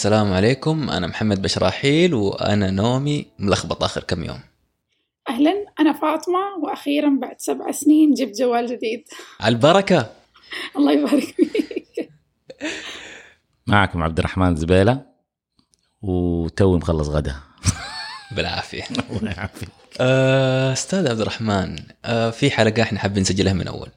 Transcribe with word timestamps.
السلام 0.00 0.32
عليكم. 0.32 0.90
أنا 0.90 1.06
محمد 1.06 1.42
بشراحيل 1.42 2.14
وأنا 2.14 2.70
نومي 2.70 3.26
ملخبط 3.38 3.84
آخر 3.84 4.02
كم 4.02 4.24
يوم. 4.24 4.40
أهلا. 5.28 5.64
أنا 5.80 5.92
فاطمة 5.92 6.38
وأخيرا 6.62 7.18
بعد 7.20 7.34
سبع 7.38 7.70
سنين 7.70 8.14
جبت 8.14 8.38
جوال 8.38 8.66
جديد. 8.66 9.04
على 9.40 9.54
البركة. 9.54 10.10
الله 10.76 10.92
يبارك 10.92 11.22
فيك. 11.24 12.10
معكم 13.66 14.02
عبد 14.02 14.18
الرحمن 14.18 14.56
زبيلة 14.56 15.02
وتوي 16.02 16.78
مخلص 16.78 17.08
غدا. 17.08 17.36
بالعافية. 18.36 18.82
الله 19.20 19.30
يعافيك. 19.30 19.68
آه، 20.00 20.72
أستاذ 20.72 21.08
عبد 21.08 21.20
الرحمن 21.20 21.76
آه، 22.04 22.30
في 22.30 22.50
حلقة 22.50 22.82
إحنا 22.82 22.98
حابين 22.98 23.22
نسجلها 23.22 23.52
من 23.52 23.68
أول. 23.68 23.88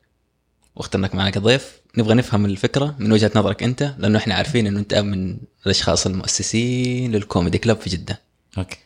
واخترناك 0.75 1.15
معنا 1.15 1.29
كضيف 1.29 1.81
نبغى 1.97 2.13
نفهم 2.13 2.45
الفكرة 2.45 2.95
من 2.99 3.11
وجهة 3.11 3.31
نظرك 3.35 3.63
أنت 3.63 3.95
لأنه 3.97 4.17
إحنا 4.17 4.35
عارفين 4.35 4.67
إنه 4.67 4.79
أنت 4.79 4.93
من 4.93 5.37
الأشخاص 5.65 6.05
المؤسسين 6.05 7.11
لل 7.11 7.23
Comedy 7.23 7.57
Club 7.57 7.77
في 7.77 7.89
جدة. 7.89 8.21
okay. 8.57 8.77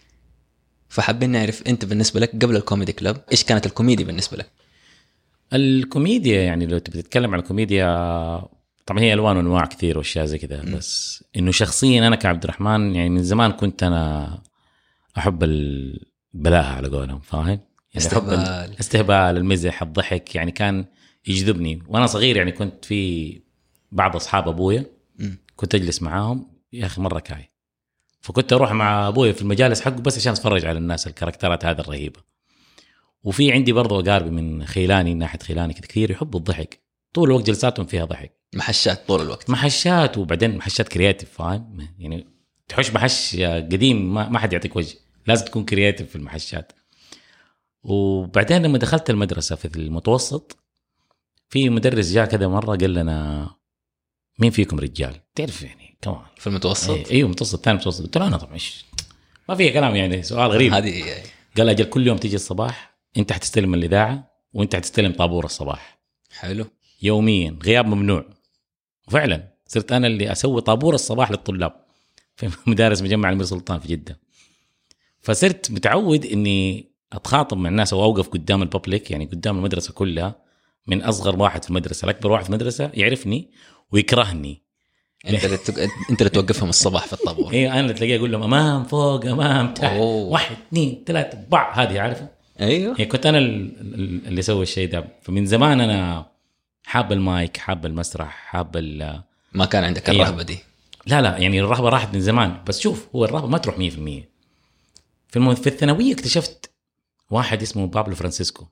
فحابين 0.90 1.30
نعرف 1.30 1.68
أنت 1.68 1.86
بالنسبة 1.86 2.20
لك 2.20 2.32
قبل 2.32 2.56
ال 2.56 2.61
Comedy 2.61 2.94
Club 2.94 3.24
إيش 3.32 3.44
كانت 3.44 3.66
الكوميديا 3.66 4.06
بالنسبة 4.06 4.38
لك؟ 4.38 4.50
الكوميديا 5.54 6.42
يعني 6.42 6.66
لو 6.66 6.78
تبي 6.78 7.02
تتكلم 7.02 7.34
عن 7.34 7.40
الكوميديا 7.40 7.88
طبعا 8.86 9.00
هي 9.00 9.14
ألوان 9.14 9.38
وأنواع 9.38 9.66
كثير 9.66 9.98
وأشياء 9.98 10.26
زي 10.26 10.38
كذا 10.38 10.62
بس 10.62 11.24
إنه 11.36 11.52
شخصيا 11.52 12.08
أنا 12.08 12.16
كعبد 12.16 12.44
الرحمن 12.44 12.96
يعني 12.96 13.10
من 13.10 13.24
زمان 13.24 13.52
كنت 13.52 13.84
أنا 13.84 14.42
أحب 15.18 15.44
البلاهة 15.44 16.76
على 16.76 16.88
قولهم 16.88 17.20
فاهم؟ 17.20 17.48
يعني 17.48 17.60
استهبال. 17.98 18.40
الاستهبال 18.40 19.38
المزح 19.38 19.82
الضحك 19.82 20.36
يعني 20.36 20.52
كان 20.52 20.86
يجذبني. 21.28 21.84
وأنا 21.88 22.06
صغير 22.06 22.38
يعني 22.38 22.52
كنت 22.52 22.86
في 22.86 23.42
بعض 23.92 24.16
أصحاب 24.16 24.48
أبويا. 24.48 24.86
كنت 25.56 25.76
أجلس 25.76 26.02
معاهم. 26.02 26.48
يا 26.74 26.86
أخي 26.86 27.02
مرة 27.02 27.20
كاي. 27.20 27.50
فكنت 28.22 28.54
أروح 28.54 28.72
مع 28.72 29.08
أبويا 29.08 29.32
في 29.32 29.42
المجالس 29.42 29.82
حقه 29.82 30.02
بس 30.02 30.18
عشان 30.18 30.32
أتفرج 30.32 30.66
على 30.66 30.78
الناس 30.78 31.08
الكاركترات 31.08 31.66
هذه 31.66 31.80
الرهيبة. 31.80 32.20
وفي 33.24 33.52
عندي 33.52 33.72
برضو 33.72 34.00
أقاربي 34.00 34.30
من 34.30 34.66
خيلاني 34.66 35.14
ناحية 35.14 35.40
خيلاني 35.40 35.74
كثير 35.74 36.12
يحبوا 36.12 36.40
الضحك. 36.40 36.80
طول 37.14 37.30
الوقت 37.30 37.48
جلساتهم 37.48 37.86
فيها 37.86 38.06
ضحك. 38.06 38.32
محشات 38.56 39.08
طول 39.08 39.22
الوقت. 39.22 39.50
محشات 39.50 40.18
وبعدين 40.18 40.58
محشات 40.58 40.88
creative 40.88 41.30
فاهم؟ 41.32 41.88
يعني 42.00 42.28
تحش 42.68 42.92
محش 42.92 43.36
قديم 43.36 44.14
ما, 44.14 44.30
ما 44.30 44.40
حد 44.40 44.54
يعطيك 44.54 44.76
وجه. 44.76 44.96
لازم 45.28 45.46
تكون 45.46 45.66
creative 45.66 46.10
في 46.10 46.16
المحشات. 46.16 46.72
وبعدين 47.84 48.62
لما 48.62 48.78
دخلت 48.78 49.10
المدرسة 49.10 49.56
في 49.56 49.66
المتوسط 49.78 50.58
في 51.50 51.70
مدرس 51.70 52.12
جاء 52.12 52.26
كذا 52.26 52.48
مرة 52.48 52.76
قال 52.76 52.94
لنا 52.94 53.50
مين 54.40 54.52
فيكم 54.52 54.80
رجال؟ 54.80 55.16
تعرف 55.36 55.64
يعني 55.64 55.98
كمان 56.02 56.22
في 56.38 56.48
المتوسط؟ 56.48 56.90
إيه، 56.90 57.12
أيوه 57.12 57.30
متوسط 57.30 57.66
ثاني 57.66 57.78
متوسط. 57.78 58.04
قلت 58.04 58.18
له 58.18 58.28
أنا 58.28 58.38
طبعا 58.38 58.54
إيش؟ 58.54 58.86
ما 59.50 59.56
في 59.56 59.70
كلام 59.70 59.96
يعني 59.96 60.24
سؤال 60.24 60.52
غريب. 60.52 60.74
هذه 60.74 61.04
قال 61.58 61.70
أجل 61.70 61.86
كل 61.86 62.08
يوم 62.08 62.18
تيجي 62.18 62.36
الصباح 62.36 62.98
أنت 63.18 63.32
حتستلم 63.32 63.74
الإذاعة 63.74 64.32
وأنت 64.54 64.76
حتستلم 64.76 65.12
طابور 65.12 65.46
الصباح. 65.46 66.00
حلو. 66.32 66.66
يوميا 67.02 67.58
غياب 67.64 67.86
ممنوع. 67.86 68.26
وفعلا 69.08 69.54
صرت 69.68 69.92
أنا 69.92 70.08
اللي 70.08 70.32
أسوي 70.32 70.62
طابور 70.62 70.96
الصباح 70.96 71.32
للطلاب 71.32 71.86
في 72.36 72.50
مدارس 72.70 73.02
مجمع 73.02 73.30
الملك 73.30 73.46
سلطان 73.46 73.80
في 73.80 73.88
جدة. 73.88 74.20
فصرت 75.20 75.72
متعود 75.72 76.26
إني 76.26 76.92
أتخاطب 77.14 77.58
مع 77.58 77.70
الناس 77.70 77.94
أو 77.94 78.04
أوقف 78.04 78.28
قدام 78.28 78.62
الببليك 78.62 79.12
يعني 79.12 79.26
قدام 79.26 79.58
المدرسة 79.58 79.94
كلها 79.94 80.47
من 80.88 81.04
أصغر 81.04 81.40
واحد 81.42 81.64
في 81.64 81.70
المدرسة. 81.70 82.06
لاكبر 82.06 82.32
واحد 82.32 82.44
في 82.44 82.50
المدرسة 82.50 82.92
يعرفني 82.94 83.50
ويكرهني. 83.92 84.62
أنت 85.30 85.46
اللي. 85.46 85.58
أنت 86.10 86.22
اللي 86.22 86.30
توقفهم 86.30 86.70
الصباح 86.70 87.06
في 87.08 87.14
الطابور. 87.14 87.52
أيوه 87.54 87.72
أنا 87.74 87.80
اللي 87.80 87.94
تلاقيه 87.94 88.18
أقول 88.18 88.32
لهم 88.32 88.44
أمام 88.44 88.84
فوق 88.84 89.26
أمام 89.26 89.74
تحت. 89.74 89.96
واحد 90.00 90.56
اثنين 90.68 91.04
ثلاثة 91.08 91.38
بع 91.50 91.74
هذه 91.74 92.00
عارفه 92.02 92.28
أيوه. 92.62 92.92
يعني 93.00 93.06
كنت 93.06 93.26
أنا 93.26 93.38
ال- 93.38 93.80
ال- 93.82 94.28
اللي 94.28 94.40
أسوي 94.40 94.64
الشيء 94.64 94.90
ده. 94.90 95.08
فمن 95.22 95.46
زمان 95.46 95.82
أنا 95.82 96.26
حاب 96.86 97.12
المايك 97.12 97.58
حاب 97.58 97.86
المسرح 97.86 98.30
حاب 98.30 98.78
ما 99.54 99.66
كان 99.66 99.84
عندك. 99.84 100.10
الرهبة 100.10 100.44
دي. 100.44 100.58
لا 101.06 101.22
لا 101.22 101.38
يعني 101.38 101.60
الرهبة 101.60 101.90
راحت 101.90 102.14
من 102.14 102.22
زمان. 102.22 102.64
بس 102.68 102.80
شوف 102.80 103.08
هو 103.16 103.26
الرهبة 103.26 103.48
ما 103.48 103.58
تروح 103.58 103.76
100% 103.78 103.80
في. 103.80 105.56
في 105.56 105.68
الثانوية 105.68 106.14
اكتشفت 106.14 106.72
واحد 107.32 107.62
اسمه 107.62 107.88
بابلو 107.88 108.16
فرانسيسكو. 108.16 108.66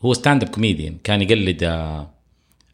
هو 0.00 0.14
stand 0.14 0.42
up 0.42 0.48
comedian 0.48 0.98
كان 1.04 1.22
يقلد 1.22 1.64
آه، 1.64 2.14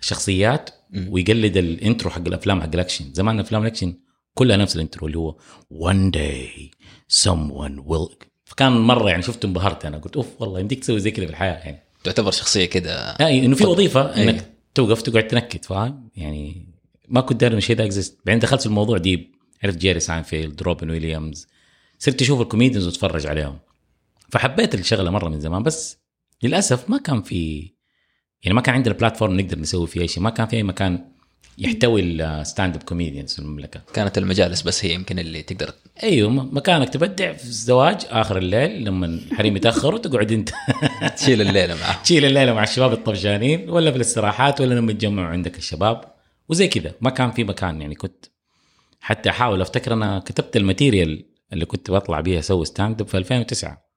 شخصيات. 0.00 0.70
ويقلد 1.08 1.56
ال 1.56 1.65
intro 1.65 2.10
حق 2.10 2.26
الأفلام 2.26 2.62
حق 2.62 2.70
الأكشن. 2.74 3.12
زمان 3.12 3.40
أفلام 3.40 3.62
الأكشن 3.62 3.94
كلها 4.34 4.56
نفس 4.56 4.76
ال 4.76 4.81
intro 4.81 5.06
اللي 5.06 5.18
هو 5.18 5.36
one 5.72 6.10
day 6.16 6.70
someone 7.24 7.84
will. 7.88 8.14
فكان 8.44 8.72
مرة 8.72 9.10
يعني 9.10 9.22
شفته 9.22 9.46
انبهرت 9.46 9.84
أنا. 9.84 9.98
قلت 9.98 10.16
أوف 10.16 10.26
والله 10.42 10.60
يمديك 10.60 10.80
تسوي 10.80 11.00
زي 11.00 11.10
كذا 11.10 11.26
في 11.26 11.30
الحياة 11.30 11.58
يعني. 11.58 11.82
تعتبر 12.04 12.30
شخصية 12.30 12.64
كده. 12.64 13.16
يعني 13.20 13.46
إنه 13.46 13.56
في 13.56 13.64
وظيفة 13.66 14.14
أي. 14.14 14.22
إنك 14.22 14.52
توقف 14.74 15.02
تقعد 15.02 15.26
تنكت 15.26 15.64
فاهم؟ 15.64 16.08
يعني 16.16 16.68
ما 17.08 17.20
كنت 17.20 17.40
داري 17.40 17.52
ان 17.52 17.58
الشيء 17.58 17.76
ده 17.76 17.84
exist 17.84 18.18
بعدين 18.26 18.40
دخلت 18.40 18.60
في 18.60 18.66
الموضوع 18.66 18.98
deep 18.98 19.34
عرفت 19.64 19.78
جيري 19.78 20.00
ساينفيلد 20.00 20.62
روبن 20.62 20.90
ويليامز. 20.90 21.46
صرت 21.98 22.22
أشوف 22.22 22.40
ال 22.40 22.45
comedians 22.45 22.86
وأتفرج 22.86 23.26
عليهم. 23.26 23.58
فحبيت 24.30 24.74
الشغلة 24.74 25.10
مرة 25.10 25.28
من 25.28 25.40
زمان 25.40 25.62
بس 25.62 26.01
للأسف 26.42 26.90
ما 26.90 26.98
كان 26.98 27.22
في 27.22 27.72
يعني 28.42 28.54
ما 28.54 28.60
كان 28.60 28.74
عندنا 28.74 28.94
platform 28.94 29.40
نقدر 29.40 29.58
نسوي 29.58 29.86
فيه 29.86 30.00
أي 30.00 30.08
شيء 30.08 30.22
ما 30.22 30.30
كان 30.30 30.46
في 30.46 30.56
أي 30.56 30.62
مكان 30.62 31.12
يحتوي 31.58 32.00
ال 32.02 32.14
stand 32.14 32.76
up 32.76 32.82
comedians 32.82 33.32
في 33.32 33.38
المملكة. 33.38 33.80
كانت 33.94 34.18
المجالس 34.18 34.62
بس 34.62 34.84
هي 34.84 34.94
يمكن 34.94 35.18
اللي 35.18 35.42
تقدر 35.42 35.74
أيوه 36.02 36.30
مكانك 36.30 36.88
تبدع 36.88 37.32
في 37.32 37.44
الزواج 37.44 38.06
آخر 38.10 38.38
الليل 38.38 38.84
لما 38.84 39.06
الحريم 39.06 39.56
يتاخروا 39.56 39.98
تقعد 39.98 40.32
أنت. 40.32 40.50
تشيل 41.16 41.40
الليلة 41.40 41.74
معاه 41.74 42.02
تشيل 42.02 42.24
الليلة 42.24 42.54
مع 42.54 42.62
الشباب 42.62 42.92
الطفشانين 42.92 43.70
ولا 43.70 43.90
في 43.90 43.96
الاستراحات 43.96 44.60
ولا 44.60 44.74
لما 44.74 44.92
يتجمعوا 44.92 45.28
عندك 45.28 45.58
الشباب. 45.58 46.04
وزي 46.48 46.68
كذا 46.68 46.94
ما 47.00 47.10
كان 47.10 47.30
في 47.30 47.44
مكان 47.44 47.80
يعني 47.80 47.94
كنت 47.94 48.26
حتى 49.00 49.30
أحاول 49.30 49.60
أفتكر 49.60 49.92
أنا 49.92 50.18
كتبت 50.18 50.56
ال 50.56 50.64
material 50.64 51.24
اللي 51.52 51.64
كنت 51.64 51.90
بطلع 51.90 52.20
بيها 52.20 52.38
أسوي 52.38 52.64
stand 52.64 53.00
up 53.00 53.08
في 53.08 53.16
2009 53.16 53.91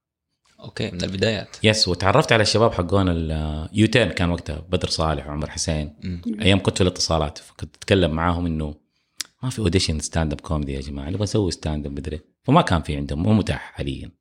okay 0.65 0.91
من 0.91 1.03
البدايات. 1.03 1.57
yes 1.63 1.87
وتعرفت 1.87 2.31
على 2.31 2.41
الشباب 2.41 2.73
حقون 2.73 3.05
اليوتيوب 3.09 4.09
كان 4.09 4.29
وقتها 4.29 4.65
بدر 4.69 4.89
صالح 4.89 5.27
وعمر 5.27 5.49
حسين. 5.49 5.95
مم. 6.03 6.21
أيام 6.41 6.59
كنت 6.59 6.77
في 6.77 6.81
الاتصالات 6.81 7.37
فكنت 7.37 7.75
أتكلم 7.75 8.11
معاهم 8.11 8.45
إنه 8.45 8.75
ما 9.43 9.49
في 9.49 9.59
audition 9.59 9.99
stand 9.99 10.33
up 10.33 10.41
comedy 10.41 10.73
يا 10.73 10.81
جماعة 10.81 11.09
نبغى 11.09 11.23
نسوي 11.23 11.51
stand 11.51 11.85
up 11.85 11.91
مدري 11.91 12.19
فما 12.43 12.61
كان 12.61 12.81
في 12.81 12.95
عندهم 12.95 13.23
مو 13.23 13.33
متاح 13.33 13.71
حاليا. 13.75 14.11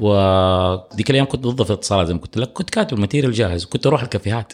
وديك 0.00 1.10
الأيام 1.10 1.26
كنت 1.26 1.46
ضد 1.46 1.62
في 1.62 1.70
الاتصالات 1.70 2.06
زي 2.06 2.14
ما 2.14 2.20
قلت 2.20 2.38
لك 2.38 2.52
كنت 2.52 2.70
كاتب 2.70 2.96
ال 2.96 3.00
material 3.00 3.32
جاهز 3.32 3.64
وكنت 3.64 3.86
أروح 3.86 4.02
الكافيهات. 4.02 4.52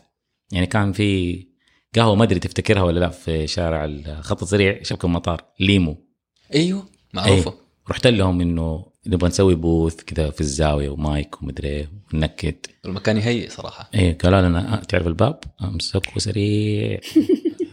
يعني 0.52 0.66
كان 0.66 0.92
في 0.92 1.50
قهوة 1.96 2.14
ما 2.14 2.24
أدري 2.24 2.40
تفتكرها 2.40 2.82
ولا 2.82 3.00
لا 3.00 3.08
في 3.08 3.46
شارع 3.46 3.84
الخط 3.84 4.42
السريع 4.42 4.82
شبكة 4.82 5.06
المطار 5.06 5.44
ليمو. 5.60 6.06
أيوه 6.54 6.84
معروفة. 7.14 7.50
أي. 7.50 7.56
رحت 7.90 8.06
لهم 8.06 8.40
إنه 8.40 8.89
نبغى 9.06 9.28
نسوي 9.28 9.54
بوث 9.54 10.02
كذا 10.02 10.30
في 10.30 10.40
الزاوية 10.40 10.88
ومايك 10.88 11.42
ومدري 11.42 11.68
إيه 11.68 11.90
ونكت 12.14 12.70
المكان 12.84 13.16
يهيئ 13.16 13.48
صراحة. 13.48 13.90
إيه 13.94 14.18
قالوا 14.18 14.40
لنا 14.40 14.74
آه 14.74 14.84
تعرف 14.84 15.06
الباب؟ 15.06 15.40
امسكه 15.64 16.18
سريع 16.18 17.00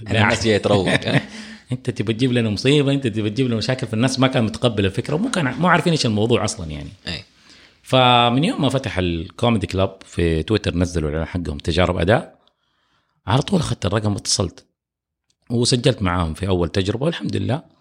يعني 0.04 0.24
الناس 0.24 0.46
جاية 0.46 0.58
تروق 0.58 0.88
أنت 1.72 1.90
تبى 1.90 2.14
تجيب 2.14 2.32
لنا 2.32 2.50
مصيبة 2.50 2.92
أنت 2.92 3.08
تبى 3.08 3.30
تجيب 3.30 3.48
لنا 3.48 3.56
مشاكل 3.56 3.88
فالناس 3.88 4.20
ما 4.20 4.28
كان 4.28 4.44
متقبل 4.44 4.86
الفكرة 4.86 5.16
ومو 5.16 5.32
كان 5.32 5.54
مو 5.60 5.68
عارفين 5.68 5.92
إيش 5.92 6.06
الموضوع 6.06 6.46
أصلا 6.46 6.72
يعني. 6.72 6.90
اي 7.08 7.24
فمن 7.82 8.44
يوم 8.44 8.62
ما 8.62 8.70
فتح 8.70 8.98
ال 8.98 9.08
Comedy 9.08 9.68
Club 9.68 9.98
في 10.06 10.44
تويتر 10.44 10.76
نزلوا 10.76 11.10
الإعلان 11.10 11.28
حقهم 11.28 11.58
تجارب 11.58 11.98
أداء 11.98 12.40
على 13.28 13.42
طول 13.42 13.60
أخذت 13.60 13.86
الرقم 13.86 14.14
واتصلت 14.14 14.66
وسجلت 15.50 16.02
معاهم 16.02 16.34
في 16.34 16.48
أول 16.48 16.70
تجربة 16.70 17.06
والحمد 17.06 17.36
لله 17.36 17.77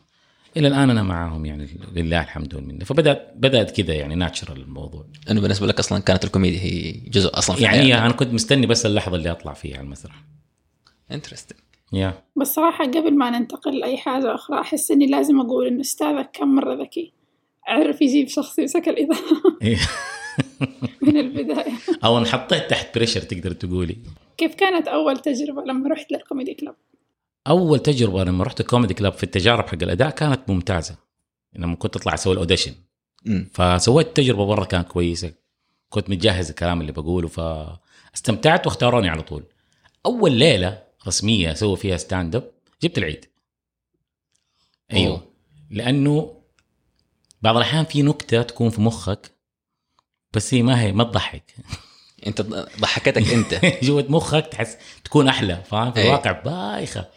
إلى 0.56 0.68
الآن 0.68 0.90
أنا 0.90 1.02
معاهم 1.02 1.46
يعني 1.46 1.68
لله 1.96 2.20
الحمد 2.20 2.54
والمنة. 2.54 2.84
فبدات 2.84 3.32
بدأت 3.36 3.80
كذا 3.80 3.94
يعني 3.94 4.14
natural 4.14 4.60
الموضوع. 4.62 5.06
أنه 5.30 5.40
بالنسبة 5.40 5.66
لك 5.66 5.78
أصلا 5.78 5.98
كانت 5.98 6.24
الكوميديا 6.24 6.60
هي 6.60 6.92
جزء 6.92 7.38
أصلا 7.38 7.56
في 7.56 7.62
يعني 7.62 7.78
حياتك. 7.78 8.02
أنا 8.02 8.12
كنت 8.12 8.32
مستني 8.32 8.66
بس 8.66 8.86
اللحظة 8.86 9.16
اللي 9.16 9.30
أطلع 9.30 9.52
فيها 9.52 9.76
على 9.76 9.84
المسرح. 9.84 10.14
interesting 11.10 11.58
يا 11.92 12.22
بس 12.36 12.54
صراحة 12.54 12.84
قبل 12.84 13.14
ما 13.14 13.30
ننتقل 13.30 13.78
لأي 13.78 13.96
حاجة 13.96 14.34
أخرى 14.34 14.60
أحس 14.60 14.90
إني 14.90 15.06
لازم 15.06 15.40
أقول 15.40 15.66
إن 15.66 15.80
أستاذك 15.80 16.30
كم 16.32 16.54
مرة 16.54 16.74
ذكي. 16.74 17.12
عرف 17.66 18.02
يجيب 18.02 18.28
شخص 18.28 18.58
يمسك 18.58 18.88
الإذاعة 18.88 19.20
إيه. 19.62 19.78
من 21.02 21.16
البداية. 21.16 21.72
أو 22.04 22.18
انحطيت 22.18 22.70
تحت 22.70 22.94
pressure 22.94 23.20
تقدر 23.20 23.52
تقولي. 23.52 23.96
كيف 24.36 24.54
كانت 24.54 24.88
أول 24.88 25.16
تجربة 25.16 25.62
لما 25.62 25.88
رحت 25.88 26.12
لل 26.12 26.23
Comedy 26.23 26.54
Club؟ 26.54 26.74
أول 27.48 27.78
تجربة 27.78 28.24
لما 28.24 28.44
رحت 28.44 28.60
ال 28.60 28.65
Comedy 28.65 28.94
Club 28.94 29.12
في 29.12 29.22
التجارب 29.22 29.66
حق 29.66 29.82
الأداء 29.82 30.10
كانت 30.10 30.50
ممتازة. 30.50 30.96
لما 31.52 31.76
كنت 31.76 31.96
أطلع 31.96 32.14
أسوي 32.14 32.32
ال 32.32 32.36
audition. 32.36 32.74
فسويت 33.52 34.16
تجربة 34.16 34.46
مره 34.46 34.64
كانت 34.64 34.88
كويسة. 34.88 35.32
كنت 35.88 36.10
متجهز 36.10 36.48
الكلام 36.48 36.80
اللي 36.80 36.92
بقوله 36.92 37.28
فاستمتعت 37.28 38.66
واختاروني 38.66 39.08
على 39.08 39.22
طول. 39.22 39.44
أول 40.06 40.32
ليلة 40.32 40.82
رسمية 41.06 41.52
أسوي 41.52 41.76
فيها 41.76 41.96
stand 41.96 42.36
up 42.36 42.50
جبت 42.82 42.98
العيد. 42.98 43.24
أيوه. 44.92 45.12
أوه. 45.12 45.32
لأنه 45.70 46.42
بعض 47.42 47.56
الأحيان 47.56 47.84
في 47.84 48.02
نكتة 48.02 48.42
تكون 48.42 48.70
في 48.70 48.80
مخك 48.80 49.30
بس 50.32 50.54
هي 50.54 50.62
ما 50.62 50.80
هي 50.80 50.92
ما 50.92 51.04
تضحك. 51.04 51.54
أنت 52.26 52.42
ضحكتك 52.80 53.32
أنت. 53.32 53.60
جوة 53.84 54.06
مخك 54.08 54.46
تحس 54.46 54.76
تكون 55.04 55.28
أحلى 55.28 55.62
فاهم؟ 55.70 55.92
في 55.92 56.00
إيه. 56.00 56.06
الواقع 56.06 56.32
بايخة. 56.32 57.08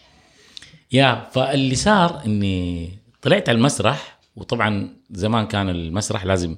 يا 0.91 1.29
فاللي 1.31 1.75
صار 1.75 2.21
إني 2.25 2.89
طلعت 3.21 3.49
على 3.49 3.57
المسرح 3.57 4.19
وطبعا 4.35 4.95
زمان 5.11 5.47
كان 5.47 5.69
المسرح 5.69 6.25
لازم 6.25 6.55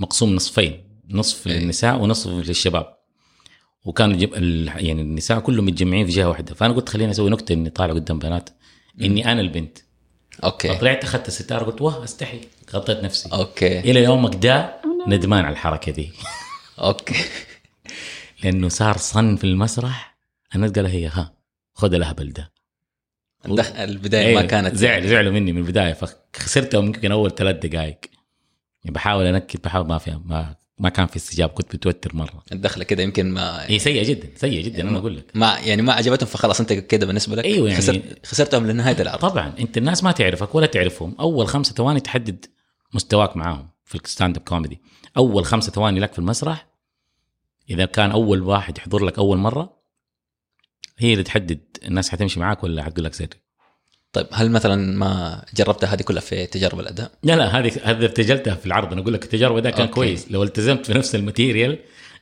مقسوم 0.00 0.34
نصفين 0.34 0.84
نصف 1.10 1.46
إيه. 1.46 1.58
للنساء 1.58 2.00
ونصف 2.00 2.30
للشباب. 2.30 2.96
وكانوا. 3.84 4.16
ال... 4.16 4.68
يعني 4.76 5.02
النساء 5.02 5.40
كلهم 5.40 5.66
متجمعين 5.66 6.06
في 6.06 6.12
جهة 6.12 6.28
واحدة. 6.28 6.54
فأنا 6.54 6.72
قلت 6.72 6.88
خليني 6.88 7.10
أسوي 7.10 7.30
نكتة 7.30 7.52
إني 7.52 7.70
طالع 7.70 7.94
قدام 7.94 8.18
بنات 8.18 8.50
إني 9.00 9.32
أنا 9.32 9.40
البنت. 9.40 9.78
okay. 10.44 10.68
فطلعت 10.68 11.04
أخذت 11.04 11.28
الستارة 11.28 11.64
قلت 11.64 11.82
واه 11.82 12.04
أستحي. 12.04 12.40
غطيت 12.74 13.04
نفسي. 13.04 13.28
أوكي. 13.32 13.80
إلى 13.80 14.04
يومك 14.04 14.34
ده 14.34 14.80
ندمان 15.06 15.44
على 15.44 15.52
الحركة 15.52 15.92
دي. 15.92 16.12
okay. 16.78 17.14
لأنه 18.44 18.68
صار 18.68 18.96
صن 18.96 19.36
في 19.36 19.44
المسرح 19.44 20.16
الناس 20.54 20.70
قالوا 20.70 20.90
هي 20.90 21.06
ها 21.06 21.34
خذ 21.74 21.94
الهبل 21.94 22.32
ده 22.32 22.52
البداية 23.46 24.34
ما 24.34 24.40
إيه، 24.40 24.46
كانت. 24.46 24.74
زعل 24.76 25.08
زعلوا 25.08 25.32
مني 25.32 25.52
من 25.52 25.58
البداية 25.58 25.92
فخسرتهم 25.92 26.86
يمكن 26.86 27.12
أول 27.12 27.30
ثلاث 27.34 27.56
دقائق 27.66 27.98
يعني 28.84 28.94
بحاول 28.94 29.26
أنكت 29.26 29.60
بحاول 29.64 29.86
ما 29.86 29.98
في 29.98 30.18
ما 30.24 30.54
ما 30.78 30.88
كان 30.88 31.06
في 31.06 31.16
استجابة 31.16 31.52
كنت 31.52 31.74
متوتر 31.74 32.16
مرة. 32.16 32.42
الدخلة 32.52 32.84
كده 32.84 33.02
يمكن 33.02 33.30
ما 33.30 33.70
هي 33.70 33.78
سيئة 33.78 34.08
جدا 34.08 34.28
سيئة 34.36 34.62
جدا 34.64 34.82
أنا 34.82 34.98
أقول 34.98 35.16
لك. 35.16 35.24
ما 35.34 35.58
يعني 35.64 35.82
ما 35.82 35.92
عجبتهم 35.92 36.26
فخلاص 36.28 36.60
أنت 36.60 36.72
كده 36.72 37.06
بالنسبة 37.06 37.36
لك 37.36 37.44
أيوة 37.44 37.68
يعني- 37.68 37.80
خسرت 37.80 38.26
خسرتهم 38.26 38.66
لنهاية 38.66 39.02
العرض 39.02 39.18
طبعا 39.20 39.52
أنت 39.60 39.78
الناس 39.78 40.04
ما 40.04 40.12
تعرفك 40.12 40.54
ولا 40.54 40.66
تعرفهم. 40.66 41.14
أول 41.20 41.48
خمسة 41.48 41.74
ثواني 41.74 42.00
تحدد 42.00 42.44
مستواك 42.94 43.36
معاهم 43.36 43.68
في 43.84 43.94
ال 43.94 44.01
stand 44.01 44.36
up 44.36 44.42
comedy 44.42 44.80
أول 45.16 45.44
خمسة 45.44 45.72
ثواني 45.72 46.00
لك 46.00 46.12
في 46.12 46.18
المسرح 46.18 46.66
إذا 47.70 47.84
كان 47.84 48.10
أول 48.10 48.42
واحد 48.42 48.78
يحضر 48.78 49.04
لك 49.04 49.18
أول 49.18 49.38
مرة 49.38 49.81
هي 51.04 51.12
اللي 51.12 51.24
تحدد 51.24 51.60
الناس 51.84 52.08
حتمشي 52.08 52.40
معاك 52.40 52.64
ولا 52.64 52.82
حتقول 52.82 53.04
لك 53.04 53.14
سر 53.14 53.28
طيب 54.12 54.26
هل 54.32 54.50
مثلا 54.50 54.96
ما 54.98 55.44
جربتها 55.54 55.94
هذه 55.94 56.02
كلها 56.02 56.20
في 56.20 56.46
تجارب 56.46 56.80
الأداء؟ 56.80 57.12
لا 57.22 57.36
لا 57.36 57.58
هذه 57.58 57.72
هذه 57.82 58.04
ارتجلتها 58.04 58.54
في 58.54 58.66
العرض. 58.66 58.92
أنا 58.92 59.02
أقول 59.02 59.14
لك 59.14 59.24
التجربه 59.24 59.60
ده 59.60 59.70
كان 59.70 59.80
okay. 59.80 59.92
كويس. 59.92 60.30
لو 60.30 60.42
التزمت 60.42 60.86
في 60.86 60.94
نفس 60.94 61.14
ال 61.14 61.21
material 61.21 61.78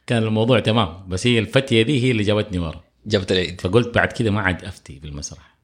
كان 0.07 0.23
الموضوع 0.23 0.61
تمام. 0.61 1.09
بس 1.09 1.27
هي 1.27 1.39
الفتية 1.39 1.83
دي 1.83 2.05
هي 2.05 2.11
اللي 2.11 2.23
جابتني 2.23 2.59
ورا. 2.59 2.85
جابت 3.07 3.33
العيد. 3.33 3.61
فقلت 3.61 3.95
بعد 3.95 4.13
كده 4.13 4.31
ما 4.31 4.41
عاد 4.41 4.65
أفتي 4.65 4.99
بالمسرح 4.99 5.59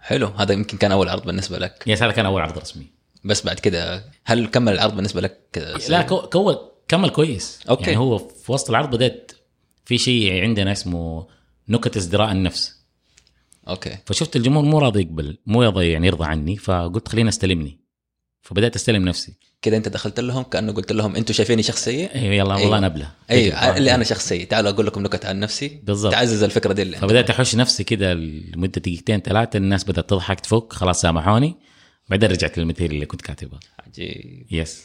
حلو. 0.00 0.26
هذا 0.26 0.52
يمكن 0.52 0.78
كان 0.78 0.92
أول 0.92 1.08
عرض 1.08 1.26
بالنسبة 1.26 1.58
لك. 1.58 1.84
yeah 1.86 1.94
هذا 1.94 2.10
كان 2.10 2.26
أول 2.26 2.42
عرض 2.42 2.58
رسمي. 2.58 2.86
بس 3.24 3.46
بعد 3.46 3.60
كده 3.60 4.04
هل 4.24 4.46
كمل 4.46 4.72
العرض 4.72 4.96
بالنسبة 4.96 5.20
لك 5.20 5.48
كده 5.52 5.78
لا 5.88 6.02
كو 6.02 6.62
كمل 6.88 7.10
كويس. 7.10 7.60
okay. 7.68 7.84
يعني 7.84 7.96
هو 7.96 8.18
في 8.18 8.52
وسط 8.52 8.70
العرض 8.70 8.90
بدأت 8.90 9.32
في 9.84 9.98
شيء 9.98 10.42
عندنا 10.42 10.72
اسمه 10.72 11.26
نكت 11.68 11.96
ازدراء 11.96 12.32
النفس. 12.32 12.82
okay. 13.68 13.98
فشفت 14.06 14.36
الجمهور 14.36 14.64
مو 14.64 14.78
راضي 14.78 15.00
يقبل 15.00 15.38
مو 15.46 15.62
راضي 15.62 15.90
يعني 15.90 16.06
يرضى 16.06 16.24
عني 16.24 16.56
فقلت 16.56 17.08
خليني 17.08 17.28
استلمني. 17.28 17.78
فبدأت 18.42 18.74
أستلم 18.74 19.04
نفسي. 19.08 19.34
كده 19.62 19.76
أنت 19.76 19.88
دخلت 19.88 20.20
لهم 20.20 20.42
كأنه 20.42 20.72
قلت 20.72 20.92
لهم 20.92 21.16
أنتم 21.16 21.34
شايفيني 21.34 21.62
شخص 21.62 21.84
سيء؟ 21.84 22.14
أيوه 22.14 22.34
يلا 22.34 22.54
والله 22.54 22.76
أيوة. 22.76 22.78
نبله 22.78 23.10
أيوه 23.30 23.76
اللي 23.76 23.94
أنا 23.94 24.04
شخص 24.04 24.28
سيء. 24.28 24.46
تعالوا 24.46 24.70
أقول 24.70 24.86
لكم 24.86 25.02
نكت 25.02 25.26
عن 25.26 25.40
نفسي. 25.40 25.80
بالضبط. 25.84 26.12
تعزز 26.12 26.42
الفكرة 26.42 26.72
دي 26.72 26.82
اللي. 26.82 26.96
فبدأت 26.96 27.30
أحش 27.30 27.56
نفسي 27.56 27.84
كده 27.84 28.14
لمدة 28.14 28.80
دقيقتين 28.80 29.20
ثلاثة. 29.20 29.56
الناس 29.56 29.84
بدأت 29.84 30.10
تضحك 30.10 30.40
تفك 30.40 30.72
خلاص 30.72 31.00
سامحوني. 31.00 31.56
بعدين 32.08 32.30
رجعت 32.30 32.58
لل 32.58 32.65
material 32.65 32.94
اللي 32.94 33.06
كنت 33.06 33.20
كاتبها 33.20 33.60
عجيب. 33.86 34.46
yes 34.50 34.84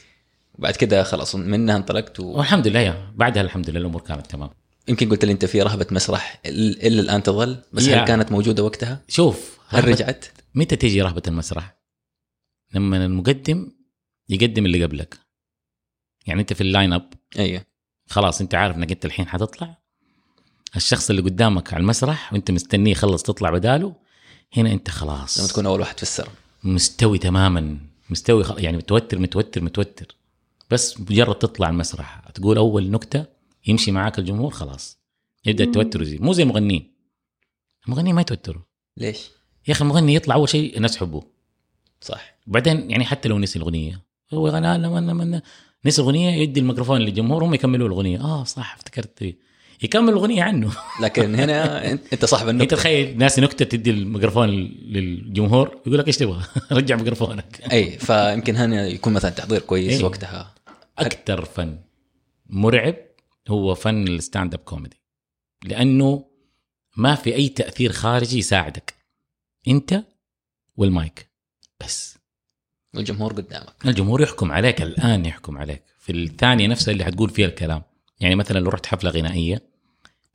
بعد 0.57 0.75
كده 0.75 1.03
خلاص 1.03 1.35
منها 1.35 1.77
انطلقت 1.77 2.19
و... 2.19 2.23
والحمد 2.23 2.67
لله 2.67 2.79
yeah 2.79 3.11
بعدها 3.15 3.43
الحمد 3.43 3.69
لله 3.69 3.79
الأمور 3.79 4.01
كانت 4.01 4.27
تمام. 4.27 4.49
يمكن 4.89 5.09
قلت 5.09 5.25
لي 5.25 5.31
أنت 5.31 5.45
في 5.45 5.61
رهبة 5.61 5.87
مسرح 5.91 6.41
إل- 6.45 6.47
إلا 6.47 7.01
الآن 7.01 7.23
تظل 7.23 7.57
بس 7.73 7.87
yeah. 7.87 8.01
هل 8.01 8.07
كانت 8.07 8.31
موجودة 8.31 8.63
وقتها؟ 8.63 9.01
شوف 9.07 9.57
هل 9.67 9.87
رجعت؟ 9.87 10.25
متى 10.55 10.75
تيجي 10.75 11.01
رهبة 11.01 11.21
المسرح؟ 11.27 11.77
لما 12.73 13.05
المقدم 13.05 13.71
يقدم 14.29 14.65
اللي 14.65 14.83
قبلك 14.83 15.17
يعني 16.27 16.41
أنت 16.41 16.53
في 16.53 16.61
ال 16.61 16.68
line 16.68 16.93
up 16.93 17.13
أيوه 17.39 17.65
خلاص 18.09 18.41
أنت 18.41 18.55
عارف 18.55 18.75
إنك 18.75 18.91
أنت 18.91 19.05
الحين 19.05 19.27
حتطلع 19.27 19.77
الشخص 20.75 21.09
اللي 21.09 21.21
قدامك 21.21 21.73
على 21.73 21.81
المسرح 21.81 22.33
وأنت 22.33 22.51
مستنيه 22.51 22.91
يخلص 22.91 23.23
تطلع 23.23 23.49
بداله 23.49 23.95
هنا 24.57 24.71
أنت 24.71 24.89
خلاص 24.89 25.39
لما 25.39 25.47
تكون 25.47 25.65
أول 25.65 25.79
واحد 25.79 25.97
في 25.97 26.03
السر 26.03 26.29
مستوي 26.63 27.17
تماما 27.17 27.77
مستوي. 28.09 28.43
يعني 28.57 28.77
متوتر 28.77 29.19
متوتر 29.19 29.61
متوتر 29.63 30.15
بس 30.71 30.99
مجرد 30.99 31.35
تطلع 31.35 31.69
المسرح 31.69 32.19
تقول 32.33 32.57
أول 32.57 32.91
نكتة 32.91 33.25
يمشي 33.67 33.91
معاك 33.91 34.19
الجمهور 34.19 34.51
خلاص. 34.51 34.99
يبدأ. 35.45 35.63
التوتر 35.63 36.01
يزيد. 36.01 36.21
مو 36.21 36.33
زي 36.33 36.43
المغنيين 36.43 36.93
المغنيين 37.87 38.15
ما 38.15 38.21
يتوتروا. 38.21 38.61
ليش؟ 38.97 39.29
يا 39.67 39.73
أخي 39.73 39.81
المغني 39.81 40.15
يطلع 40.15 40.35
أول 40.35 40.49
شيء 40.49 40.77
الناس 40.77 40.93
تحبه 40.93 41.23
صح. 42.01 42.37
وبعدين 42.47 42.91
يعني 42.91 43.05
حتى 43.05 43.29
لو 43.29 43.39
نسي 43.39 43.59
الأغنية 43.59 44.03
هو 44.33 44.47
غنى 44.47 44.77
لما 44.77 44.99
لما 44.99 45.41
نسي 45.85 46.01
الأغنية 46.01 46.29
يدي 46.29 46.59
الميكروفون 46.59 47.01
للجمهور 47.01 47.43
هم 47.43 47.53
يكملوا 47.53 47.87
الأغنية. 47.87 48.21
آه 48.21 48.43
صح 48.43 48.75
افتكرت. 48.75 49.35
يكمل 49.81 50.09
الأغنية 50.09 50.43
عنه. 50.43 50.71
لكن 51.03 51.35
هنا 51.35 51.91
انت 51.91 52.13
أنت 52.13 52.25
صاحب 52.25 52.47
أنت 52.47 52.61
النكتة. 52.61 52.75
تخيل 52.75 53.17
ناس 53.17 53.39
نكتة 53.39 53.65
تدي 53.65 53.89
الميكروفون 53.89 54.49
للجمهور 54.49 55.81
يقول 55.85 55.99
لك 55.99 56.07
إيش 56.07 56.17
تبغى؟ 56.17 56.43
رجع 56.71 56.95
ميكروفونك. 56.95 57.61
أي 57.71 57.99
فيمكن 57.99 58.55
هنا 58.55 58.87
يكون 58.87 59.13
مثلا 59.13 59.31
تحضير 59.31 59.59
كويس 59.59 59.93
إيه. 59.99 60.05
وقتها. 60.05 60.53
أكثر 60.99 61.45
فن 61.45 61.77
مرعب 62.49 62.95
هو 63.49 63.75
فن 63.75 64.07
ال 64.07 64.15
stand 64.15 64.53
up 64.53 64.59
comedy 64.59 65.01
لأنه 65.63 66.25
ما 66.97 67.15
في 67.15 67.35
أي 67.35 67.49
تأثير 67.49 67.91
خارجي 67.91 68.37
يساعدك. 68.37 68.93
أنت 69.67 70.03
والمايك. 70.77 71.29
بس. 71.79 72.17
والجمهور 72.95 73.33
قدامك. 73.33 73.85
الجمهور 73.85 74.21
يحكم 74.21 74.51
عليك 74.51 74.81
الآن 74.81 75.25
يحكم 75.25 75.57
عليك. 75.57 75.83
في 75.99 76.11
الثانية 76.11 76.67
نفسها 76.67 76.91
اللي 76.91 77.03
حتقول 77.05 77.29
فيها 77.29 77.47
الكلام. 77.47 77.81
يعني 78.19 78.35
مثلا 78.35 78.59
لو 78.59 78.69
رحت 78.69 78.85
حفلة 78.85 79.09
غنائية 79.09 79.61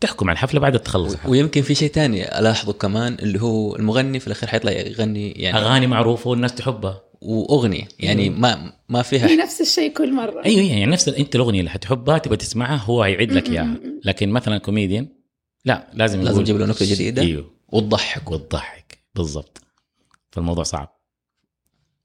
تحكم 0.01 0.29
على 0.29 0.37
الحفلة 0.37 0.61
بعد 0.61 0.79
تخلص 0.79 1.13
الحفله 1.13 1.31
ويمكن 1.31 1.63
في 1.63 1.75
شيء 1.75 1.91
تاني 1.91 2.39
ألاحظه 2.39 2.73
كمان 2.73 3.15
اللي 3.15 3.43
هو 3.43 3.77
المغني 3.77 4.21
في 4.21 4.27
الأخير 4.27 4.49
حيطلع 4.49 4.73
يغني 4.73 5.33
يعني 5.33 5.59
أغاني 5.59 5.87
معروفة 5.87 6.31
والناس 6.31 6.55
تحبها. 6.55 7.03
وأغنية 7.23 7.89
يعني 8.01 8.31
ما 8.31 8.73
ما 8.89 8.99
هي 8.99 9.05
فيها 9.05 9.37
نفس 9.37 9.61
الشيء 9.61 9.93
كل 9.93 10.13
مرة. 10.13 10.45
أيوه 10.45 10.63
يعني 10.63 10.87
نفس 10.87 11.09
ال- 11.09 11.17
أنت 11.17 11.35
الأغنية 11.37 11.61
اللي 11.61 11.71
حتحبها 11.71 12.19
تبغى 12.19 12.37
تسمعها 12.37 12.77
هو 12.77 13.03
هيعيد 13.03 13.33
لك 13.33 13.51
إياها. 13.51 13.77
لكن 14.05 14.29
مثلا 14.31 14.59
كوميديان 14.59 15.09
لا 15.65 15.91
لازم 15.95 16.23
لازم 16.23 16.43
تجيب 16.43 16.57
له 16.57 16.67
نكتة 16.67 16.91
جديدة 16.95 17.23
إيوه. 17.23 17.51
وتضحك. 17.69 18.31
وتضحك 18.31 18.99
بالضبط. 19.15 19.61
فالموضوع 20.31 20.65
صعب. 20.65 20.99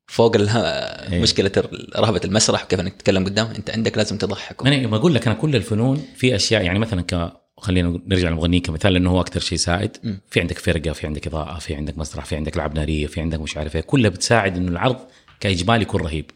فوق 0.08 0.36
اله... 0.36 0.58
إيه. 0.58 1.22
مشكلة 1.22 1.52
رهبة 1.96 2.22
المسرح 2.26 2.64
وكيف 2.64 2.80
إنك 2.80 2.94
تتكلم 2.94 3.26
قدام 3.26 3.48
أنت 3.48 3.70
عندك 3.70 3.98
لازم 3.98 4.18
تضحك. 4.18 4.68
أنا 4.68 4.88
بقول 4.88 5.16
لك 5.16 5.28
أنا 5.28 5.36
كل 5.36 5.56
الفنون 5.56 6.06
في 6.16 6.36
أشياء 6.36 6.62
يعني 6.64 6.80
مثلا 6.80 7.02
ك 7.02 7.34
خلينا 7.58 8.00
نرجع 8.08 8.30
للمغنيين 8.30 8.62
كمثال 8.62 8.94
لأنه 8.94 9.10
هو 9.10 9.22
أكثر 9.22 9.40
شيء 9.40 9.58
ساعد 9.58 9.98
م. 10.04 10.14
في 10.30 10.40
عندك 10.40 10.60
فرقة 10.60 10.92
في 10.92 11.08
عندك 11.08 11.28
إضاءة 11.28 11.60
في 11.60 11.76
عندك 11.76 11.98
مسرح 11.98 12.26
في 12.26 12.36
عندك 12.36 12.56
العاب 12.56 12.76
نارية 12.76 13.08
في 13.08 13.22
عندك 13.22 13.40
مش 13.40 13.58
عارف 13.58 13.76
إيه 13.76 13.82
كلها 13.82 14.10
بتساعد 14.10 14.58
إنه 14.58 14.72
العرض 14.72 14.98
كإجمالي 15.40 15.82
يكون 15.82 16.02
رهيب 16.02 16.32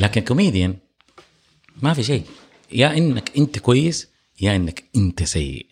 لكن 0.00 0.20
كوميديان 0.20 0.74
ما 1.82 1.94
في 1.94 2.02
شيء 2.02 2.22
يا 2.72 2.98
إنك 2.98 3.32
أنت 3.38 3.58
كويس 3.58 4.08
يا 4.40 4.56
إنك 4.56 4.84
أنت 4.96 5.22
سيء 5.22 5.66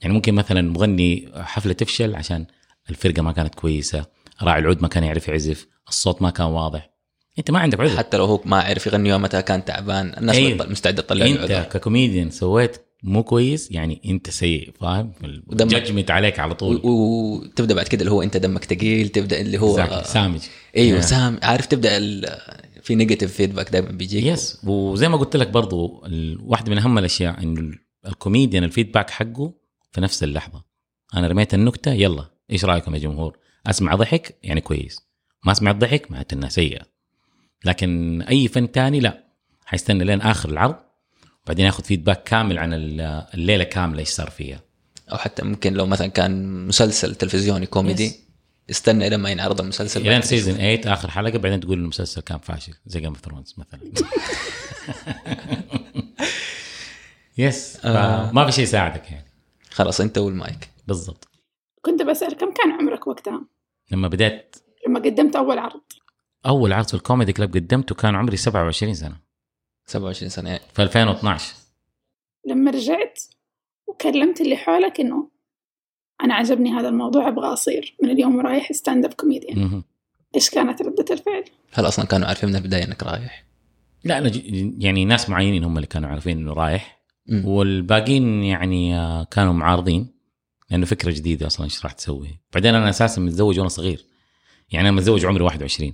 يعني 0.00 0.14
ممكن 0.14 0.34
مثلا 0.34 0.62
مغني 0.62 1.28
حفلة 1.34 1.72
تفشل 1.72 2.14
عشان 2.14 2.46
الفرقة 2.90 3.22
ما 3.22 3.32
كانت 3.32 3.54
كويسة 3.54 4.06
راعي 4.42 4.60
العود 4.60 4.82
ما 4.82 4.88
كان 4.88 5.04
يعرف 5.04 5.28
يعزف 5.28 5.66
الصوت 5.88 6.22
ما 6.22 6.30
كان 6.30 6.46
واضح 6.46 6.90
أنت 7.38 7.50
ما 7.50 7.58
عندك 7.58 7.80
عذر 7.80 7.96
حتى 7.96 8.16
لو 8.16 8.24
هو 8.24 8.40
ما 8.44 8.60
عرف 8.60 8.86
يغني 8.86 9.12
ومتى 9.12 9.42
كان 9.42 9.64
تعبان 9.64 10.14
الناس 10.18 10.36
أيوه. 10.36 10.66
مستعدة 10.66 11.02
تطلع 11.02 11.26
أنت. 11.26 11.68
ككوميديان 11.72 12.30
سويت 12.30 12.83
مو 13.06 13.22
كويس 13.22 13.70
يعني 13.70 14.00
أنت 14.06 14.30
سيء 14.30 14.72
فاهم؟ 14.80 15.12
judgment 15.52 16.10
عليك 16.10 16.38
على 16.38 16.54
طول. 16.54 16.80
وتبدأ 16.84 17.74
بعد 17.74 17.88
كده 17.88 18.00
اللي 18.00 18.12
هو 18.12 18.22
أنت 18.22 18.36
دمك 18.36 18.64
ثقيل 18.64 19.08
تبدأ 19.08 19.40
اللي 19.40 19.58
هو 19.58 19.76
Exactly. 19.86 20.06
سامج. 20.06 20.40
أيوه 20.76 21.00
Yeah. 21.00 21.04
سامج 21.04 21.38
عارف 21.42 21.66
تبدأ 21.66 21.98
في 22.82 22.94
negative 22.94 23.32
feedback 23.32 23.70
دائما 23.70 23.90
بيجيك؟ 23.90 24.24
yes 24.24 24.60
وزي 24.64 25.08
ما 25.08 25.16
قلت 25.16 25.36
لك 25.36 25.48
برضو 25.48 26.04
واحدة 26.40 26.70
من 26.70 26.78
أهم 26.78 26.98
الأشياء 26.98 27.42
انه 27.42 27.60
ال- 27.60 27.78
ال 28.06 28.12
comedian 28.12 28.64
ال 28.64 28.69
feedback 28.69 29.10
حقه 29.10 29.52
في 29.92 30.00
نفس 30.00 30.22
اللحظة. 30.22 30.64
أنا 31.14 31.28
رميت 31.28 31.54
النكتة 31.54 31.92
يلا 31.92 32.24
إيش 32.50 32.64
رأيكم 32.64 32.94
يا 32.94 32.98
جمهور؟ 33.00 33.38
أسمع 33.66 33.94
ضحك؟ 33.94 34.38
يعني 34.42 34.60
كويس. 34.60 35.00
ما 35.46 35.52
أسمع 35.52 35.70
الضحك 35.70 36.10
معناته 36.10 36.34
إنها 36.34 36.48
سيئة. 36.48 36.82
لكن 37.64 38.22
أي 38.22 38.48
فن 38.48 38.72
تاني 38.72 39.00
لا. 39.00 39.24
حيستنى 39.64 40.04
لين 40.04 40.20
آخر 40.20 40.48
العرض 40.48 40.76
وبعدين 41.44 41.66
ياخذ 41.66 41.84
feedback 41.84 42.22
كامل 42.22 42.58
عن 42.58 42.74
ال- 42.74 43.00
الليلة 43.34 43.64
كاملة 43.64 43.98
إيش 44.00 44.08
صار 44.08 44.30
فيها. 44.30 44.60
أو 45.12 45.16
حتى 45.16 45.44
ممكن 45.44 45.72
لو 45.74 45.86
مثلا 45.86 46.06
كان 46.06 46.66
مسلسل 46.66 47.14
تلفزيوني 47.14 47.66
كوميدي 47.66 48.10
Yes. 48.10 48.70
استنى 48.70 49.06
إلى 49.06 49.16
ما 49.16 49.30
ينعرض 49.30 49.60
المسلسل 49.60 50.00
الين 50.00 50.22
season 50.22 50.54
8 50.54 50.80
آخر 50.92 51.10
حلقة 51.10 51.38
بعدين 51.38 51.60
تقول 51.60 51.78
المسلسل 51.78 52.20
كان 52.20 52.38
فاشل 52.38 52.74
زي 52.86 53.00
Game 53.00 53.08
of 53.08 53.20
Thrones 53.20 53.54
مثلا. 53.58 53.80
yes 57.38 57.78
آه. 57.84 58.30
ما 58.32 58.46
في 58.46 58.52
شيء 58.52 58.64
يساعدك 58.64 59.10
يعني. 59.10 59.26
خلاص 59.70 60.00
أنت 60.00 60.18
والمايك. 60.18 60.70
بالضبط. 60.86 61.28
كنت 61.82 62.02
بسأل 62.02 62.32
كم 62.36 62.52
كان 62.54 62.70
عمرك 62.80 63.06
وقتها؟ 63.06 63.44
لما 63.90 64.08
بدأت؟ 64.08 64.56
لما 64.88 65.00
قدمت 65.00 65.36
أول 65.36 65.58
عرض. 65.58 65.80
أول 66.46 66.72
عرض 66.72 66.86
في 66.88 66.94
ال 66.94 66.99
Comedy 66.99 67.32
Club 67.32 67.54
قدمته 67.56 67.94
كان 67.94 68.14
عمري 68.14 68.36
27 68.36 68.94
سنة. 68.94 69.16
27 69.86 70.28
سنة. 70.30 70.50
يعني 70.50 70.62
في 70.74 70.82
2012 70.82 71.54
لما 72.46 72.70
رجعت 72.70 73.20
وكلمت 73.86 74.40
اللي 74.40 74.56
حولك 74.56 75.00
إنه 75.00 75.28
أنا 76.20 76.34
عجبني 76.34 76.70
هذا 76.70 76.88
الموضوع 76.88 77.28
أبغى 77.28 77.46
أصير 77.46 77.96
من 78.02 78.10
اليوم 78.10 78.40
رايح 78.40 78.72
stand 78.72 79.04
up 79.04 79.12
comedian. 79.14 79.82
إيش 80.34 80.50
كانت 80.50 80.82
ردة 80.82 81.04
الفعل؟ 81.10 81.44
هل 81.72 81.88
أصلا 81.88 82.04
كانوا 82.04 82.26
عارفين 82.28 82.48
من 82.48 82.56
البداية 82.56 82.84
إنك 82.84 83.02
رايح؟ 83.02 83.44
لا 84.04 84.18
أنا 84.18 84.28
ج- 84.28 84.74
يعني 84.84 85.04
ناس 85.04 85.30
معينين 85.30 85.64
هم 85.64 85.76
اللي 85.76 85.86
كانوا 85.86 86.08
عارفين 86.08 86.38
إنه 86.38 86.52
رايح. 86.52 87.00
مم. 87.26 87.46
والباقيين 87.46 88.42
يعني 88.42 88.98
آه، 88.98 89.24
كانوا 89.24 89.52
معارضين. 89.52 90.14
لأنه 90.70 90.86
فكرة 90.86 91.10
جديدة 91.10 91.46
أصلا 91.46 91.64
إيش 91.64 91.84
راح 91.84 91.92
تسوي. 91.92 92.40
بعدين 92.54 92.74
أنا 92.74 92.90
أساسا 92.90 93.20
متزوج 93.20 93.58
وأنا 93.58 93.68
صغير. 93.68 94.04
يعني 94.70 94.88
أنا 94.88 94.96
متزوج 94.96 95.26
عمري 95.26 95.44
21 95.44 95.92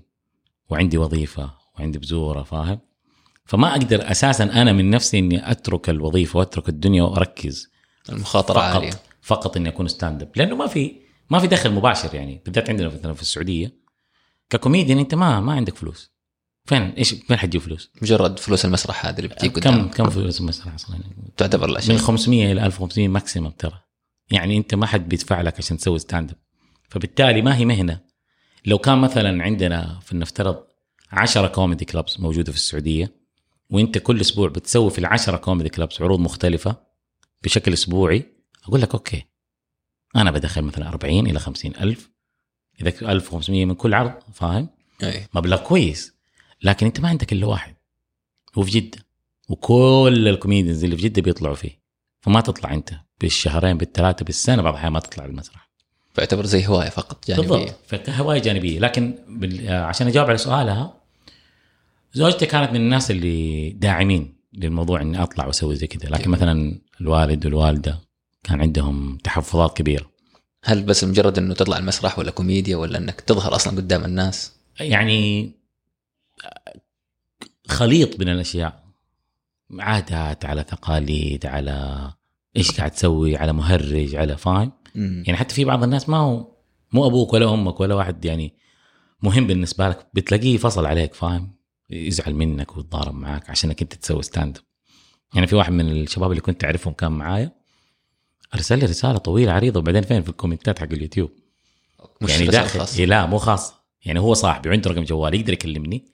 وعندي 0.71 0.99
وظيفة 0.99 1.51
وعندي 1.79 1.99
بزورة 1.99 2.43
فاهم؟ 2.43 2.79
فما 3.51 3.71
أقدر 3.71 4.11
أساسا 4.11 4.45
أنا 4.45 4.73
من 4.73 4.91
نفسي 4.91 5.19
إني 5.19 5.51
أترك 5.51 5.91
الوظيفة 5.91 6.39
وأترك 6.39 6.69
الدنيا 6.69 7.03
وأركز 7.03 7.71
المخاطرة 8.09 8.55
فقط 8.55 8.75
عالية. 8.75 8.91
فقط 9.23 9.57
إني 9.57 9.69
أكون 9.69 9.89
stand 9.89 10.23
up 10.23 10.29
لأنه 10.37 10.57
ما 10.57 10.67
في 10.67 10.97
ما 11.31 11.39
في 11.39 11.47
دخل 11.47 11.73
مباشر 11.73 12.15
يعني. 12.15 12.43
بالذات 12.45 12.71
عندنا 12.71 12.89
مثلا 12.89 13.15
في 13.15 13.23
السعودية. 13.23 13.77
ككوميديان 14.51 14.99
أنت 14.99 15.15
ما 15.15 15.41
ما 15.41 15.53
عندك 15.53 15.77
فلوس. 15.77 16.13
فين 16.65 16.83
إيش 16.83 17.15
فين 17.15 17.37
حتجيب 17.37 17.61
فلوس؟ 17.61 17.91
مجرد 18.03 18.39
فلوس 18.39 18.65
المسرح 18.65 19.07
هذا 19.07 19.17
اللي 19.17 19.29
بتجيك 19.29 19.53
كم 19.53 19.61
قدام 19.61 19.89
كم 19.89 20.11
فلوس 20.11 20.41
المسرح 20.41 20.75
أصلا؟ 20.75 20.99
تعتبر 21.37 21.67
من 21.67 21.73
الاشياء 21.73 21.99
500 21.99 22.53
إلى 22.53 22.67
1500 22.67 23.09
maximum 23.09 23.51
ترى. 23.51 23.81
يعني 24.31 24.57
أنت 24.57 24.75
ما 24.75 24.87
حد 24.87 25.09
بيدفع 25.09 25.41
لك 25.41 25.59
عشان 25.59 25.77
تسوي 25.77 25.99
stand 25.99 26.31
up 26.31 26.37
فبالتالي 26.89 27.43
ما 27.43 27.57
هي 27.57 27.65
مهنة. 27.65 28.01
لو 28.67 28.79
كان 28.79 28.99
مثلا 28.99 29.43
عندنا 29.43 30.01
فلنفترض 30.03 30.65
10 31.13 31.47
comedy 31.47 31.85
clubs 31.85 32.21
موجودة 32.21 32.53
في 32.53 32.59
السعودية 32.59 33.20
وانت 33.71 33.99
كل 33.99 34.21
أسبوع 34.21 34.49
بتسوي 34.49 34.91
في 34.91 34.99
العشرة 34.99 35.37
comedy 35.37 35.69
clubs 35.69 36.03
عروض 36.03 36.21
مختلفة 36.21 36.77
بشكل 37.43 37.73
أسبوعي 37.73 38.27
أقول 38.65 38.81
لك 38.83 38.95
okay 38.95 39.27
أنا 40.17 40.31
بدخل 40.31 40.63
مثلا 40.63 40.89
40 40.89 41.27
إلى 41.27 41.39
50 41.39 41.73
ألف 41.81 42.11
إذا 42.81 42.89
1500 43.13 43.65
من 43.65 43.75
كل 43.75 43.95
عرض 43.95 44.13
فاهم؟ 44.33 44.69
أي. 45.03 45.27
مبلغ 45.35 45.57
كويس 45.57 46.15
لكن 46.63 46.87
أنت 46.87 47.01
ما 47.01 47.09
عندك 47.09 47.33
إلا 47.33 47.47
واحد 47.47 47.75
هو 48.59 48.63
في 48.63 48.71
جدة 48.71 48.99
وكل 49.49 50.29
الكوميديانز 50.29 50.85
اللي 50.85 50.97
في 50.97 51.03
جدة 51.03 51.23
بيطلعوا 51.23 51.55
فيه 51.55 51.81
فما 52.21 52.41
تطلع 52.41 52.75
أنت 52.75 52.91
بالشهرين 53.21 53.79
بالثلاثة 53.79 54.25
بالسنة 54.25 54.63
بعض 54.63 54.73
الأحيان 54.73 54.93
ما 54.93 55.01
تطلع 55.01 55.25
المسرح. 55.25 55.71
فيعتبر 56.15 56.47
زي 56.47 56.67
هواية 56.67 56.89
فقط 56.89 57.27
جانبية. 57.29 57.49
بالضبط 57.49 57.75
فكهوايه 57.87 58.39
جانبية 58.41 58.79
لكن 58.79 59.19
بال... 59.29 59.69
آه، 59.69 59.85
عشان 59.85 60.07
أجاوب 60.07 60.29
على 60.29 60.39
سؤالها 60.39 61.00
زوجتي 62.13 62.47
كانت 62.47 62.71
من 62.71 62.77
الناس 62.77 63.11
اللي 63.11 63.71
داعمين 63.71 64.41
للموضوع 64.53 65.03
إني 65.03 65.23
أطلع 65.23 65.47
وأسوي 65.47 65.77
زي 65.77 65.87
كذا 65.87 66.11
لكن. 66.11 66.31
مثلا 66.31 66.81
الوالد 67.01 67.47
والوالدة 67.47 68.01
كان 68.43 68.61
عندهم 68.61 69.19
تحفظات 69.25 69.77
كبيرة 69.77 70.11
هل 70.65 70.83
بس 70.83 71.05
مجرد 71.05 71.39
إنه 71.39 71.55
تطلع 71.55 71.79
المسرح 71.79 72.19
ولا 72.19 72.31
كوميديا 72.31 72.77
ولا 72.77 72.99
إنك 72.99 73.21
تظهر 73.21 73.55
أصلا 73.55 73.77
قدام 73.77 74.05
الناس؟ 74.05 74.53
يعني 74.81 75.53
خليط 77.69 78.21
من 78.21 78.29
الأشياء 78.29 78.85
عادات 79.79 80.45
على 80.45 80.65
تقاليد 80.65 81.47
على 81.47 82.11
إيش 82.57 82.71
قاعد 82.71 82.91
تسوي 82.91 83.37
على 83.37 83.53
مهرج 83.53 84.15
على 84.17 84.37
فاهم. 84.37 84.73
يعني 84.95 85.37
حتى 85.37 85.55
في 85.55 85.65
بعض 85.65 85.83
الناس 85.83 86.09
ما 86.09 86.17
هو 86.17 86.57
مو 86.93 87.07
أبوك 87.07 87.33
ولا 87.33 87.55
أمك 87.55 87.81
ولا 87.81 87.95
واحد 87.95 88.25
يعني 88.25 88.55
مهم 89.23 89.47
بالنسبة 89.47 89.89
لك 89.89 90.07
بتلاقيه 90.15 90.57
فصل 90.57 90.87
عليك 90.87 91.15
فاهم 91.15 91.60
يزعل 91.91 92.35
منك 92.35 92.77
ويتضارب 92.77 93.15
معاك 93.15 93.51
عشانك 93.51 93.83
انت 93.83 93.95
تسوي 93.95 94.23
stand 94.23 94.59
up 94.59 94.65
يعني 95.35 95.47
في 95.47 95.57
واحد 95.57 95.73
من 95.73 95.91
الشباب 95.91 96.31
اللي 96.31 96.41
كنت 96.41 96.65
اعرفهم 96.65 96.95
كان 96.95 97.13
معايا 97.13 97.53
ارسل 98.55 98.79
لي 98.79 98.87
رسالة 98.87 99.19
طويلة 99.19 99.53
عريضة 99.53 99.81
وبعدين 99.81 100.03
فين؟ 100.03 100.23
في 100.23 100.29
الكومنتات 100.29 100.79
حق 100.79 100.93
اليوتيوب. 100.93 101.31
مش 102.21 102.31
يعني 102.31 102.47
داخل. 102.47 102.99
إيه 102.99 103.07
لا 103.07 103.27
مو 103.27 103.39
خاص. 103.39 103.75
يعني 104.05 104.21
هو 104.21 104.35
صاحبي 104.35 104.69
وعنده 104.69 104.91
رقم 104.91 105.05
جوال 105.05 105.35
يقدر 105.35 105.53
يكلمني. 105.53 106.05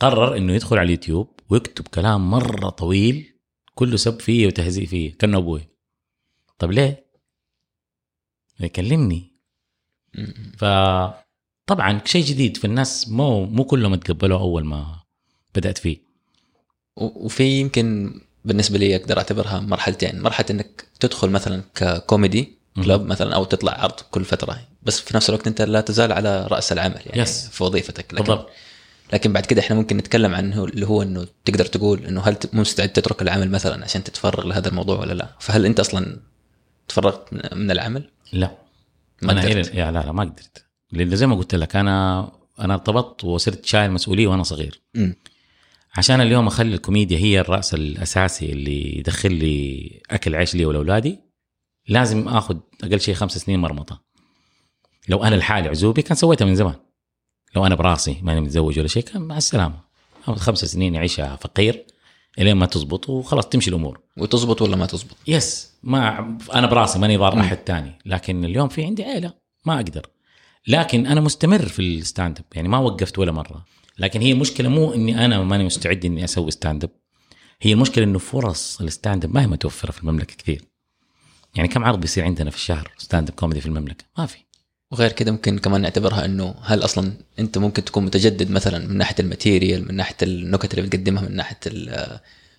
قرر 0.00 0.36
إنه 0.36 0.52
يدخل 0.52 0.78
على 0.78 0.86
اليوتيوب 0.86 1.40
ويكتب 1.50 1.88
كلام 1.88 2.30
مرة 2.30 2.68
طويل 2.68 3.34
كله 3.74 3.96
سب 3.96 4.20
فيه 4.20 4.46
وتهزيء 4.46 4.86
فيه 4.86 5.16
كأنه 5.18 5.38
أبوي. 5.38 5.68
طب 6.58 6.70
ليه؟ 6.70 7.06
يكلمني. 8.60 9.34
مم. 10.14 10.52
فطبعا 10.58 12.00
شيء 12.04 12.24
جديد 12.24 12.56
في 12.56 12.64
الناس 12.66 13.08
مو 13.08 13.44
مو 13.44 13.64
كلهم 13.64 13.94
تقبلوه 13.94 14.40
أول 14.40 14.64
ما 14.64 15.03
بدأت 15.54 15.78
فيه 15.78 15.98
وفي 16.96 17.44
يمكن 17.60 18.14
بالنسبة 18.44 18.78
لي 18.78 18.96
أقدر 18.96 19.18
أعتبرها 19.18 19.60
مرحلتين، 19.60 20.20
مرحلة 20.22 20.46
إنك 20.50 20.84
تدخل 21.00 21.30
مثلا 21.30 21.62
ككوميدي 21.74 22.58
كلوب 22.84 23.02
مثلا 23.06 23.34
أو 23.34 23.44
تطلع 23.44 23.72
عرض 23.72 24.00
كل 24.10 24.24
فترة 24.24 24.60
بس 24.82 25.00
في 25.00 25.16
نفس 25.16 25.28
الوقت 25.30 25.46
أنت 25.46 25.62
لا 25.62 25.80
تزال 25.80 26.12
على 26.12 26.46
رأس 26.46 26.72
العمل 26.72 27.00
يعني 27.06 27.22
يس. 27.22 27.48
في 27.48 27.64
وظيفتك 27.64 28.14
لكن 28.14 28.24
بالضبط 28.24 28.50
لكن 29.12 29.32
بعد 29.32 29.46
كده 29.46 29.60
إحنا 29.60 29.76
ممكن 29.76 29.96
نتكلم 29.96 30.34
عنه 30.34 30.64
اللي 30.64 30.86
هو 30.86 31.02
إنه 31.02 31.26
تقدر 31.44 31.64
تقول 31.66 32.06
إنه 32.06 32.20
هل 32.22 32.36
مستعد 32.52 32.88
تترك 32.88 33.22
العمل 33.22 33.50
مثلا 33.50 33.84
عشان 33.84 34.04
تتفرغ 34.04 34.46
لهذا 34.46 34.68
الموضوع 34.68 35.00
ولا 35.00 35.12
لا؟ 35.12 35.28
فهل 35.40 35.66
أنت 35.66 35.80
أصلا 35.80 36.20
تفرغت 36.88 37.32
من- 37.32 37.70
العمل؟ 37.70 38.10
لا 38.32 38.58
ما 39.22 39.32
أنا 39.32 39.40
قدرت. 39.40 39.74
يا 39.74 39.90
لا 39.90 39.98
لا 39.98 40.12
ما 40.12 40.22
قدرت 40.24 40.64
لأن 40.92 41.16
زي 41.16 41.26
ما 41.26 41.34
قلت 41.36 41.54
لك 41.54 41.76
أنا 41.76 42.28
أنا 42.60 42.74
ارتبطت 42.74 43.24
وصرت 43.24 43.66
شايل 43.66 43.90
مسؤولية 43.92 44.26
وأنا 44.26 44.42
صغير 44.42 44.80
مم. 44.94 45.14
عشان 45.96 46.20
اليوم 46.20 46.46
أخلي 46.46 46.74
الكوميديا 46.74 47.18
هي 47.18 47.40
الرأس 47.40 47.74
الأساسي 47.74 48.52
اللي 48.52 48.98
يدخل 48.98 49.34
لي 49.34 50.02
أكل 50.10 50.34
عيش 50.34 50.54
لي 50.54 50.64
ولأولادي 50.64 51.20
لازم 51.88 52.28
آخذ 52.28 52.56
أقل 52.84 53.00
شيء 53.00 53.14
خمس 53.14 53.38
سنين 53.38 53.60
مرمطة. 53.60 54.02
لو 55.08 55.24
أنا 55.24 55.34
لحالي 55.34 55.68
عزوبي 55.68 56.02
كان 56.02 56.16
سويتها 56.16 56.44
من 56.44 56.54
زمان. 56.54 56.74
لو 57.56 57.66
أنا 57.66 57.74
براسي 57.74 58.16
ماني 58.22 58.40
متزوج 58.40 58.78
ولا 58.78 58.88
شيء 58.88 59.02
كان 59.02 59.22
مع 59.22 59.36
السلامة. 59.36 59.80
أخذ 60.28 60.36
خمس 60.36 60.64
سنين 60.64 60.96
اعيشها 60.96 61.36
فقير 61.36 61.86
إلين 62.38 62.56
ما 62.56 62.66
تزبط 62.66 63.08
وخلاص 63.08 63.48
تمشي 63.48 63.70
الأمور. 63.70 64.00
وتزبط 64.16 64.62
ولا 64.62 64.76
ما 64.76 64.86
تزبط؟ 64.86 65.16
yes 65.26 65.72
ما 65.82 66.38
أنا 66.54 66.66
براسي 66.66 66.98
ماني 66.98 67.16
ضار. 67.16 67.40
أحد 67.40 67.56
تاني 67.56 67.98
لكن 68.06 68.44
اليوم 68.44 68.68
في 68.68 68.84
عندي 68.84 69.04
عيلة 69.04 69.34
ما 69.64 69.74
أقدر. 69.74 70.06
لكن 70.66 71.06
أنا 71.06 71.20
مستمر 71.20 71.66
في 71.68 71.78
ال 71.78 71.88
stand 71.88 72.38
up 72.38 72.44
يعني 72.54 72.68
ما 72.68 72.78
وقفت 72.78 73.18
ولا 73.18 73.32
مرة. 73.32 73.64
لكن 73.98 74.20
هي 74.20 74.32
المشكلة 74.32 74.68
مو 74.68 74.94
إني 74.94 75.24
أنا 75.24 75.42
ماني 75.42 75.64
مستعد 75.64 76.04
إني 76.04 76.24
أسوي 76.24 76.50
stand 76.50 76.84
up 76.84 76.90
هي 77.62 77.72
المشكلة 77.72 78.04
إنه 78.04 78.18
فرص 78.18 78.80
ال 78.80 78.87
stand 78.87 79.24
up 79.24 79.34
ما 79.34 79.42
هي 79.42 79.46
متوفرة 79.46 79.92
في 79.92 80.00
المملكة 80.00 80.34
كثير. 80.36 80.62
يعني 81.54 81.68
كم 81.68 81.84
عرض 81.84 82.00
بيصير 82.00 82.24
عندنا 82.24 82.50
في 82.50 82.56
الشهر 82.56 82.92
stand 82.98 83.28
up 83.28 83.34
comedy 83.34 83.60
في 83.60 83.66
المملكة؟ 83.66 84.04
ما 84.18 84.26
في. 84.26 84.38
وغير 84.90 85.12
كده 85.12 85.32
ممكن 85.32 85.58
كمان 85.58 85.80
نعتبرها 85.80 86.24
إنه 86.24 86.54
هل 86.62 86.84
أصلا 86.84 87.12
أنت 87.38 87.58
ممكن 87.58 87.84
تكون 87.84 88.04
متجدد 88.04 88.50
مثلا 88.50 88.86
من 88.88 88.96
ناحية 88.96 89.16
ال 89.20 89.28
material 89.28 89.88
من 89.88 89.94
ناحية 89.94 90.16
النكت 90.22 90.74
اللي 90.74 90.88
بتقدمها 90.88 91.22
من 91.22 91.36
ناحية 91.36 91.58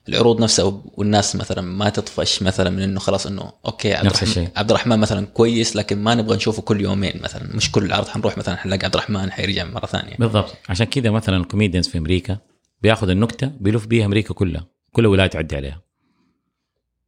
العروض 0.10 0.42
نفسها 0.42 0.82
والناس 0.94 1.36
مثلا 1.36 1.62
ما 1.62 1.90
تطفش 1.90 2.44
مثلا 2.44 2.70
من 2.70 2.82
إنه 2.82 3.00
خلاص 3.00 3.28
إنه 3.28 3.52
okay 3.66 3.94
عبد 3.94 4.06
الرحمن. 4.06 4.48
عبد 4.56 4.70
الرحمن 4.70 5.00
مثلا 5.00 5.26
كويس 5.26 5.76
لكن 5.76 5.98
ما 5.98 6.16
نبغى 6.16 6.36
نشوفه 6.36 6.62
كل 6.62 6.82
يومين 6.82 7.14
مثلا. 7.24 7.56
مش 7.56 7.72
كل 7.72 7.94
عرض 7.94 8.08
حنروح 8.08 8.38
مثلا 8.38 8.56
حنلاقي 8.56 8.86
عبد 8.86 8.96
الرحمن 8.96 9.32
حيرجع 9.32 9.64
مرة 9.64 9.86
ثانية. 9.86 10.16
بالضبط. 10.20 10.56
عشان 10.70 10.86
كذا 10.86 11.10
مثلا 11.10 11.38
ال 11.38 11.43
comedians 11.43 11.88
في 11.88 11.98
أمريكا 11.98 12.38
بياخذ 12.82 13.10
النكتة 13.10 13.52
بيلف 13.60 13.86
بيها 13.86 14.06
أمريكا 14.06 14.34
كلها 14.34 14.68
كل 14.92 15.06
ولاية 15.06 15.28
تعدي 15.28 15.56
عليها. 15.56 15.82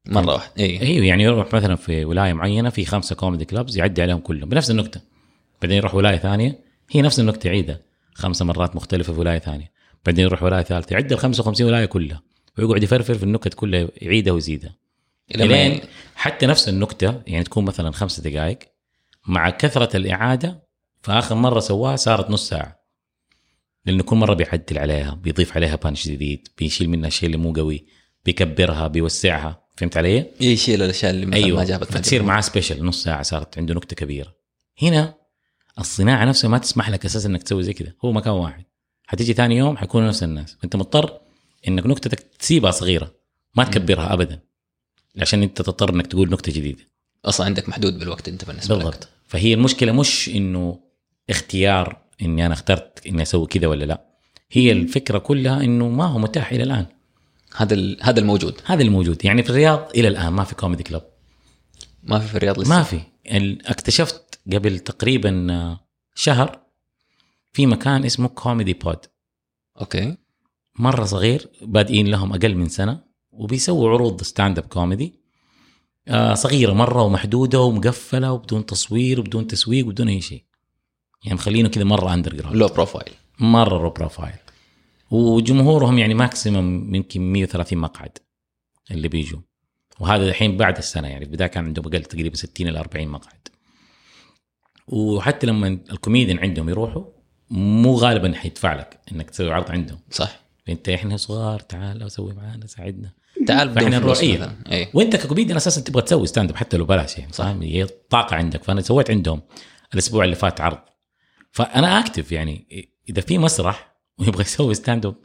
مرة 0.05 0.33
واحدة 0.33 0.51
اي 0.59 0.81
أيوه 0.81 1.05
يعني 1.05 1.23
يروح 1.23 1.53
مثلا 1.53 1.75
في 1.75 2.05
ولاية 2.05 2.33
معينة 2.33 2.69
في 2.69 2.85
خمسة 2.85 3.15
comedy 3.15 3.45
clubs 3.45 3.77
يعدي 3.77 4.01
عليهم 4.01 4.19
كلهم 4.19 4.49
بنفس 4.49 4.71
النكتة. 4.71 5.01
بعدين 5.61 5.77
يروح 5.77 5.95
ولاية 5.95 6.17
ثانية 6.17 6.59
هي 6.91 7.01
نفس 7.01 7.19
النكتة 7.19 7.47
يعيدها 7.47 7.79
خمسة 8.13 8.45
مرات 8.45 8.75
مختلفة 8.75 9.13
في 9.13 9.19
ولاية 9.19 9.39
ثانية. 9.39 9.71
بعدين 10.05 10.25
يروح 10.25 10.43
ولاية 10.43 10.63
ثالثة 10.63 10.93
يعد 10.93 11.11
ال 11.11 11.19
55 11.19 11.67
ولاية 11.67 11.85
كلها. 11.85 12.21
ويقعد 12.57 12.83
يفرفر 12.83 13.13
في 13.13 13.23
النكت 13.23 13.53
كلها 13.53 13.87
يعيدها 13.97 14.33
ويزيدها. 14.33 14.75
لين 15.35 15.81
حتى 16.15 16.45
نفس 16.45 16.69
النكتة 16.69 17.21
يعني 17.27 17.43
تكون 17.43 17.65
مثلا 17.65 17.91
خمسة 17.91 18.23
دقائق 18.23 18.59
مع 19.27 19.49
كثرة 19.49 19.97
الإعادة 19.97 20.67
فاخر 21.01 21.35
مرة 21.35 21.59
سواها 21.59 21.95
صارت 21.95 22.29
نص 22.29 22.49
ساعة. 22.49 22.79
لأنه 23.85 24.03
كل 24.03 24.15
مرة 24.15 24.33
بيعدل 24.33 24.77
عليها 24.77 25.13
بيضيف 25.13 25.55
عليها 25.55 25.75
بانش 25.75 26.07
جديد 26.07 26.47
بيشيل 26.57 26.89
منها 26.89 27.07
الشيء 27.07 27.25
اللي 27.27 27.37
مو 27.37 27.53
قوي 27.53 27.85
بيكبرها 28.25 28.87
بيوسعها. 28.87 29.63
فهمت 29.77 29.97
علي؟ 29.97 30.25
يشيل 30.41 30.83
الأشياء 30.83 31.11
اللي 31.11 31.25
مثلا 31.25 31.43
أيوه. 31.43 31.59
ما 31.59 31.65
جابت 31.65 31.91
فتصير. 31.91 32.23
معاه 32.23 32.41
سبيشل 32.41 32.85
نص 32.85 33.03
ساعة 33.03 33.21
صارت 33.21 33.57
عنده 33.57 33.73
نكتة 33.73 33.95
كبيرة. 33.95 34.35
هنا 34.81 35.13
الصناعة 35.79 36.25
نفسها 36.25 36.47
ما 36.47 36.57
تسمح 36.57 36.89
لك 36.89 37.05
أساسا 37.05 37.29
إنك 37.29 37.43
تسوي 37.43 37.63
زي 37.63 37.73
كذا. 37.73 37.93
هو 38.05 38.11
مكان 38.11 38.33
واحد. 38.33 38.63
حتيجي 39.07 39.33
ثاني 39.33 39.57
يوم 39.57 39.77
حيكونوا 39.77 40.07
نفس 40.07 40.23
الناس. 40.23 40.57
فانت 40.61 40.75
مضطر 40.75 41.19
إنك 41.67 41.85
نكتتك 41.85 42.19
تسيبها 42.19 42.71
صغيرة 42.71 43.13
ما 43.55 43.63
تكبرها 43.63 44.13
ابدا 44.13 44.39
عشان 45.21 45.43
أنت 45.43 45.61
تضطر 45.61 45.89
إنك 45.93 46.07
تقول 46.07 46.29
نكتة 46.29 46.51
جديدة. 46.51 46.83
أصلا 47.25 47.45
عندك 47.45 47.69
محدود 47.69 47.99
بالوقت 47.99 48.27
أنت 48.27 48.45
بالنسبة 48.45 48.75
لك. 48.75 48.83
بالضبط. 48.83 49.09
فهي 49.27 49.53
المشكلة 49.53 49.91
مش 49.91 50.29
إنه 50.29 50.79
اختيار 51.29 52.01
إني 52.21 52.45
أنا 52.45 52.53
اخترت 52.53 53.07
إني 53.07 53.21
أسوي 53.21 53.47
كذا 53.47 53.67
ولا 53.67 53.85
لا. 53.85 54.05
هي 54.51 54.71
الفكرة 54.71 55.17
كلها 55.17 55.63
إنه 55.63 55.89
ما 55.89 56.05
هو 56.05 56.19
متاح 56.19 56.51
إلى 56.51 56.63
الآن. 56.63 56.85
هذا 57.55 57.95
هذا 58.01 58.19
الموجود. 58.19 58.61
هذا 58.65 58.81
الموجود. 58.81 59.25
يعني 59.25 59.43
في 59.43 59.49
الرياض 59.49 59.89
إلى 59.95 60.07
الآن 60.07 60.33
ما 60.33 60.43
في 60.43 60.55
comedy 60.55 60.83
club 60.83 61.03
ما 62.03 62.19
في 62.19 62.27
في 62.27 62.35
الرياض 62.35 62.59
لسه. 62.59 62.69
ما 62.69 62.83
في. 62.83 63.01
اكتشفت 63.65 64.39
قبل 64.53 64.79
تقريبا 64.79 65.47
آه، 65.51 65.79
شهر 66.15 66.59
في 67.53 67.65
مكان 67.65 68.05
اسمه 68.05 68.27
كوميدي 68.27 68.73
بود 68.73 68.99
okay. 69.81 70.17
مرة 70.77 71.05
صغير 71.05 71.49
بادئين 71.61 72.07
لهم 72.07 72.33
أقل 72.33 72.55
من 72.55 72.69
سنة 72.69 73.03
وبيسووا 73.31 73.89
عروض 73.89 74.23
stand 74.23 74.57
up 74.57 74.65
comedy 74.65 75.19
صغيرة 76.33 76.73
مرة 76.73 77.01
ومحدودة 77.01 77.61
ومقفلة 77.61 78.31
وبدون 78.31 78.65
تصوير 78.65 79.19
وبدون 79.19 79.47
تسويق 79.47 79.85
وبدون 79.87 80.07
أي 80.07 80.21
شيء. 80.21 80.43
يعني 81.23 81.35
مخلينه 81.35 81.69
كذا 81.69 81.83
مرة 81.83 82.13
underground 82.13 82.57
low 82.57 82.67
profile 82.67 83.13
مرة 83.39 83.77
low 83.77 83.89
profile 83.89 84.35
وجمهورهم 85.11 85.99
يعني 85.99 86.13
maximum 86.13 86.95
يمكن 86.95 87.21
130 87.21 87.79
مقعد 87.79 88.17
اللي 88.91 89.07
بيجوا. 89.07 89.39
وهذا 89.99 90.29
الحين 90.29 90.57
بعد 90.57 90.77
السنة 90.77 91.07
يعني 91.07 91.25
في 91.25 91.31
البداية 91.31 91.47
كان 91.47 91.65
عندهم 91.65 91.85
أقل 91.85 92.03
تقريبا 92.03 92.35
60 92.35 92.67
إلى 92.67 92.79
40 92.79 93.07
مقعد. 93.07 93.47
وحتى 94.87 95.47
لما 95.47 95.67
الكوميديان 95.67 96.39
عندهم 96.39 96.69
يروحوا 96.69 97.03
مو 97.49 97.95
غالبا 97.95 98.33
حيدفع 98.33 98.73
لك 98.75 98.99
إنك 99.11 99.29
تسوي 99.29 99.51
عرض 99.51 99.71
عندهم. 99.71 99.99
صح. 100.11 100.46
انت 100.69 100.89
إحنا 100.89 101.17
صغار 101.17 101.59
تعال 101.59 102.03
وسوي 102.03 102.33
معانا 102.33 102.67
ساعدنا. 102.67 103.11
تعال 103.47 103.73
فلوس 103.73 104.23
نروح- 104.23 104.49
إيه. 104.71 104.89
وانت 104.93 105.15
ككوميديان 105.15 105.57
أساسا 105.57 105.81
تبغى 105.81 106.01
تسوي 106.01 106.27
stand 106.27 106.49
up 106.49 106.55
حتى 106.55 106.77
لو 106.77 106.85
بلاش 106.85 107.17
يعني 107.17 107.33
فاهم؟ 107.33 107.61
هي 107.61 107.85
طاقة 108.09 108.35
عندك. 108.35 108.63
فأنا 108.63 108.81
سويت 108.81 109.11
عندهم 109.11 109.41
الأسبوع 109.93 110.23
اللي 110.23 110.35
فات 110.35 110.61
عرض. 110.61 110.77
فأنا 111.51 111.99
active 111.99 112.31
يعني. 112.31 112.67
إذا 113.09 113.21
في 113.21 113.37
مسرح 113.37 113.95
ويبغى 114.19 114.41
يسوي 114.41 114.73
stand 114.73 115.05
up 115.05 115.15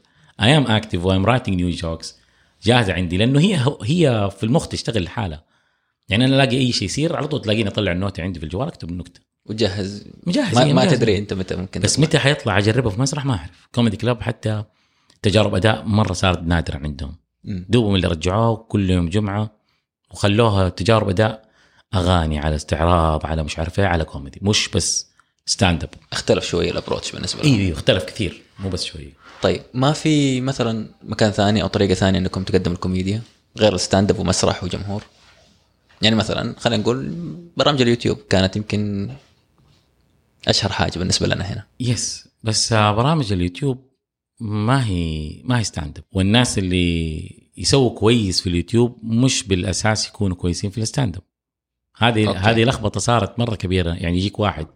I 0.43 0.57
am 0.57 0.67
active 0.67 1.05
and 1.05 1.16
I'm 1.16 1.27
writing 1.27 1.55
new 1.57 1.71
jokes 1.71 2.19
جاهزة 2.63 2.93
عندي. 2.93 3.17
لأنه 3.17 3.41
هي 3.41 3.61
هي 3.83 4.31
في 4.39 4.45
المخ 4.45 4.69
تشتغل 4.69 5.03
لحالها. 5.05 5.45
يعني 6.09 6.25
أنا 6.25 6.35
ألاقي 6.35 6.57
أي 6.59 6.73
شيء 6.73 6.85
يصير 6.85 7.17
على 7.17 7.29
طول 7.29 7.43
تلاقيني 7.43 7.69
أطلع 7.69 7.93
ال 7.93 7.98
note 7.98 8.18
ة 8.18 8.23
عندي 8.23 8.39
في 8.39 8.45
الجوال 8.45 8.69
أكتب 8.69 8.91
النكتة. 8.91 9.21
وتجهز 9.47 10.05
مجهز 10.27 10.55
ما, 10.55 10.65
هي 10.65 10.73
ما. 10.73 10.85
تدري 10.85 11.19
أنت 11.19 11.33
متى 11.35 11.57
ممكن 11.57 11.81
بس. 11.81 11.99
متى 12.01 12.19
حيطلع 12.19 12.59
أجربه 12.59 12.91
في 12.91 13.01
مسرح 13.01 13.25
ما 13.25 13.35
أعرف. 13.35 13.69
comedy 13.75 13.97
club 13.97 14.23
حتى 14.23 14.65
تجارب 15.23 15.55
أداء 15.55 15.85
مرة 15.85 16.13
صارت 16.13 16.43
نادرة 16.43 16.77
عندهم. 16.77 17.17
دوبهم 17.45 17.95
اللي 17.95 18.09
رجعوه 18.09 18.57
كل 18.57 18.91
يوم 18.91 19.09
جمعة 19.09 19.51
وخلوها 20.11 20.69
تجارب 20.69 21.09
أداء 21.09 21.49
أغاني 21.95 22.39
على 22.39 22.57
استعراض 22.57 23.27
على 23.27 23.43
مش 23.43 23.59
عارف 23.59 23.81
إيه 23.81 23.87
على 23.87 24.05
كوميدي. 24.05 24.39
مش 24.43 24.69
بس 24.69 25.07
stand 25.47 25.83
up 25.85 25.91
اختلف 26.13 26.45
شوية 26.45 26.71
ال 26.71 26.75
approach 26.75 27.13
بالنسبة 27.13 27.43
لهم. 27.43 27.55
أيوه 27.55 27.73
اختلف 27.77 28.05
كثير 28.05 28.43
مو 28.59 28.69
بس 28.69 28.85
شوية. 28.85 29.13
طيب 29.43 29.63
ما 29.75 29.93
في 29.93 30.41
مثلا 30.41 30.87
مكان 31.03 31.31
ثاني 31.31 31.63
أو 31.63 31.67
طريقة 31.67 31.95
ثانية 31.95 32.19
إنكم 32.19 32.45
تقدموا 32.45 32.75
الكوميديا 32.75 33.23
غير 33.59 33.75
ال 33.75 33.81
stand 33.81 34.11
up 34.11 34.19
ومسرح 34.19 34.65
وجمهور؟ 34.65 35.03
يعني 36.03 36.17
مثلا 36.17 36.55
خلينا 36.59 36.83
نقول 36.83 37.13
برامج 37.57 37.83
اليوتيوب 37.83 38.19
كانت 38.31 38.57
يمكن 38.57 39.11
أشهر 40.49 40.73
حاجة 40.73 40.99
بالنسبة 40.99 41.27
لنا 41.27 41.45
هنا. 41.45 41.67
yes 41.81 42.29
بس 42.43 42.73
برامج 42.73 43.33
اليوتيوب 43.33 43.92
ما 44.43 44.87
هي 44.87 45.41
ما 45.45 45.59
هي 45.59 45.65
stand 45.65 45.99
up 45.99 46.05
والناس 46.13 46.59
اللي 46.59 47.51
يسووا 47.57 47.99
كويس 47.99 48.41
في 48.41 48.49
اليوتيوب 48.49 48.99
مش 49.03 49.49
بالأساس 49.49 50.09
يكونوا 50.09 50.37
كويسين 50.37 50.71
في 50.71 50.79
ال 50.79 50.85
stand 50.85 51.17
up 51.17 51.23
هذه 51.97 52.27
okay. 52.29 52.39
هذه 52.39 52.65
لخبطة 52.65 53.01
صارت 53.01 53.39
مرة 53.39 53.55
كبيرة. 53.55 53.95
يعني 53.95 54.17
يجيك 54.17 54.39
واحد 54.39 54.67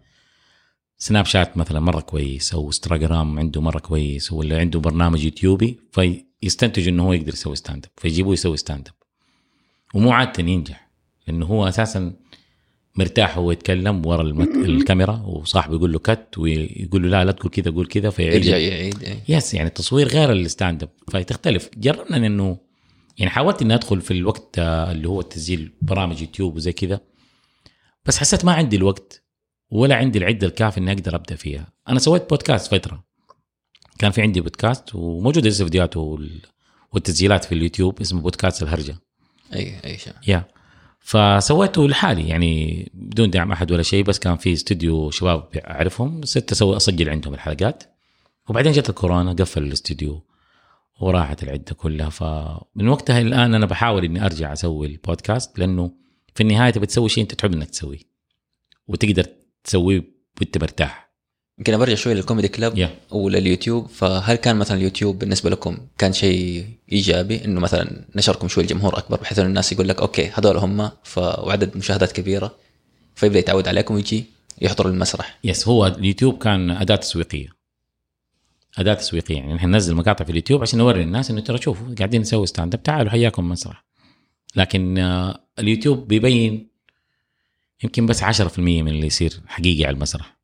سناب 0.97 1.25
شات 1.25 1.57
مثلا 1.57 1.79
مرة 1.79 1.99
كويس 1.99 2.53
أو 2.53 2.67
انستغرام 2.67 3.39
عنده 3.39 3.61
مرة 3.61 3.79
كويس 3.79 4.31
ولا 4.31 4.59
عنده 4.59 4.79
برنامج 4.79 5.23
يوتيوبي 5.23 5.79
فيستنتج 5.91 6.87
إنه 6.87 7.03
هو 7.03 7.13
يقدر 7.13 7.33
يسوي 7.33 7.55
stand 7.55 7.85
up 7.85 7.91
فيجيبوه 7.97 8.33
يسوي 8.33 8.57
stand 8.57 8.87
up 8.87 8.93
ومو 9.93 10.11
عادة 10.11 10.43
ينجح 10.43 10.89
لأنه 11.27 11.45
هو 11.45 11.67
أساسا 11.67 12.13
مرتاح 12.97 13.37
هو 13.37 13.51
يتكلم 13.51 14.05
ورا 14.05 14.21
المك... 14.21 14.49
الكاميرا 14.55 15.21
وصاحبه 15.25 15.75
يقول 15.75 15.91
له 15.93 15.99
cut 15.99 16.37
ويقول 16.37 17.03
له 17.03 17.09
لا 17.09 17.25
لا 17.25 17.31
تقول 17.31 17.51
كذا 17.51 17.71
قول 17.71 17.87
كذا 17.87 18.09
فيعيد. 18.09 18.33
يرجع 18.45 18.57
يعيد 18.57 19.03
إيه. 19.03 19.19
yes 19.29 19.53
يعني 19.53 19.67
التصوير 19.67 20.07
غير 20.07 20.31
ال 20.31 20.40
stand 20.40 20.83
up 20.83 20.89
فتختلف 21.11 21.69
جربنا 21.77 22.17
انه 22.17 22.57
يعني 23.17 23.31
حاولت 23.31 23.61
إني 23.61 23.73
أدخل 23.75 24.01
في 24.01 24.11
الوقت 24.11 24.59
آه، 24.59 24.91
اللي 24.91 25.07
هو 25.09 25.21
تسجيل 25.21 25.71
برامج 25.81 26.21
يوتيوب 26.21 26.55
وزي 26.55 26.71
كذا 26.71 26.99
بس 28.05 28.17
حسيت 28.17 28.45
ما 28.45 28.53
عندي 28.53 28.75
الوقت 28.75 29.23
ولا 29.71 29.95
عندي 29.95 30.19
العدة 30.19 30.47
الكافية 30.47 30.81
إني 30.81 30.91
أقدر 30.91 31.15
أبدأ 31.15 31.35
فيها. 31.35 31.73
أنا 31.89 31.99
سويت 31.99 32.29
بودكاست 32.29 32.75
فترة. 32.75 33.03
كان 33.99 34.11
في 34.11 34.21
عندي 34.21 34.41
بودكاست 34.41 34.95
وموجود 34.95 35.47
لسه 35.47 35.63
فيديوهاته 35.63 35.99
وال- 35.99 36.41
والتسجيلات 36.93 37.45
في 37.45 37.55
اليوتيوب 37.55 38.01
اسمه 38.01 38.21
بودكاست 38.21 38.63
الهرجة. 38.63 38.95
أي 39.53 39.75
أي 39.85 39.97
شيء. 39.97 40.13
يا 40.27 40.43
فسويته 40.99 41.87
لحالي 41.87 42.27
يعني 42.27 42.91
بدون 42.93 43.29
دعم 43.29 43.51
أحد 43.51 43.71
ولا 43.71 43.83
شيء 43.83 44.03
بس 44.03 44.19
كان 44.19 44.37
في 44.37 44.53
استوديو 44.53 45.11
شباب 45.11 45.49
أعرفهم 45.57 46.21
صرت 46.25 46.51
أسوي 46.51 46.77
أسجل 46.77 47.09
عندهم 47.09 47.33
الحلقات. 47.33 47.83
وبعدين 48.49 48.71
جت 48.71 48.89
الكورونا 48.89 49.33
قفل 49.33 49.63
الاستوديو 49.63 50.23
وراحت 50.99 51.43
العدة 51.43 51.73
كلها. 51.75 52.09
فمن 52.09 52.87
وقتها 52.87 53.21
الآن 53.21 53.55
أنا 53.55 53.65
بحاول 53.65 54.05
إني 54.05 54.25
أرجع 54.25 54.53
أسوي 54.53 54.87
البودكاست 54.87 55.59
لأنه 55.59 55.91
في 56.35 56.43
النهاية 56.43 56.71
تبي 56.71 56.85
تسوي 56.85 57.09
شيء 57.09 57.23
أنت 57.23 57.33
تحب 57.33 57.53
إنك 57.53 57.69
تسويه. 57.69 57.99
وتقدر 58.87 59.25
تسويه 59.63 60.03
وأنت 60.39 60.57
مرتاح. 60.57 61.06
يمكن 61.57 61.77
برجع 61.77 61.95
شوي 61.95 62.13
للكوميدي 62.13 62.47
كلاب 62.47 62.77
يا 62.77 62.95
ولليوتيوب. 63.11 63.87
فهل 63.87 64.35
كان 64.35 64.55
مثلا 64.55 64.77
اليوتيوب 64.77 65.19
بالنسبة 65.19 65.49
لكم 65.49 65.77
كان 65.97 66.13
شيء 66.13 66.65
إيجابي؟ 66.91 67.45
إنه 67.45 67.59
مثلا 67.59 68.05
نشركم 68.15 68.47
شوي 68.47 68.63
الجمهور 68.63 68.97
أكبر 68.97 69.17
بحيث 69.17 69.39
إنه 69.39 69.47
الناس 69.47 69.71
يقول 69.71 69.87
لك 69.87 70.01
okay 70.01 70.31
هذول 70.33 70.57
هم 70.57 70.89
ف... 71.03 71.17
وعدد 71.17 71.77
مشاهدات 71.77 72.11
كبيرة 72.11 72.55
فيبدأ 73.15 73.39
يتعود 73.39 73.67
عليكم 73.67 73.95
ويجي 73.95 74.25
يحضر 74.61 74.87
المسرح. 74.89 75.39
yes 75.43 75.67
هو 75.67 75.87
اليوتيوب 75.87 76.37
كان 76.37 76.71
أداة 76.71 76.95
تسويقية. 76.95 77.47
أداة 78.77 78.93
تسويقية 78.93 79.35
يعني 79.35 79.53
نحن 79.53 79.69
ننزل 79.69 79.95
مقاطع 79.95 80.25
في 80.25 80.31
اليوتيوب 80.31 80.61
عشان 80.61 80.79
نوري 80.79 81.03
الناس 81.03 81.31
إنه 81.31 81.41
ترى 81.41 81.57
شوفوا 81.57 81.95
قاعدين 81.97 82.21
نسوي 82.21 82.47
stand 82.47 82.75
up 82.75 82.83
تعالوا 82.83 83.11
حياكم 83.11 83.49
مسرح. 83.49 83.85
لكن 84.55 84.97
آه، 84.97 85.43
اليوتيوب 85.59 86.07
بيبين 86.07 86.67
يمكن 87.83 88.05
بس 88.05 88.23
10% 88.23 88.59
من 88.59 88.87
اللي 88.87 89.07
يصير 89.07 89.39
حقيقي 89.47 89.85
على 89.85 89.95
المسرح. 89.95 90.36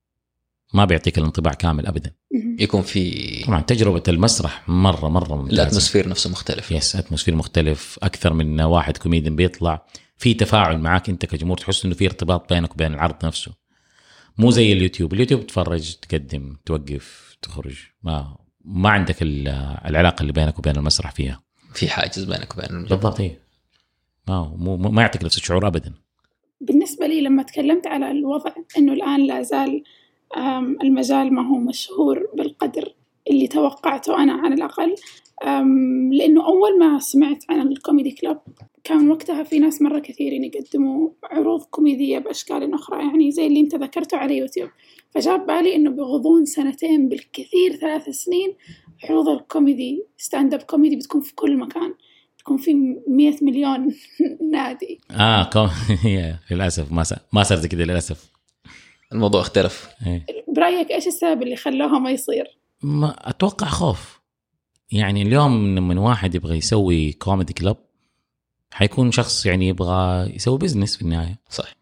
ما 0.74 0.86
بيعطيك 0.86 1.18
الانطباع 1.18 1.54
كامل 1.54 1.86
ابدا. 1.88 2.12
يكون 2.60 2.82
في 2.82 3.44
طبعا 3.48 3.62
تجربة 3.62 4.04
المسرح 4.08 4.70
مره 4.70 5.08
مرة 5.10 5.36
ممتازة. 5.36 5.62
ال 5.62 5.66
atmosphere 5.66 6.10
نفسه 6.10 6.30
مختلف. 6.30 6.72
yes 6.72 6.96
atmosphere 6.96 7.36
مختلف. 7.36 8.00
أكثر 8.04 8.34
من 8.34 8.62
واحد 8.62 8.98
كوميديان 8.98 9.36
بيطلع. 9.36 9.86
في 10.18 10.34
تفاعل 10.34 10.78
معاك 10.78 11.10
أنت 11.10 11.26
كجمهور 11.26 11.58
تحس 11.58 11.86
إنه 11.86 11.94
في 11.96 12.06
ارتباط 12.06 12.54
بينك 12.54 12.72
وبين 12.74 12.94
العرض 12.94 13.26
نفسه. 13.26 13.52
مو 14.38 14.52
زي 14.52 14.74
اليوتيوب. 14.74 15.14
اليوتيوب 15.14 15.42
تتفرج 15.48 15.96
تقدم 15.96 16.58
توقف 16.66 17.38
تخرج. 17.42 17.78
ما 18.04 18.38
ما 18.66 18.90
عندك 18.90 19.22
ال- 19.22 19.48
العلاقة 19.86 20.22
اللي 20.22 20.34
بينك 20.34 20.60
وبين 20.60 20.76
المسرح 20.76 21.12
فيها. 21.12 21.44
في 21.74 21.90
حاجز 21.90 22.24
بينك 22.24 22.58
وبين. 22.58 22.84
بالضبط 22.84 23.20
إيه. 23.20 23.40
ما 24.28 24.54
مو 24.58 24.78
ما 24.78 25.02
يعطيك 25.02 25.24
نفس 25.24 25.38
الشعور 25.38 25.68
ابدا. 25.68 25.94
بالنسبة 26.62 27.08
لي 27.08 27.22
لما 27.22 27.44
تكلمت 27.44 27.88
على 27.88 28.12
الوضع 28.12 28.52
إنه 28.78 28.94
الآن 28.94 29.28
لا 29.28 29.42
زال 29.42 29.84
المجال 30.84 31.34
ما 31.34 31.48
هو 31.48 31.58
مشهور 31.58 32.28
بالقدر 32.34 32.94
اللي 33.30 33.48
توقعته 33.48 34.24
أنا 34.24 34.34
على 34.34 34.56
الأقل. 34.56 34.96
لأنه 36.12 36.46
أول 36.46 36.80
ما 36.80 37.00
سمعت 37.00 37.44
عن 37.50 37.68
ال 37.68 37.74
comedy 37.74 38.12
club 38.12 38.42
كان 38.84 39.10
وقتها 39.10 39.44
في 39.44 39.60
ناس 39.60 39.82
مرة 39.82 40.00
كثيرين 40.00 40.44
يقدموا 40.44 41.10
عروض 41.24 41.64
كوميدية 41.64 42.20
بأشكال 42.20 42.74
أخرى 42.74 42.98
يعني 42.98 43.32
زي 43.32 43.48
اللي 43.48 43.60
أنت 43.60 43.76
ذكرته 43.76 44.18
على 44.18 44.38
يوتيوب. 44.38 44.70
فجاب 45.12 45.46
بالي 45.46 45.76
إنه 45.76 45.92
بغضون 45.92 46.46
سنتين 46.46 47.10
بالكثير 47.10 47.76
ثلاث 47.82 48.10
سنين 48.10 48.54
عروض 49.04 49.30
ال 49.30 49.40
comedy 49.40 50.04
stand 50.18 50.54
up 50.54 50.62
comedy 50.62 50.96
بتكون 50.96 51.22
في 51.22 51.36
كل 51.36 51.58
مكان. 51.58 51.94
بتكون 52.38 52.58
في 52.58 52.74
مية 53.08 53.36
مليون 53.42 53.94
نادي. 54.52 55.00
آه 55.12 55.44
كوم... 55.44 55.70
للأسف 56.52 56.92
ما 56.92 57.04
س... 57.04 57.14
ما 57.34 57.44
صار 57.44 57.58
زي 57.58 57.68
كذا 57.68 57.84
للأسف. 57.84 58.33
الموضوع 59.14 59.42
اختلف. 59.42 59.90
إيه. 60.06 60.26
برأيك 60.56 60.92
إيش 60.92 61.08
السبب 61.08 61.42
اللي 61.42 61.56
خلاها 61.56 62.00
ما 62.00 62.12
يصير؟ 62.12 62.58
ما 62.84 63.30
أتوقع 63.30 63.68
خوف. 63.68 64.22
يعني 64.92 65.22
اليوم 65.22 65.76
لما 65.76 66.02
واحد 66.02 66.36
يبغى 66.36 66.58
يسوي 66.58 67.12
comedy 67.12 67.54
club 67.54 67.78
حيكون 68.72 69.12
شخص 69.12 69.46
يعني 69.46 69.68
يبغى 69.68 70.30
يسوي 70.36 70.58
business 70.58 70.96
في 70.96 71.02
النهاية. 71.02 71.40
صح 71.50 71.76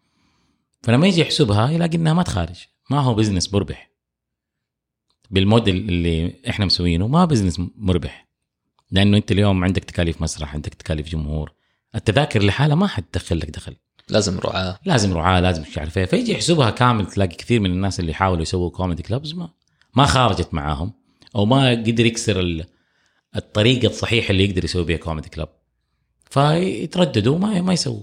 فلما 0.82 1.06
يجي 1.06 1.20
يحسبها 1.20 1.70
يلاقي 1.70 1.96
انها 1.96 2.12
ما 2.12 2.22
تخارج. 2.22 2.66
ما 2.90 3.00
هو 3.00 3.14
business 3.14 3.54
مربح. 3.54 3.90
بالموديل 5.30 5.76
اللي 5.76 6.34
إحنا 6.48 6.66
مسوينه 6.66 7.08
ما 7.08 7.24
business 7.24 7.60
مربح. 7.76 8.28
لأنه 8.90 9.16
أنت 9.16 9.32
اليوم 9.32 9.64
عندك 9.64 9.84
تكاليف 9.84 10.22
مسرح 10.22 10.54
عندك 10.54 10.74
تكاليف 10.74 11.08
جمهور. 11.08 11.52
التذاكر 11.94 12.42
لحالها 12.42 12.76
ما 12.76 12.86
حتدخل 12.86 13.38
لك 13.38 13.50
دخل. 13.50 13.76
لازم 14.08 14.38
رعاة. 14.38 14.78
لازم 14.84 15.12
رعاة 15.14 15.40
لازم 15.40 15.62
مش 15.62 15.78
عارف 15.78 15.98
إيه. 15.98 16.04
فيجي 16.04 16.32
يحسبها 16.32 16.70
كامل 16.70 17.06
تلاقي 17.06 17.36
كثير 17.36 17.60
من 17.60 17.70
الناس 17.70 18.00
اللي 18.00 18.14
حاولوا 18.14 18.42
يسووا 18.42 18.70
comedy 18.70 19.02
clubs 19.02 19.34
ما 19.34 19.48
ما 19.94 20.06
خارجت 20.06 20.54
معاهم 20.54 20.92
أو 21.36 21.46
ما 21.46 21.70
قدر 21.70 22.06
يكسر 22.06 22.40
ال- 22.40 22.64
الطريقة 23.36 23.86
الصحيحة 23.86 24.30
اللي 24.30 24.44
يقدر 24.44 24.64
يسوي 24.64 24.84
بها 24.84 24.96
comedy 24.96 25.28
club 25.28 25.48
فيترددوا 26.30 27.38
ما 27.38 27.60
ما 27.60 27.72
يسووا. 27.72 28.02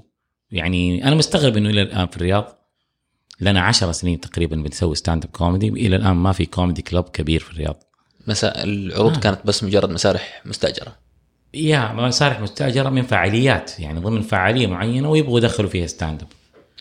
يعني 0.51 1.07
أنا 1.07 1.15
مستغرب 1.15 1.57
إنه 1.57 1.69
إلى 1.69 1.81
الآن 1.81 2.07
في 2.07 2.17
الرياض 2.17 2.55
لنا 3.41 3.61
عشر 3.61 3.91
سنين 3.91 4.19
تقريبا 4.19 4.55
بنسوي 4.55 4.95
stand 4.95 5.23
up 5.23 5.29
comedy 5.31 5.67
إلى 5.67 5.95
الآن 5.95 6.15
ما 6.15 6.31
في 6.31 6.45
comedy 6.45 6.81
club 6.81 7.03
كبير 7.03 7.39
في 7.39 7.51
الرياض. 7.51 7.83
مسا... 8.27 8.63
العروض. 8.63 9.13
آه. 9.15 9.19
كانت 9.19 9.39
بس 9.45 9.63
مجرد 9.63 9.89
مسارح 9.89 10.41
مستأجرة. 10.45 10.95
يا 11.53 11.93
مسارح 11.93 12.39
مستاجره 12.39 12.89
من 12.89 13.01
فعاليات 13.01 13.79
يعني 13.79 13.99
ضمن 13.99 14.21
فعالية 14.21 14.67
معينة 14.67 15.09
ويبغوا 15.09 15.37
يدخلوا 15.39 15.69
فيها 15.69 15.87
stand 15.87 16.21
up 16.21 16.27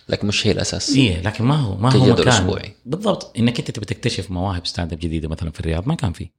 لكن 0.08 0.26
مش 0.26 0.46
هي 0.46 0.52
الأساس. 0.52 0.96
إيه 0.96 1.22
لكن 1.22 1.44
ما 1.44 1.54
هو 1.54 1.76
ما 1.76 1.92
هو 1.92 2.06
مكان. 2.06 2.28
أسبوعي. 2.28 2.74
بالضبط. 2.86 3.38
إنك 3.38 3.58
أنت 3.58 3.70
تبي 3.70 3.86
تكتشف 3.86 4.30
مواهب 4.30 4.66
stand 4.66 4.92
up 4.92 4.98
جديدة 4.98 5.28
مثلا 5.28 5.50
في 5.50 5.60
الرياض 5.60 5.88
ما 5.88 5.94
كان 5.94 6.12
في. 6.12 6.30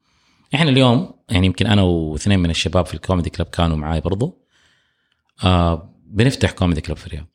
إحنا 0.55 0.69
اليوم 0.69 1.11
يعني 1.29 1.45
يمكن 1.45 1.67
أنا 1.67 1.81
واثنين 1.81 2.39
من 2.39 2.49
الشباب 2.49 2.85
في 2.85 2.93
ال 2.93 2.99
comedy 2.99 3.29
club 3.29 3.47
كانوا 3.47 3.77
معاي 3.77 4.01
برضو 4.01 4.37
آه 5.43 5.89
بنفتح 6.05 6.51
comedy 6.51 6.81
club 6.81 6.97
في 6.97 7.07
الرياض. 7.07 7.25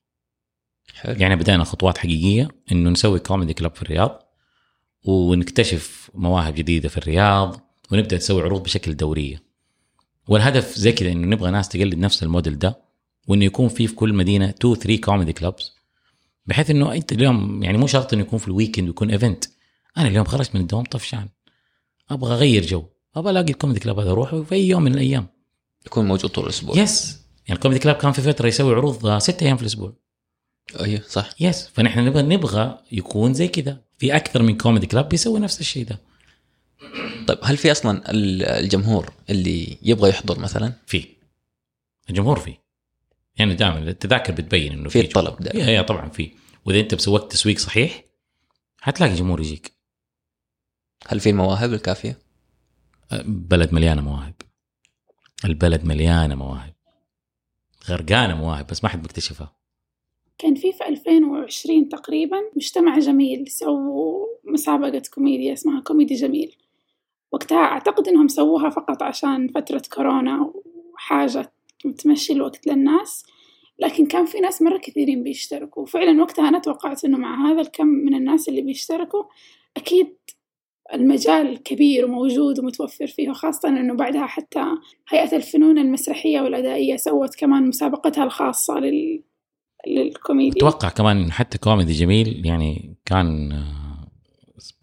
حلو. 0.95 1.15
يعني 1.19 1.37
بدأنا 1.37 1.65
خطوات 1.65 1.99
حقيقية 1.99 2.49
إنه 2.73 2.91
نسوي 2.91 3.19
comedy 3.19 3.55
club 3.55 3.75
في 3.75 3.83
الرياض 3.83 4.23
ونكتشف 5.05 6.11
مواهب 6.15 6.55
جديدة 6.55 6.89
في 6.89 6.99
الرياض 6.99 7.61
ونبدأ 7.93 8.17
نسوي 8.17 8.43
عروض 8.43 8.63
بشكل 8.63 8.97
دورية. 8.97 9.43
والهدف 10.29 10.75
زي 10.75 10.93
كذا 10.93 11.13
إنه 11.13 11.27
نبغى 11.27 11.51
ناس 11.51 11.69
تقلد 11.69 11.99
نفس 11.99 12.23
الموديل 12.23 12.59
ده 12.59 12.79
وإنه 13.27 13.45
يكون 13.45 13.69
في 13.69 13.87
في 13.87 13.95
كل 13.95 14.15
مدينة 14.15 14.49
2 14.49 14.75
3 14.75 15.01
comedy 15.01 15.33
clubs 15.33 15.73
بحيث 16.47 16.71
إنه 16.71 16.93
أنت 16.95 17.13
اليوم 17.13 17.63
يعني 17.63 17.79
مو 17.79 17.87
شرط 17.87 18.13
إنه 18.13 18.23
يكون 18.23 18.39
في 18.39 18.49
ال 18.49 18.54
weekend 18.54 18.89
ويكون 18.89 19.11
event 19.11 19.45
أنا 19.97 20.09
اليوم 20.09 20.25
خرجت 20.25 20.55
من 20.55 20.61
الدوام 20.61 20.85
طفشان. 20.85 21.29
أبغى 22.11 22.35
أغير 22.35 22.67
جو. 22.67 22.85
أبغى 23.17 23.31
ألاقي 23.31 23.51
ال 23.51 23.55
comedy 23.55 23.81
club 23.81 23.99
هذا 23.99 24.11
أروح 24.11 24.35
في 24.35 24.55
أي 24.55 24.69
يوم 24.69 24.83
من 24.83 24.95
الأيام. 24.95 25.27
يكون 25.87 26.07
موجود 26.07 26.31
طول 26.31 26.45
الأسبوع. 26.45 26.79
yes 26.79 27.19
يعني 27.47 27.59
ال 27.59 27.62
comedy 27.62 27.81
club 27.81 27.97
كان 27.97 28.13
في 28.13 28.23
فترة 28.23 28.47
يسوي 28.47 28.75
عروض 28.75 29.19
ستة 29.19 29.45
أيام 29.45 29.57
في 29.57 29.63
الأسبوع. 29.63 29.93
أيوه 30.81 31.03
صح. 31.09 31.31
yes 31.41 31.69
فنحن 31.75 32.01
نبغى 32.01 32.23
نبغى 32.23 32.79
يكون 32.93 33.35
زي 33.35 33.49
كذا 33.49 33.81
في 33.99 34.17
أكثر 34.17 34.43
من 34.43 34.57
comedy 34.57 34.87
club 34.87 35.09
بيسوي 35.09 35.41
نفس 35.41 35.61
الشيء 35.61 35.87
ده. 35.87 36.01
طيب 37.27 37.39
هل 37.43 37.57
في 37.57 37.73
أصلا 37.73 38.11
ال- 38.11 38.43
الجمهور 38.43 39.13
اللي 39.31 39.79
يبغى 39.83 40.11
يحضر 40.11 40.39
مثلا؟ 40.39 40.73
في. 40.87 41.07
الجمهور 42.11 42.39
في. 42.41 42.55
يعني 43.37 43.55
دائما 43.55 43.79
التذاكر 43.79 44.33
بتبين 44.33 44.73
إنه 44.73 44.89
في 44.89 45.03
جمهور. 45.03 45.29
الطلب 45.29 45.45
دائما. 45.45 45.71
yeah 45.71 45.83
طبعا 45.83 46.09
في. 46.09 46.31
وإذا 46.67 46.81
أنت 46.81 46.95
سويت 46.95 47.23
تسويق 47.33 47.59
صحيح 47.59 48.05
حتلاقي 48.81 49.15
جمهور 49.15 49.41
يجيك. 49.41 49.73
هل 51.07 51.21
في 51.21 51.31
المواهب 51.31 51.73
الكافية؟ 51.73 52.19
بلد 53.27 53.73
مليانة 53.75 54.03
مواهب. 54.03 54.35
البلد 55.45 55.85
مليانة 55.85 56.35
مواهب. 56.35 56.75
غرقانة 57.89 58.35
مواهب 58.35 58.67
بس 58.67 58.85
ما 58.85 58.91
حد 58.91 59.05
مكتشفها. 59.05 59.57
كان 60.39 60.55
في 60.55 60.73
في 60.73 60.89
2020 60.89 61.89
تقريبا 61.89 62.37
مجتمع 62.57 62.99
جميل 62.99 63.51
سووا 63.51 64.27
مسابقة 64.45 65.03
كوميديا 65.15 65.53
اسمها 65.53 65.81
كوميدي 65.81 66.15
جميل. 66.15 66.57
وقتها 67.35 67.59
أعتقد 67.59 68.09
إنهم 68.09 68.29
سووها 68.29 68.71
فقط 68.71 69.03
عشان 69.03 69.49
فترة 69.49 69.83
كورونا 69.95 70.53
وحاجة 70.95 71.53
تمشي 71.99 72.33
الوقت 72.33 72.67
للناس 72.67 73.27
لكن 73.79 74.07
كان 74.07 74.27
في 74.27 74.41
ناس 74.41 74.63
مرة 74.63 74.79
كثيرين 74.79 75.23
بيشتركوا. 75.23 75.83
وفعلا 75.83 76.23
وقتها 76.23 76.49
أنا 76.49 76.59
توقعت 76.59 77.05
إنه 77.05 77.19
مع 77.19 77.51
هذا 77.51 77.61
الكم 77.61 77.87
من 77.87 78.15
الناس 78.15 78.49
اللي 78.49 78.61
بيشتركوا 78.61 79.25
أكيد 79.77 80.17
المجال 80.95 81.63
كبير 81.63 82.05
وموجود 82.05 82.59
ومتوفر 82.59 83.07
فيه 83.07 83.31
وخاصة 83.31 83.69
إنه 83.69 83.95
بعدها 83.95 84.27
حتى 84.27 84.65
هيئة 85.09 85.37
الفنون 85.37 85.79
المسرحية 85.79 86.41
والأدائية 86.41 86.97
سوت 86.97 87.35
كمان 87.35 87.69
مسابقتها 87.69 88.25
الخاصة 88.25 88.75
لل... 88.75 89.23
للكوميديا. 89.87 90.59
أتوقع 90.69 90.89
كمان 90.89 91.33
حتى 91.33 91.59
كوميدي 91.59 91.93
جميل 91.93 92.47
يعني 92.47 92.97
كان 93.07 93.53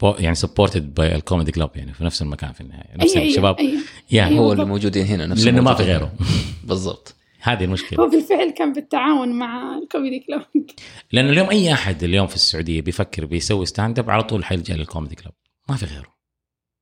يعني 0.03 0.35
supported 0.35 0.93
by 0.93 1.15
ال 1.15 1.20
comedy 1.20 1.51
club 1.51 1.69
يعني 1.75 1.93
في 1.93 2.03
نفس 2.03 2.21
المكان 2.21 2.51
في 2.51 2.61
النهاية 2.61 2.97
نفس 2.97 3.17
أيوة 3.17 3.29
الشباب. 3.29 3.57
أيوة. 3.57 3.81
يعني. 4.11 4.39
هو. 4.39 4.53
اللي 4.53 4.65
موجودين 4.65 5.05
هنا 5.05 5.25
نفسه 5.25 5.45
لأنه 5.45 5.61
ما 5.61 5.73
في. 5.73 5.83
غيره 5.83 6.13
بالضبط. 6.63 7.15
هذه 7.41 7.63
المشكلة. 7.63 8.03
هو 8.03 8.09
بالفعل 8.09 8.49
كان 8.49 8.73
بالتعاون 8.73 9.29
مع 9.29 9.77
ال 9.77 9.83
comedy 9.83 10.19
club 10.19 10.65
لأنه 11.11 11.29
اليوم 11.29 11.49
أي 11.49 11.73
أحد 11.73 12.03
اليوم 12.03 12.27
في 12.27 12.35
السعودية 12.35 12.81
بيفكر 12.81 13.25
بيسوي 13.25 13.65
stand-up 13.65 14.09
على 14.09 14.23
طول 14.23 14.45
حيلجا 14.45 14.73
لل 14.73 14.84
comedy 14.84 15.15
club 15.15 15.33
ما 15.69 15.75
في 15.75 15.85
غيره. 15.85 16.15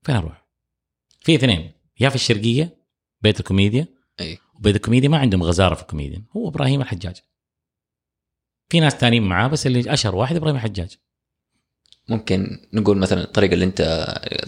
فين 0.04 0.16
أروح؟ 0.16 0.48
في 1.20 1.36
اثنين. 1.36 1.72
yeah 2.00 2.10
في 2.10 2.16
الشرقية 2.16 2.78
بيت 3.22 3.40
الكوميديا. 3.40 3.88
أي. 4.20 4.38
وبيت 4.56 4.76
الكوميديا 4.76 5.10
ما 5.10 5.18
عندهم 5.18 5.44
غزارة 5.44 5.76
في 5.76 5.82
الكوميديان. 5.82 6.24
هو 6.38 6.50
إبراهيم 6.50 6.82
الحجاج. 6.82 7.16
في 8.70 8.80
ناس 8.80 8.98
تانيين 8.98 9.24
معاه 9.24 9.48
بس 9.48 9.68
اللي 9.68 9.94
أشهر 9.94 10.16
واحد 10.16 10.36
إبراهيم 10.36 10.56
الحجاج. 10.56 10.98
ممكن 12.10 12.60
نقول 12.74 12.98
مثلا 12.98 13.24
الطريقة 13.24 13.54
اللي 13.54 13.66
أنت 13.66 13.82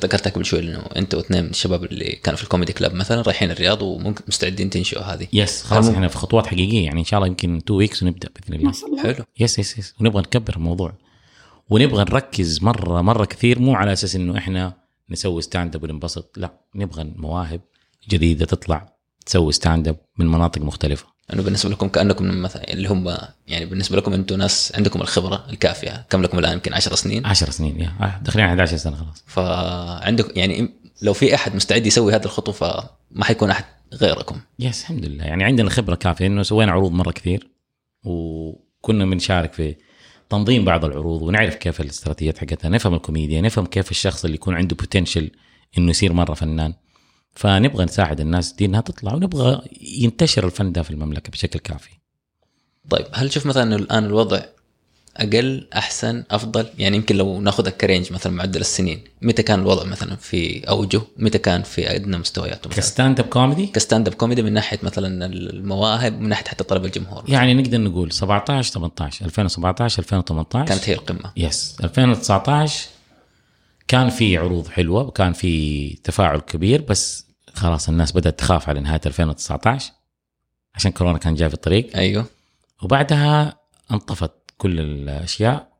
ذكرتها 0.01 0.31
قبل 0.31 0.45
شوي 0.45 0.59
إنه 0.59 0.79
أنت 0.95 1.15
واثنين 1.15 1.43
من 1.43 1.49
الشباب 1.49 1.83
اللي 1.83 2.19
كانوا 2.23 2.37
في 2.37 2.43
ال 2.43 2.47
comedy 2.47 2.73
club 2.73 2.93
مثلا 2.93 3.21
رايحين 3.21 3.51
الرياض 3.51 3.81
وممكن 3.81 4.23
مستعدين 4.27 4.69
تنشئوا 4.69 5.03
هذه. 5.03 5.27
yes 5.33 5.63
خلاص 5.63 5.89
إحنا 5.89 6.07
في 6.07 6.17
خطوات 6.17 6.47
حقيقية 6.47 6.85
يعني 6.85 6.99
إن 6.99 7.05
شاء 7.05 7.17
الله 7.17 7.27
يمكن 7.27 7.63
two 7.65 7.73
weeks 7.73 8.03
ونبدأ 8.03 8.29
بإذن 8.35 8.53
الله. 8.53 8.67
ما 8.67 8.73
شاء 8.73 8.89
الله. 8.89 9.03
حلو. 9.03 9.25
yes 9.39 9.59
yes 9.59 9.77
yes 9.77 9.93
ونبغى 9.99 10.21
نكبر 10.21 10.55
الموضوع. 10.55 10.93
ونبغى 11.69 12.03
نركز 12.03 12.63
مرة 12.63 13.01
مرة 13.01 13.25
كثير 13.25 13.59
مو 13.59 13.75
على 13.75 13.93
أساس 13.93 14.15
إنه 14.15 14.37
إحنا 14.37 14.73
نسوي 15.09 15.41
stand-up 15.41 15.83
وننبسط. 15.83 16.37
لا 16.37 16.53
نبغى 16.75 17.13
مواهب 17.15 17.61
جديدة 18.09 18.45
تطلع 18.45 18.95
تسوي 19.25 19.51
stand-up 19.51 19.97
من 20.17 20.27
مناطق 20.27 20.61
مختلفة. 20.61 21.10
انه 21.33 21.43
بالنسبة 21.43 21.69
لكم 21.69 21.87
كأنكم 21.87 22.41
مثلا 22.41 22.73
اللي 22.73 22.87
هم 22.87 23.17
يعني 23.47 23.65
بالنسبة 23.65 23.97
لكم 23.97 24.13
أنتم 24.13 24.35
ناس 24.35 24.73
عندكم 24.75 25.01
الخبرة 25.01 25.45
الكافية. 25.49 26.05
كم 26.09 26.21
لكم 26.21 26.39
الآن؟ 26.39 26.53
يمكن 26.53 26.73
10 26.73 26.95
سنين. 26.95 27.25
10 27.25 27.49
سنين 27.49 27.79
yeah. 27.79 27.93
آه، 28.01 28.21
داخلين 28.23 28.45
على 28.45 28.51
11 28.51 28.77
سنة 28.77 28.95
خلاص. 28.95 29.23
فعندك 29.27 30.37
يعني 30.37 30.69
لو 31.01 31.13
في 31.13 31.35
أحد 31.35 31.55
مستعد 31.55 31.85
يسوي 31.85 32.15
هذه 32.15 32.25
الخطوه 32.25 32.53
فما 32.53 33.23
حيكون 33.23 33.49
أحد 33.49 33.63
غيركم. 33.93 34.37
yes 34.59 34.81
الحمد 34.81 35.05
لله. 35.05 35.23
يعني 35.25 35.43
عندنا 35.43 35.69
خبرة 35.69 35.95
كافية. 35.95 36.27
إنه 36.27 36.43
سوينا 36.43 36.71
عروض 36.71 36.91
مرة 36.91 37.11
كثير 37.11 37.51
وكنا 38.03 39.05
بنشارك 39.05 39.53
في 39.53 39.75
تنظيم 40.29 40.65
بعض 40.65 40.85
العروض 40.85 41.21
ونعرف 41.21 41.55
كيف 41.55 41.81
الاستراتيجيات 41.81 42.37
حقتها 42.37 42.69
نفهم 42.69 42.93
الكوميديا 42.93 43.41
نفهم 43.41 43.65
كيف 43.65 43.91
الشخص 43.91 44.25
اللي 44.25 44.35
يكون 44.35 44.55
عنده 44.55 44.75
potential 44.75 45.31
إنه 45.77 45.89
يصير 45.89 46.13
مرة 46.13 46.33
فنان. 46.33 46.73
فنبغى 47.33 47.85
نساعد 47.85 48.21
الناس 48.21 48.53
دي 48.53 48.65
انها 48.65 48.81
تطلع 48.81 49.13
ونبغى 49.13 49.61
ينتشر 49.81 50.45
الفن 50.45 50.71
ده 50.71 50.81
في 50.81 50.91
المملكة 50.91 51.31
بشكل 51.31 51.59
كافي. 51.59 51.89
طيب 52.89 53.05
هل 53.13 53.29
تشوف 53.29 53.45
مثلا 53.45 53.63
إنه 53.63 53.75
الآن 53.75 54.05
الوضع 54.05 54.41
أقل 55.17 55.67
أحسن 55.75 56.23
أفضل؟ 56.31 56.67
يعني 56.77 56.97
يمكن 56.97 57.15
لو 57.15 57.41
ناخذ 57.41 57.69
ك 57.69 57.76
range 57.76 58.13
مثلا 58.13 58.33
معدل 58.33 58.61
السنين 58.61 59.03
متى 59.21 59.43
كان 59.43 59.59
الوضع 59.59 59.83
مثلا 59.83 60.15
في 60.15 60.69
أوجه؟ 60.69 61.01
متى 61.17 61.37
كان 61.37 61.63
في 61.63 61.95
أدنى 61.95 62.17
مستوياته 62.17 62.69
مثلا؟ 62.69 62.81
ك 62.81 63.19
stand-up 63.19 63.25
comedy 63.25 63.67
ك 63.67 64.07
stand-up 64.07 64.13
comedy 64.13 64.43
من 64.43 64.53
ناحية 64.53 64.79
مثلا 64.83 65.25
المواهب 65.25 66.21
من 66.21 66.29
ناحية 66.29 66.45
حتى 66.45 66.63
طلب 66.63 66.85
الجمهور. 66.85 67.23
يعني 67.27 67.53
نقدر 67.53 67.77
نقول 67.77 68.11
17 68.11 68.73
18 68.73 69.25
2017 69.25 69.99
2018 69.99 70.69
كانت 70.69 70.89
هي 70.89 70.93
القمة. 70.93 71.31
يس 71.37 71.75
2019 71.83 72.87
كان 73.91 74.09
في 74.09 74.37
عروض 74.37 74.67
حلوة 74.67 75.03
وكان 75.03 75.33
في 75.33 75.93
تفاعل 76.03 76.39
كبير 76.39 76.81
بس 76.81 77.27
خلاص 77.53 77.89
الناس 77.89 78.11
بدأت 78.11 78.39
تخاف 78.39 78.69
على 78.69 78.79
نهاية 78.79 79.01
2019 79.05 79.91
عشان 80.75 80.91
كورونا 80.91 81.17
كان 81.17 81.35
جاي 81.35 81.49
في 81.49 81.55
الطريق 81.55 81.97
أيوه. 81.97 82.25
وبعدها 82.83 83.59
انطفت 83.91 84.31
كل 84.57 84.79
الأشياء 84.79 85.71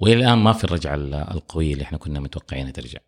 وإلى 0.00 0.14
الآن 0.14 0.38
ما 0.38 0.52
في 0.52 0.64
الرجعة 0.64 0.94
القوية 1.34 1.72
اللي 1.72 1.84
إحنا 1.84 1.98
كنا 1.98 2.20
متوقعينها 2.20 2.70
ترجع. 2.70 2.98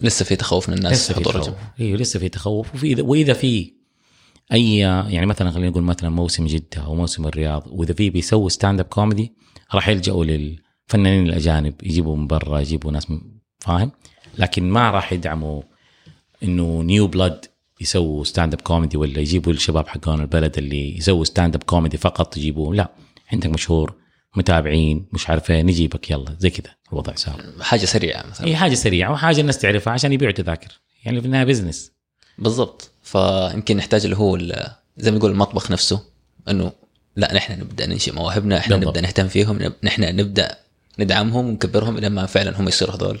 لسه 0.00 0.24
في 0.24 0.36
تخوف 0.36 0.68
من 0.68 0.78
الناس 0.78 0.92
لسه 0.92 1.14
في 1.14 1.20
تخوف. 1.20 1.54
أيوه 1.80 1.98
لسه 1.98 2.20
في 2.20 2.28
تخوف. 2.28 2.74
وفي 2.74 3.02
وإذا 3.02 3.32
في 3.32 3.72
أي 4.52 4.76
يعني 4.76 5.26
مثلا 5.26 5.50
خلينا 5.50 5.70
نقول 5.70 5.82
مثلا 5.82 6.10
موسم 6.10 6.46
جدة 6.46 6.82
أو 6.84 6.94
موسم 6.94 7.26
الرياض 7.26 7.66
وإذا 7.70 7.94
في 7.94 8.10
بيسووا 8.10 8.48
stand-up 8.48 8.86
comedy 8.86 9.32
راح 9.74 9.88
يلجأوا 9.88 10.24
للفنانين 10.24 11.26
الأجانب 11.26 11.74
يجيبوا 11.82 12.16
من 12.16 12.26
برا 12.26 12.60
يجيبوا 12.60 12.92
ناس 12.92 13.10
فاهم؟ 13.62 13.92
لكن 14.38 14.70
ما 14.70 14.90
راح 14.90 15.12
يدعموا 15.12 15.62
إنه 16.42 16.82
new 16.82 17.06
blood 17.06 17.46
يسووا 17.80 18.24
stand-up 18.24 18.60
comedy 18.60 18.96
ولا 18.96 19.20
يجيبوا 19.20 19.52
الشباب 19.52 19.88
حقون 19.88 20.20
البلد 20.20 20.58
اللي 20.58 20.96
يسووا 20.96 21.24
stand-up 21.24 21.62
comedy 21.62 21.96
فقط 21.96 22.36
يجيبوا 22.36 22.74
لا 22.74 22.90
عندك 23.32 23.46
مشهور 23.46 23.94
متابعين 24.36 25.06
مش 25.12 25.30
عارف 25.30 25.50
إيه، 25.50 25.62
نجيبك 25.62 26.10
يلا 26.10 26.36
زي 26.38 26.50
كذا 26.50 26.74
الوضع 26.92 27.14
صار. 27.14 27.42
حاجة 27.60 27.84
سريعة 27.84 28.26
مثلا. 28.30 28.46
هي 28.46 28.56
حاجة 28.56 28.74
سريعة 28.74 29.12
وحاجة 29.12 29.40
الناس 29.40 29.58
تعرفها 29.58 29.92
عشان 29.92 30.12
يبيعوا 30.12 30.32
تذاكر. 30.32 30.80
يعني 31.04 31.20
في 31.20 31.26
النهاية 31.26 31.44
business 31.44 31.92
بالضبط. 32.38 32.90
فيمكن 33.02 33.76
نحتاج 33.76 34.04
اللي 34.04 34.16
هو 34.16 34.38
زي 34.96 35.10
ما 35.10 35.16
نقول 35.16 35.30
المطبخ 35.30 35.70
نفسه 35.70 36.02
إنه 36.48 36.72
لا 37.16 37.34
نحن 37.34 37.60
نبدأ 37.60 37.86
ننشئ 37.86 38.12
مواهبنا 38.12 38.58
إحنا 38.58 38.76
بالضبط. 38.76 38.88
نبدأ 38.88 39.00
نهتم 39.00 39.28
فيهم 39.28 39.72
نحن 39.84 40.16
نبدأ 40.16 40.58
ندعمهم 40.98 41.46
ونكبرهم 41.46 41.98
لما 41.98 42.26
فعلا 42.26 42.60
هم 42.60 42.68
يصيروا 42.68 42.96
هذول. 42.96 43.20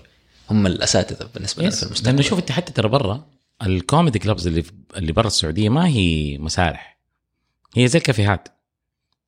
هم 0.52 0.66
الأساتذة 0.66 1.28
بالنسبة 1.34 1.62
لنا 1.62 1.70
في 1.70 1.82
المستقبل. 1.82 2.10
لأنه 2.10 2.22
شوف 2.22 2.38
أنت 2.38 2.52
حتى 2.52 2.72
ترى 2.72 2.88
برا 2.88 3.26
ال 3.62 3.70
comedy 3.70 4.18
clubs 4.18 4.46
اللي 4.46 4.64
اللي 4.96 5.12
برا 5.12 5.26
السعودية 5.26 5.68
ما 5.68 5.86
هي 5.86 6.38
مسارح. 6.38 6.98
هي 7.76 7.88
زي 7.88 7.98
الكافيهات 7.98 8.48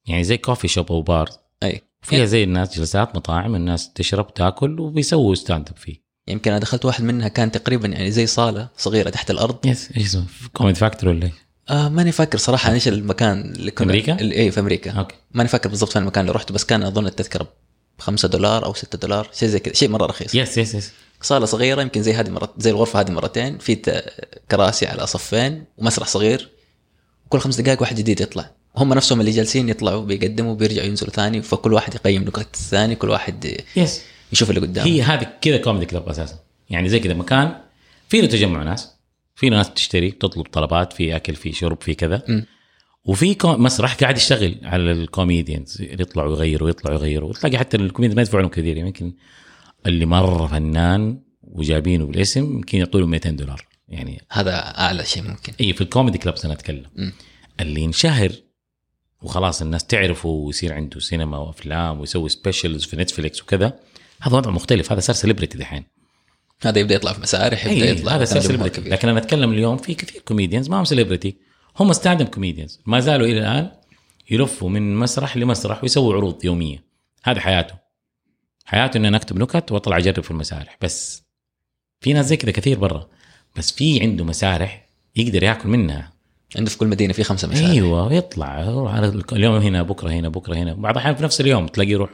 يعني 0.07 0.25
زي 0.25 0.37
coffee 0.37 0.69
shop 0.69 0.93
أو 0.93 1.03
بار 1.03 1.31
أي. 1.63 1.83
فيها 2.03 2.25
زي 2.25 2.45
الناس 2.45 2.79
جلسات 2.79 3.17
مطاعم 3.17 3.55
الناس 3.55 3.93
تشرب 3.93 4.35
تاكل 4.35 4.81
وبيسووا 4.81 5.35
stand-up 5.35 5.77
فيه. 5.77 6.05
يمكن 6.29 6.51
أنا 6.51 6.61
دخلت 6.61 6.85
واحد 6.85 7.05
منها 7.05 7.29
كان 7.29 7.53
تقريبا 7.53 7.89
يعني 7.89 8.11
زي 8.11 8.27
صالة 8.27 8.69
صغيرة 8.77 9.11
تحت 9.11 9.31
الأرض. 9.31 9.67
yes 9.67 9.91
إيش 9.97 10.07
اسمه؟ 10.07 10.25
Comedy 10.53 10.79
Factory 10.79 11.11
ولا 11.11 11.25
إيش؟ 11.25 11.33
آه 11.71 11.89
ماني 11.89 12.13
فاكر 12.13 12.39
صراحة 12.39 12.73
إيش 12.73 12.89
المكان 12.89 13.41
اللي 13.41 13.71
كنا 13.71 13.87
أمريكا؟ 13.87 14.21
اللي 14.21 14.37
اي 14.37 14.51
في 14.51 14.61
أمريكا. 14.61 14.91
okay 14.91 15.17
ماني 15.31 15.49
فاكر 15.49 15.69
بالضبط 15.69 15.93
فين 15.93 16.03
المكان 16.03 16.25
اللي 16.25 16.33
رحت 16.33 16.53
بس 16.53 16.65
كان 16.65 16.83
أظن 16.83 17.07
التذكرة 17.07 17.49
5 17.99 18.29
دولار 18.29 18.65
أو 18.65 18.75
6 18.75 18.99
دولار 18.99 19.29
شيء 19.33 19.49
زي 19.49 19.59
كذا 19.59 19.75
شيء 19.75 19.89
مرة 19.89 20.07
رخيص. 20.07 20.35
yes 20.35 20.59
yes 20.59 20.75
yes 20.75 20.93
صالة 21.23 21.47
صغيرة 21.47 21.83
يمكن 21.83 22.03
زي 22.03 22.13
هذه 22.15 22.31
مرت 22.31 22.51
زي 22.59 22.71
الغرفة 22.71 23.01
هذه 23.01 23.11
مرتين 23.11 23.59
في 23.59 24.03
كراسي 24.51 24.87
على 24.87 25.07
صفين 25.07 25.65
ومسرح 25.79 26.09
صغير 26.09 26.51
وكل 27.27 27.39
خمس 27.39 27.61
دقائق 27.61 27.81
واحد 27.81 27.97
جديد 27.97 28.21
يطلع. 28.21 28.51
هم 28.77 28.95
نفسهم 28.95 29.21
اللي 29.21 29.31
جالسين 29.31 29.69
يطلعوا 29.69 30.05
بيقدموا 30.05 30.55
بيرجعوا 30.55 30.87
ينزلوا 30.87 31.13
ثاني 31.13 31.43
فكل 31.43 31.73
واحد 31.73 31.95
يقيم 31.95 32.23
نكت 32.23 32.55
الثاني 32.55 32.95
كل 32.95 33.11
واحد 33.11 33.63
yes 33.77 34.03
يشوف 34.33 34.51
اللي 34.51 34.61
قدامه. 34.61 34.89
هي 34.89 35.03
هذه 35.03 35.33
كذا 35.41 35.57
comedy 35.57 35.87
club 35.87 36.09
أساسا. 36.09 36.39
يعني 36.71 36.89
زي 36.89 36.99
كذا 37.01 37.15
مكان 37.15 37.61
فيه 38.09 38.21
له 38.21 38.27
تجمع 38.27 38.63
ناس 38.63 38.91
في 39.35 39.51
ناس 39.51 39.69
بتشتري 39.69 40.11
تطلب 40.11 40.47
طلبات 40.53 40.93
في 40.93 41.17
أكل 41.17 41.35
في 41.35 41.53
شرب 41.53 41.83
في 41.83 41.95
كذا. 41.95 42.23
م. 42.29 42.43
وفي 43.05 43.37
مسرح 43.45 43.95
قاعد 43.95 44.17
يشتغل 44.17 44.59
على 44.63 44.93
ال 44.93 45.01
comedians 45.01 45.77
يطلعوا 45.81 46.33
يغيروا 46.33 46.71
يطلعوا 46.71 46.99
يغيروا 46.99 47.29
وتلاقي 47.29 47.59
حتى 47.59 47.77
ال 47.77 47.81
comedians 47.81 48.17
ما 48.17 48.23
يدفعوا 48.23 48.43
لهم 48.43 48.51
كثير 48.51 48.77
يمكن 48.77 49.13
اللي 49.87 50.07
مرة 50.07 50.47
فنان 50.47 51.21
وجايبينه 51.43 52.07
بالاسم 52.07 52.45
يمكن 52.45 52.79
يعطوا 52.79 53.01
له 53.01 53.07
200 53.07 53.31
دولار. 53.31 53.67
يعني 53.89 54.23
هذا 54.31 54.79
أعلى 54.79 55.05
شيء 55.05 55.23
ممكن. 55.23 55.53
إي 55.61 55.73
في 55.73 55.81
ال 55.81 55.86
comedy 55.86 56.19
clubs 56.19 56.45
أنا 56.45 56.55
أتكلم. 56.55 56.87
م. 56.97 57.11
اللي 57.61 57.81
ينشهر 57.81 58.33
وخلاص 59.23 59.63
الناس 59.63 59.85
تعرفه 59.85 60.29
ويصير 60.29 60.73
عنده 60.73 61.01
سينما 61.01 61.39
وأفلام 61.39 62.01
ويسوي 62.01 62.29
specials 62.29 62.85
في 62.85 62.97
Netflix 62.97 63.43
وكذا 63.43 63.79
هذا 64.21 64.37
وضع 64.37 64.51
مختلف. 64.51 64.93
هذا 64.93 65.01
صار 65.01 65.17
celebrity 65.17 65.59
دحين. 65.59 65.85
هذا 66.63 66.79
يبدأ 66.79 66.95
يطلع 66.95 67.13
في 67.13 67.21
مسارح 67.21 67.67
يبدأ 67.67 67.85
إي 67.85 67.91
يطلع 67.91 68.17
هذا 68.17 68.25
صار 68.25 68.69
كبير. 68.69 68.93
لكن 68.93 69.09
أنا 69.09 69.19
أتكلم 69.19 69.53
اليوم 69.53 69.77
في 69.77 69.95
كثير 69.95 70.23
comedians 70.23 70.69
ما 70.69 70.81
هم 70.81 70.85
celebrity 70.85 71.37
هم 71.81 71.93
stand-up 71.93 72.29
comedians 72.29 72.81
ما 72.87 73.01
زالوا 73.01 73.27
إلى 73.27 73.39
الآن 73.39 73.71
يلفوا 74.31 74.71
من 74.71 74.97
مسرح 74.97 75.37
لمسرح 75.37 75.83
ويسووا 75.83 76.15
عروض 76.15 76.45
يومية. 76.45 76.85
هذه 77.25 77.39
حياته 77.39 77.75
حياته 78.65 78.99
اني 78.99 79.09
أنا 79.09 79.17
أكتب 79.17 79.39
نكت 79.39 79.73
وأطلع 79.73 79.97
أجرب 79.99 80.25
في 80.25 80.31
المسارح. 80.31 80.79
بس 80.81 81.23
في 82.01 82.13
ناس 82.13 82.27
زي 82.27 82.37
كذا 82.37 82.51
كثير 82.51 82.79
برا. 82.79 83.09
بس 83.57 83.73
في 83.73 84.01
عنده 84.01 84.25
مسارح 84.25 84.87
يقدر 85.17 85.43
ياكل 85.43 85.69
منها. 85.69 86.13
عنده 86.57 86.71
في 86.71 86.79
كل 86.79 86.87
مدينة 86.87 87.13
في 87.13 87.25
خمسة 87.25 87.49
مسارح. 87.49 87.71
أيوه 87.71 88.13
يطلع 88.13 88.61
يروح 88.61 88.95
على 88.95 89.23
اليوم 89.33 89.57
هنا 89.57 89.83
بكرة 89.83 90.11
هنا 90.11 90.29
بكرة 90.29 90.55
هنا. 90.55 90.75
بعض 90.75 90.95
الأحيان 90.95 91.15
في 91.15 91.23
نفس 91.23 91.41
اليوم 91.41 91.67
تلاقيه 91.67 91.91
يروح 91.91 92.11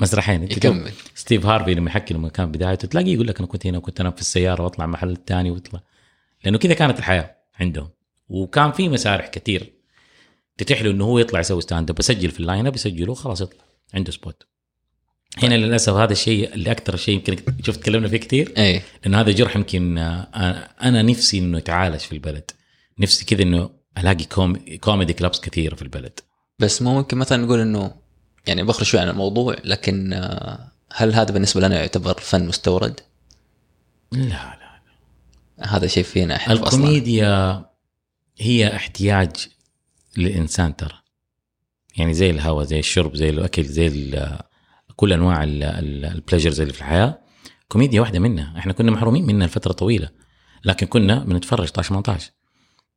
مسرحين. 0.00 0.42
يكمل. 0.42 0.92
ستيف 1.14 1.46
هارفي 1.46 1.74
لما 1.74 1.90
يحكي 1.90 2.14
لما 2.14 2.28
كان 2.28 2.52
بدايته 2.52 2.88
تلاقيه 2.88 3.14
يقول 3.14 3.26
لك 3.26 3.38
أنا 3.38 3.46
كنت 3.46 3.66
هنا 3.66 3.78
وكنت 3.78 4.00
انام 4.00 4.12
في 4.12 4.20
السيارة 4.20 4.62
وأطلع 4.62 4.86
محل 4.86 5.10
الثاني 5.10 5.50
واطلع 5.50 5.80
لأنه 6.44 6.58
كذا 6.58 6.74
كانت 6.74 6.98
الحياة 6.98 7.36
عندهم. 7.60 7.88
وكان 8.28 8.72
في 8.72 8.88
مسارح 8.88 9.28
كثير. 9.28 9.72
تتيح 10.58 10.82
له 10.82 10.90
إنه 10.90 11.04
هو 11.04 11.18
يطلع 11.18 11.40
يسوي 11.40 11.60
stand-up 11.60 11.96
بسجل 11.96 12.30
في 12.30 12.40
ال 12.40 12.66
line-up 12.66 12.74
يسجله 12.74 13.14
خلاص 13.14 13.40
يطلع 13.40 13.64
عنده 13.94 14.12
spot 14.12 14.42
هنا 15.42 15.54
للأسف 15.54 15.92
هذا 15.92 16.12
الشيء 16.12 16.54
اللي 16.54 16.70
أكثر 16.70 16.96
شيء 16.96 17.14
يمكن 17.14 17.36
شفت 17.66 17.80
تكلمنا 17.80 18.08
فيه 18.08 18.16
كثير 18.16 18.54
اي 18.56 18.82
لأنه 19.04 19.20
هذا 19.20 19.30
جرح 19.30 19.56
يمكن 19.56 19.98
آه، 19.98 20.68
أنا 20.82 21.02
نفسي 21.02 21.38
إنه 21.38 21.58
يتعالج 21.58 22.00
في 22.00 22.12
البلد. 22.12 22.50
نفسي 22.98 23.24
كذا 23.24 23.42
إنه 23.42 23.70
ألاقي 23.98 24.24
com... 24.24 24.56
comedy 24.80 25.12
clubs 25.12 25.40
كثيرة 25.40 25.74
في 25.74 25.82
البلد. 25.82 26.20
بس 26.58 26.82
مو 26.82 26.94
ممكن 26.94 27.16
مثلا 27.16 27.44
نقول 27.44 27.60
إنه 27.60 27.94
يعني 28.46 28.62
بخرج 28.62 28.86
شوي 28.86 29.00
عن 29.00 29.08
الموضوع 29.08 29.56
لكن 29.64 30.12
آه، 30.12 30.72
هل 30.92 31.14
هذا 31.14 31.32
بالنسبة 31.32 31.60
لنا 31.60 31.80
يعتبر 31.80 32.20
فن 32.20 32.46
مستورد؟ 32.46 33.00
لا 34.12 34.28
لا 34.28 34.68
هذا 35.60 35.86
شيء 35.86 36.04
فينا 36.04 36.36
إحنا 36.36 36.54
الكوميديا 36.54 37.64
هي 38.40 38.76
احتياج 38.76 39.48
للإنسان 40.16 40.76
ترى. 40.76 40.98
يعني 41.96 42.14
زي 42.14 42.30
الهواء 42.30 42.64
زي 42.64 42.78
الشرب 42.78 43.16
زي 43.16 43.30
الأكل 43.30 43.64
زي 43.64 44.18
كل 44.96 45.12
أنواع 45.12 45.44
ال 45.44 45.56
pleasures 45.56 46.60
اللي 46.60 46.72
في 46.72 46.78
الحياة. 46.78 47.18
كوميديا 47.68 48.00
واحدة 48.00 48.18
منها 48.18 48.58
إحنا 48.58 48.72
كنا 48.72 48.90
محرومين 48.90 49.26
منها 49.26 49.46
لفترة 49.46 49.72
طويلة. 49.72 50.08
لكن 50.64 50.86
كنا 50.86 51.24
بنتفرج 51.24 51.68
طاش 51.68 51.88
18 51.88 52.30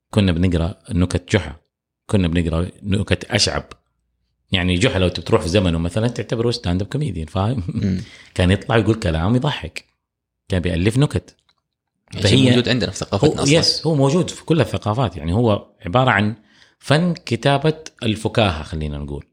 كنا 0.09 0.31
بنقرأ 0.31 0.75
نكت 0.91 1.33
جحا. 1.33 1.55
كنا 2.05 2.27
بنقرأ 2.27 2.71
نكت 2.83 3.23
أشعب. 3.25 3.63
يعني 4.51 4.75
جحا 4.75 4.99
لو 4.99 5.07
تروح 5.07 5.41
في 5.41 5.49
زمنه 5.49 5.77
مثلا 5.77 6.07
تعتبره 6.07 6.51
stand-up 6.51 6.87
comedian 6.87 7.25
فاهم. 7.25 7.63
كان 8.35 8.51
يطلع 8.51 8.77
يقول 8.77 8.95
كلام 8.95 9.35
يضحك 9.35 9.85
كان 10.49 10.59
بيألف 10.59 10.97
نكت. 10.97 11.35
يعني 12.13 12.27
شيء 12.29 12.49
موجود 12.49 12.69
عندنا 12.69 12.91
في 12.91 12.97
ثقافتنا 12.97 13.43
أصلا. 13.43 13.53
yes 13.59 13.87
هو 13.87 13.95
موجود 13.95 14.29
في 14.29 14.45
كل 14.45 14.61
الثقافات 14.61 15.17
يعني 15.17 15.33
هو 15.33 15.67
عبارة 15.85 16.11
عن 16.11 16.35
فن 16.79 17.13
كتابة 17.13 17.77
الفكاهة 18.03 18.63
خلينا 18.63 18.97
نقول. 18.97 19.25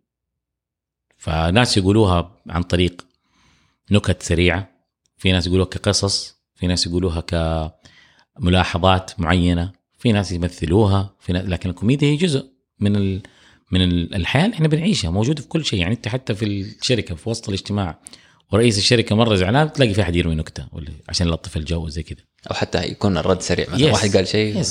فناس 1.17 1.77
يقولوها 1.77 2.37
عن 2.49 2.63
طريق 2.63 3.07
نكت 3.91 4.23
سريعة 4.23 4.69
في 5.17 5.33
ناس 5.33 5.47
يقولوها 5.47 5.69
كقصص 5.69 6.37
في 6.55 6.67
ناس 6.67 6.87
يقولوها 6.87 7.21
كملاحظات 8.37 9.21
معينة 9.21 9.73
في 9.99 10.13
ناس 10.13 10.33
يمثلوها 10.33 11.15
في 11.21 11.33
ناس 11.33 11.45
لكن 11.45 11.71
الكوميديا 11.71 12.09
هي 12.09 12.17
جزء 12.17 12.51
من 12.81 12.97
ال... 12.97 13.23
من 13.73 13.83
ال- 13.83 14.15
الحياة 14.15 14.45
اللي 14.45 14.55
إحنا 14.55 14.69
بنعيشها 14.69 15.11
موجودة 15.11 15.43
في 15.43 15.49
كل 15.49 15.65
شيء. 15.65 15.81
يعني 15.81 15.95
أنت 15.95 16.09
حتى 16.09 16.35
في 16.35 16.45
الشركة 16.45 17.15
في 17.15 17.29
وسط 17.31 17.49
الاجتماع 17.49 17.99
ورئيس 18.53 18.79
الشركة 18.79 19.17
مرة 19.17 19.35
زعلان 19.35 19.73
تلاقي 19.73 19.95
في 19.95 20.03
أحد 20.03 20.17
يرمي 20.17 20.35
نكتة 20.35 20.69
ولا 20.73 20.93
عشان 21.09 21.27
يلطف 21.29 21.57
الجو 21.57 21.89
زي 21.89 22.03
كذا. 22.03 22.23
أو 22.51 22.55
حتى 22.55 22.85
يكون 22.85 23.17
الرد 23.19 23.41
سريع. 23.43 23.67
مثلا 23.71 23.89
Yes. 23.91 23.93
واحد 23.93 24.17
قال 24.17 24.29
شيء 24.29 24.63
Yes. 24.63 24.69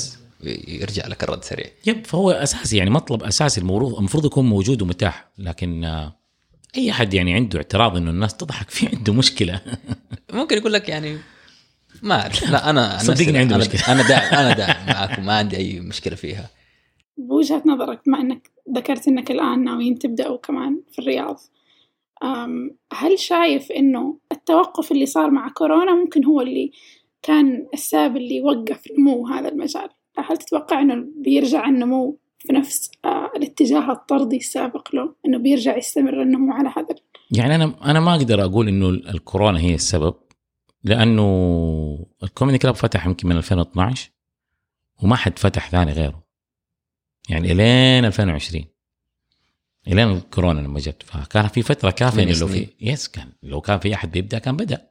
يرجع 0.68 1.06
لك 1.06 1.24
الرد 1.24 1.44
سريع. 1.44 1.66
يب 1.86 2.06
فهو 2.06 2.30
اساسي 2.30 2.76
يعني 2.76 2.90
مطلب 2.90 3.22
أساسي 3.22 3.60
المفروض 3.60 3.94
المفروض 3.98 4.24
يكون 4.24 4.46
موجود 4.46 4.82
ومتاح. 4.82 5.28
لكن 5.38 5.84
آه، 5.84 6.16
أي 6.76 6.90
أحد 6.90 7.14
يعني 7.14 7.34
عنده 7.34 7.58
اعتراض 7.58 7.96
إنه 7.96 8.10
الناس 8.10 8.36
تضحك 8.36 8.70
فيه 8.70 8.88
عنده 8.96 9.12
مشكلة. 9.12 9.60
ممكن 10.32 10.56
يقول 10.56 10.72
لك 10.72 10.88
يعني 10.88 11.18
ما 12.02 12.20
اعرف 12.22 12.50
لا 12.50 12.70
أنا 12.70 12.98
صدقني 12.98 13.38
عنده 13.38 13.56
أنا 13.56 13.64
مشكلة. 13.64 13.92
أنا 13.92 14.08
داعم 14.08 14.34
أنا 14.34 14.54
داعم 14.66 14.86
معاكم 14.86 15.26
ما 15.26 15.32
عندي 15.32 15.56
أي 15.56 15.80
مشكلة 15.80 16.14
فيها. 16.14 16.48
بوجهة 17.16 17.62
نظرك 17.66 18.00
بما 18.06 18.20
أنك 18.20 18.50
ذكرت 18.76 19.08
أنك 19.08 19.30
الآن 19.30 19.64
ناويين 19.64 19.98
تبدأوا 19.98 20.36
كمان 20.38 20.80
في 20.92 20.98
الرياض 20.98 21.40
هل 22.92 23.18
شايف 23.18 23.72
أنه 23.72 24.18
التوقف 24.32 24.92
اللي 24.92 25.06
صار 25.06 25.30
مع 25.30 25.48
كورونا 25.48 25.94
ممكن 25.94 26.24
هو 26.24 26.40
اللي 26.40 26.72
كان 27.22 27.66
السبب 27.74 28.16
اللي 28.16 28.42
وقف 28.42 28.82
نمو 28.98 29.26
هذا 29.26 29.48
المجال. 29.48 29.88
هل 30.18 30.36
تتوقع 30.36 30.80
أنه 30.80 31.06
بيرجع 31.16 31.68
النمو 31.68 32.18
في 32.38 32.52
نفس 32.52 32.90
آه، 33.04 33.30
الاتجاه 33.36 33.92
الطردي 33.92 34.36
السابق 34.36 34.94
له 34.94 35.14
أنه 35.26 35.38
بيرجع 35.38 35.76
يستمر 35.76 36.22
النمو 36.22 36.52
على 36.52 36.68
هذا 36.76 36.94
يعني 37.30 37.54
أنا 37.54 37.74
أنا 37.84 38.00
ما 38.00 38.14
أقدر 38.14 38.44
أقول 38.44 38.68
إنه 38.68 38.88
الكورونا 38.88 39.60
هي 39.60 39.74
السبب 39.74 40.14
لأنه 40.84 42.06
الكوميدي 42.22 42.58
كلاب 42.58 42.74
فتح 42.74 43.06
يمكن 43.06 43.28
من 43.28 43.36
2012 43.36 44.10
وما 45.02 45.16
حد 45.16 45.38
فتح 45.38 45.70
ثاني 45.70 45.92
غيره. 45.92 46.28
يعني 47.28 47.52
إلين 47.52 48.04
2020 48.04 48.64
إلين 49.86 50.08
الكورونا 50.08 50.60
لما 50.60 50.80
جت. 50.80 51.02
فكان 51.02 51.48
في 51.48 51.62
فترة 51.62 51.90
كافية 51.90 52.22
إنه 52.22 52.38
لو 52.40 52.46
في. 52.46 52.68
يس 52.80 53.08
كان 53.08 53.32
لو 53.42 53.60
كان 53.60 53.78
في 53.78 53.94
أحد 53.94 54.10
بيبدأ 54.10 54.38
كان 54.38 54.56
بدأ. 54.56 54.88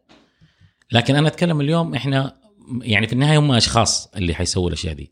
لكن 0.92 1.16
أنا 1.16 1.28
أتكلم 1.28 1.62
اليوم 1.62 1.96
إحنا 1.96 2.38
يعني 2.82 3.08
في 3.08 3.14
النهاية 3.14 3.40
هم 3.40 3.52
أشخاص 3.52 4.08
اللي 4.16 4.34
حيسووا 4.34 4.68
الأشياء 4.68 4.94
دي. 4.94 5.12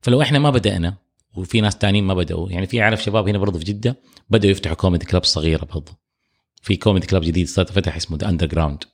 فلو 0.00 0.22
إحنا 0.22 0.38
ما 0.38 0.50
بدأنا 0.50 0.96
وفي 1.34 1.60
ناس 1.60 1.78
تانيين 1.78 2.04
ما 2.04 2.14
بدأوا 2.14 2.50
يعني 2.50 2.66
في 2.66 2.82
أعرف 2.82 3.02
شباب 3.02 3.28
هنا 3.28 3.38
برضه 3.38 3.58
في 3.58 3.64
جدة 3.64 3.96
بدأوا 4.30 4.52
يفتحوا 4.52 4.76
comedy 4.76 5.06
club 5.06 5.24
صغيرة 5.24 5.64
برضه 5.64 5.92
في 6.62 6.76
comedy 6.76 7.06
club 7.06 7.22
جديد 7.22 7.48
صار 7.48 7.66
فتح 7.66 7.96
اسمه 7.96 8.16
The 8.16 8.28
Underground 8.28 8.84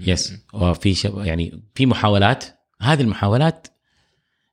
yes 0.00 0.32
وفي 0.52 0.94
شب... 0.94 1.18
يعني 1.18 1.62
في 1.74 1.86
محاولات. 1.86 2.44
هذه 2.80 3.00
المحاولات 3.00 3.66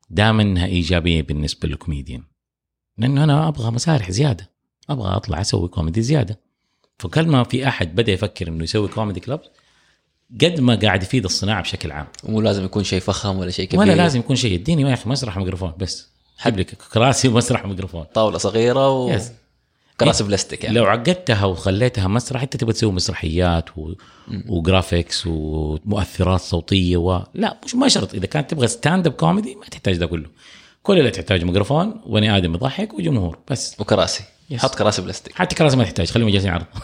دائما 0.10 0.44
إنها 0.44 0.66
إيجابية 0.66 1.22
بالنسبة 1.22 1.68
للكوميديان. 1.68 2.24
لأنه 2.98 3.24
أنا 3.24 3.48
أبغى 3.48 3.72
مسارح 3.72 4.12
زيادة. 4.12 4.52
أبغى 4.90 5.16
أطلع 5.16 5.42
أسوي 5.42 5.68
كوميدي 5.68 6.02
زيادة. 6.02 6.40
فكل 7.00 7.28
ما 7.28 7.44
في 7.44 7.68
أحد 7.68 7.96
بدأ 7.96 8.12
يفكر 8.12 8.48
إنه 8.48 8.64
يسوي 8.64 8.88
comedy 8.88 9.20
club 9.20 9.42
قد 10.42 10.60
ما 10.60 10.76
قاعد 10.76 11.04
يفيد 11.04 11.26
الصناعة 11.26 11.62
بشكل 11.62 11.92
عام. 11.92 12.08
ومو 12.24 12.42
لازم 12.42 12.66
يكون 12.66 12.84
شيء 12.84 13.00
فخم 13.00 13.38
ولا 13.38 13.52
شيء 13.52 13.66
كبير. 13.68 13.80
ولا 13.80 13.92
لازم 13.92 14.20
يكون 14.20 14.36
شيء. 14.36 14.56
اديني 14.60 14.82
يا 14.82 14.94
أخي 14.94 15.10
مسرح 15.10 15.38
وميكروفون 15.38 15.74
بس. 15.78 16.08
جيب 16.38 16.60
لك 16.60 16.78
كراسي 16.94 17.28
ومسرح 17.28 17.66
وميكروفون 17.66 18.04
طاولة 18.04 18.38
صغيرة 18.38 18.90
و... 18.90 19.10
yes. 19.10 19.32
كراسي 20.00 20.24
بلاستيك 20.24 20.64
يعني. 20.64 20.76
لو 20.76 20.86
عقدتها 20.86 21.46
وخليتها 21.46 22.08
مسرح 22.08 22.42
أنت 22.42 22.58
تبغى 22.58 22.74
تسوي 22.74 22.92
مسرحيات 22.92 23.78
و... 23.78 23.94
و 24.50 24.58
graphics 24.58 25.28
ومؤثرات 25.28 26.42
صوتية 26.42 26.98
و... 26.98 27.24
لا 27.34 27.58
مش 27.66 27.76
ما 27.76 27.88
شرط. 27.88 28.14
إذا 28.14 28.26
كانت 28.26 28.52
تبغى 28.52 28.68
stand-up 28.68 29.14
comedy 29.14 29.56
ما 29.56 29.66
تحتاج 29.66 29.98
ده 29.98 30.06
كله. 30.06 30.30
كل 30.84 31.00
اللي 31.00 31.12
تحتاج 31.12 31.44
ميكروفون 31.44 32.02
وبني 32.06 32.38
آدم 32.38 32.54
يضحك 32.54 32.94
وجمهور 32.94 33.40
بس. 33.50 33.76
وكراسي. 33.80 34.24
yes. 34.50 34.62
حط 34.62 34.76
كراسي 34.76 35.02
بلاستيك. 35.02 35.36
حتى 35.36 35.56
كراسي 35.56 35.78
ما 35.78 35.84
تحتاج 35.84 36.10
خليهم 36.10 36.30
جالسين 36.30 36.52
عرض 36.52 36.66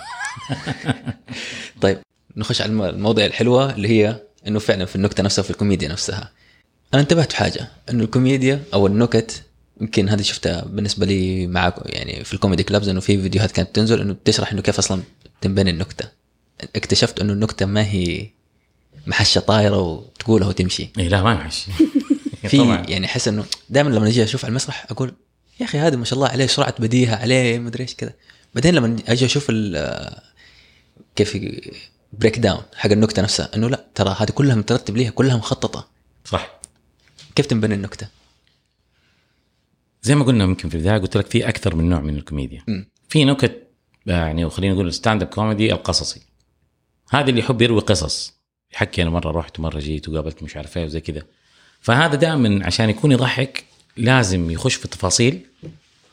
طيب. 1.82 2.00
نخش 2.38 2.62
على 2.62 2.72
الم- 2.72 2.82
المواضيع 2.82 3.26
الحلوة 3.26 3.76
اللي 3.76 3.88
هي 3.88 4.22
إنه 4.48 4.60
فعلا 4.60 4.86
في 4.86 4.96
النكتة 4.96 5.24
نفسها 5.24 5.42
في 5.44 5.50
الكوميديا 5.50 5.88
نفسها. 5.89 6.32
أنا 6.94 7.02
انتبهت 7.02 7.34
حاجة 7.34 7.68
إنه 7.89 8.04
الكوميديا 8.04 8.63
أو 8.74 8.88
النكت 8.88 9.44
يمكن 9.82 10.10
هذه 10.10 10.22
شفتها 10.22 10.65
بالنسبة 10.65 11.06
لي 11.06 11.48
معك 11.48 11.76
يعني 11.86 12.24
في 12.24 12.34
الكوميدي 12.34 12.63
كلابز 12.63 12.89
إنه 12.89 13.00
في 13.00 13.22
فيديوهات 13.22 13.52
كانت 13.52 13.76
تنزل 13.76 14.02
إنه 14.02 14.13
بتشرح 14.13 14.52
إنه 14.52 14.62
كيف 14.62 14.78
أصلا 14.80 15.02
تنبني 15.42 15.70
النكتة. 15.70 16.06
اكتشفت 16.76 17.20
إنه 17.20 17.34
النكتة 17.34 17.65
ما 17.65 17.86
هي 17.86 18.28
محشة 19.08 19.39
طايرة 19.39 19.78
وتقولها 19.82 20.48
وتمشي 20.48 20.89
اي 21.00 21.08
لا 21.10 21.22
ما 21.24 21.32
يمحش 21.32 21.65
في 22.50 22.84
يعني 22.88 23.06
أحس 23.06 23.28
إنه 23.28 23.46
دائما 23.70 23.89
لما 23.89 24.08
أجي 24.08 24.24
أشوف 24.24 24.46
على 24.46 24.50
المسرح 24.50 24.88
أقول 24.92 25.13
يا 25.60 25.65
أخي 25.65 25.78
هذا 25.78 25.96
ما 25.96 26.06
شاء 26.06 26.13
الله 26.20 26.28
عليه 26.30 26.46
سرعة 26.48 26.74
بديهة 26.80 27.15
عليه 27.15 27.60
مدري 27.60 27.84
إيش 27.84 27.96
كذا. 27.96 28.13
بعدين 28.56 28.76
لما 28.76 28.98
أجي 29.08 29.26
أشوف 29.26 29.52
كيف 31.15 31.38
breakdown 32.13 32.62
حق 32.76 32.91
النكتة 32.91 33.22
نفسها 33.22 33.56
إنه 33.56 33.69
لا 33.69 33.86
ترى 33.95 34.15
هذه 34.19 34.30
كلها 34.30 34.56
مترتب 34.56 34.98
ليها 34.98 35.10
كلها 35.10 35.38
مخططة. 35.38 35.88
صح. 36.26 36.60
كيف 37.36 37.45
تنبني 37.45 37.76
النكتة؟ 37.76 38.08
زي 40.02 40.15
ما 40.15 40.26
قلنا 40.26 40.43
يمكن 40.43 40.69
في 40.69 40.76
البداية 40.76 40.98
قلت 40.98 41.17
لك 41.17 41.28
في 41.28 41.50
أكثر 41.50 41.76
من 41.76 41.89
نوع 41.89 42.00
من 42.00 42.17
الكوميديا. 42.17 42.63
مم. 42.67 42.89
في 43.10 43.26
نكت 43.26 43.67
يعني 44.06 44.45
وخلينا 44.45 44.74
نقول 44.74 44.88
ال 44.88 45.22
stand-up 45.22 45.28
comedy 45.28 45.74
القصصي. 45.74 46.22
هذا 47.10 47.30
اللي 47.30 47.39
يحب 47.39 47.62
يروي 47.62 47.82
قصص. 47.82 48.34
يحكي 48.74 49.02
أنا 49.02 49.10
مرة 49.10 49.32
رحت 49.32 49.60
ومرة 49.60 49.80
جيت 49.80 50.10
وقابلت 50.10 50.43
مش 50.43 50.58
عارف 50.58 50.78
إيه 50.78 50.86
وزي 50.86 51.00
كذا. 51.02 51.24
فهذا 51.82 52.15
دائما 52.15 52.65
عشان 52.65 52.89
يكون 52.89 53.12
يضحك 53.12 53.65
لازم 53.98 54.52
يخش 54.52 54.76
في 54.76 54.86
التفاصيل 54.86 55.45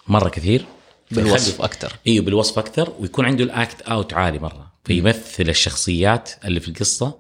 مرة 0.09 0.29
كثير. 0.29 0.67
بالوصف 1.11 1.63
أكثر. 1.63 1.93
إيوه 2.07 2.25
بالوصف 2.25 2.59
أكثر 2.59 2.93
ويكون 2.99 3.25
عنده 3.25 3.45
ال 3.45 3.54
act 3.54 3.83
out 3.83 4.13
عالي 4.13 4.39
مرة. 4.39 4.66
فيمثل 4.87 5.49
الشخصيات 5.49 6.31
اللي 6.45 6.61
في 6.61 6.69
القصة 6.69 7.19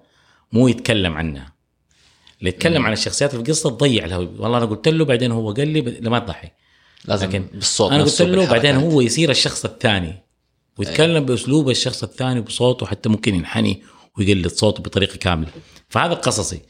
مو 0.52 0.68
يتكلم 0.68 1.12
عنها. 1.16 1.52
اللي 2.38 2.48
يتكلم 2.50 2.86
عن 2.86 2.92
الشخصيات 2.92 3.30
في 3.30 3.36
القصة 3.36 3.70
تضيع 3.70 4.04
اللي 4.04 4.18
هو 4.18 4.26
والله 4.38 4.58
أنا 4.58 4.66
قلت 4.66 4.88
له 4.88 5.04
بعدين 5.04 5.32
هو 5.32 5.52
قال 5.52 5.68
لي 5.68 5.80
ب- 5.80 6.08
ما 6.08 6.18
تضحك. 6.18 6.52
لازم 7.04 7.28
لكن 7.28 7.46
بالصوت 7.54 7.92
أنا 7.92 8.02
قلت 8.02 8.22
له 8.22 8.50
بعدين. 8.50 8.74
هو 8.76 9.00
يصير 9.00 9.30
الشخص 9.30 9.64
الثاني. 9.64 10.22
ويتكلم 10.78 11.24
باسلوب 11.24 11.70
الشخص 11.70 12.02
الثاني 12.02 12.40
بصوته 12.40 12.86
حتى 12.86 13.08
ممكن 13.08 13.34
ينحني 13.34 13.82
ويقلد 14.18 14.46
صوته 14.46 14.82
بطريقة 14.82 15.16
كاملة. 15.16 15.48
فهذا 15.88 16.12
القصصي 16.12 16.60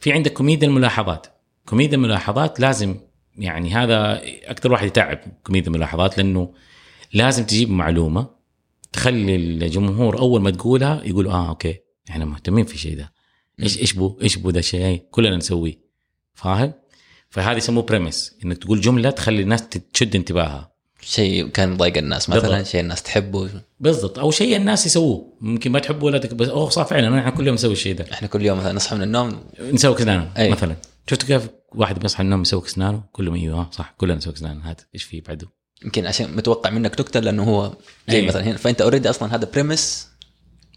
في 0.00 0.12
عندك 0.12 0.32
كوميديا 0.32 0.68
الملاحظات. 0.68 1.26
كوميديا 1.66 1.96
الملاحظات 1.96 2.60
لازم 2.60 2.96
يعني 3.38 3.74
هذا 3.74 4.20
أكثر 4.44 4.72
واحد 4.72 4.86
يتعب 4.86 5.18
كوميديا 5.44 5.68
الملاحظات 5.68 6.16
لأنه 6.18 6.54
لازم 7.12 7.44
تجيب 7.44 7.70
معلومة. 7.70 8.39
تخلي 8.92 9.36
الجمهور 9.36 10.18
أول 10.18 10.40
ما 10.40 10.50
تقولها 10.50 11.02
يقول 11.04 11.26
آه 11.26 11.48
okay 11.48 11.78
إحنا 12.10 12.24
مهتمين 12.24 12.64
في 12.64 12.74
الشيء 12.74 12.96
ده. 12.96 13.12
إيش 13.62 13.78
إيش 13.78 13.92
بو 13.92 14.18
إيش 14.22 14.36
بو 14.36 14.50
ده 14.50 14.60
شيء؟ 14.60 15.02
كلنا 15.10 15.36
نسويه. 15.36 15.78
فاهم؟ 16.34 16.72
فهذا 17.30 17.56
يسموه 17.56 17.82
premise 17.82 18.34
إنك 18.44 18.58
تقول 18.58 18.80
جملة 18.80 19.10
تخلي 19.10 19.42
الناس 19.42 19.68
تشد 19.68 20.16
انتباهها. 20.16 20.70
شيء 21.02 21.48
كان 21.48 21.76
ضايق 21.76 21.96
الناس 21.96 22.30
مثلا 22.30 22.48
بالضبط. 22.48 22.66
شيء 22.66 22.80
الناس 22.80 23.02
تحبه. 23.02 23.50
بالضبط. 23.80 24.18
أو 24.18 24.30
شيء 24.30 24.56
الناس 24.56 24.86
يسووه. 24.86 25.32
ممكن 25.40 25.72
ما 25.72 25.78
تحبه 25.78 26.04
ولا 26.04 26.18
تك... 26.18 26.34
بس 26.34 26.48
أوه 26.48 26.68
صح 26.68 26.86
فعلا 26.86 27.18
إحنا 27.18 27.30
كل 27.30 27.46
يوم 27.46 27.54
نسوي 27.54 27.72
الشيء 27.72 27.94
ده. 27.94 28.06
إحنا 28.12 28.28
كل 28.28 28.42
يوم 28.46 28.58
مثلا 28.58 28.72
نصحى 28.72 28.96
من 28.96 29.02
النوم. 29.02 29.44
نسوي 29.60 29.96
snooze 29.96 30.32
إيه. 30.38 30.50
مثلا. 30.50 30.76
شفت 31.10 31.22
كيف 31.22 31.48
واحد 31.74 31.98
بيصحى 31.98 32.22
من 32.22 32.26
النوم 32.26 32.42
يسوي 32.42 32.66
snooze 32.66 33.02
كلهم 33.12 33.34
أيوه 33.34 33.60
آه، 33.60 33.70
صح 33.72 33.94
كلنا 33.96 34.14
نسوي 34.14 34.34
snooze 34.34 34.60
هذا 34.62 34.76
إيش 34.94 35.04
فيه 35.04 35.22
بعده؟ 35.22 35.48
يمكن 35.84 36.06
عشان 36.06 36.36
متوقع 36.36 36.70
منك 36.70 37.00
نكته 37.00 37.20
لأنه 37.20 37.42
هو 37.44 37.72
زي 38.08 38.16
أيوة. 38.16 38.28
مثلا 38.28 38.42
هنا. 38.42 38.56
فأنت 38.56 38.80
already 38.80 39.10
أصلا 39.10 39.34
هذا 39.34 39.48
premise 39.52 40.08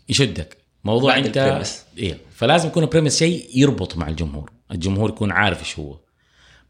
يشدك. 0.10 0.58
موضوع 0.84 1.18
أنت 1.18 1.38
ال 1.38 1.43
premise. 1.43 1.84
إيه. 1.98 2.18
فلازم 2.36 2.68
يكون 2.68 2.84
ال 2.84 2.88
premise 2.88 3.20
شيء 3.20 3.50
يربط 3.56 3.98
مع 3.98 4.08
الجمهور. 4.08 4.52
الجمهور 4.72 5.10
يكون 5.10 5.32
عارف 5.32 5.60
إيش 5.60 5.80
هو. 5.80 6.00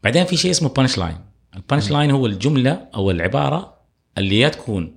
بعدين 0.02 0.24
في 0.24 0.36
شيء 0.36 0.50
اسمه 0.50 0.68
punchline 0.68 1.16
ال 1.56 1.90
punchline 1.90 2.10
هو 2.10 2.26
الجملة 2.26 2.88
أو 2.94 3.10
العبارة 3.10 3.74
اللي 4.18 4.40
يا 4.40 4.48
تكون 4.48 4.96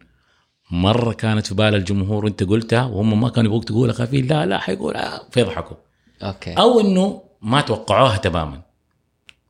مرة 0.72 1.14
كانت 1.14 1.48
في 1.48 1.56
بال 1.56 1.76
الجمهور 1.76 2.26
وأنت 2.26 2.44
قلتها 2.44 2.84
وهم 2.86 3.22
ما 3.22 3.30
كانوا 3.30 3.50
يبغوك 3.50 3.64
تقولها 3.64 3.94
خايفين 3.94 4.28
لا 4.28 4.46
لا 4.46 4.60
حيقول 4.60 4.96
آه 4.96 5.22
فيضحكوا. 5.32 5.78
okay. 6.24 6.54
أو 6.54 6.80
إنه 6.80 7.22
ما 7.42 7.62
توقعوها 7.62 8.18
تماما. 8.18 8.62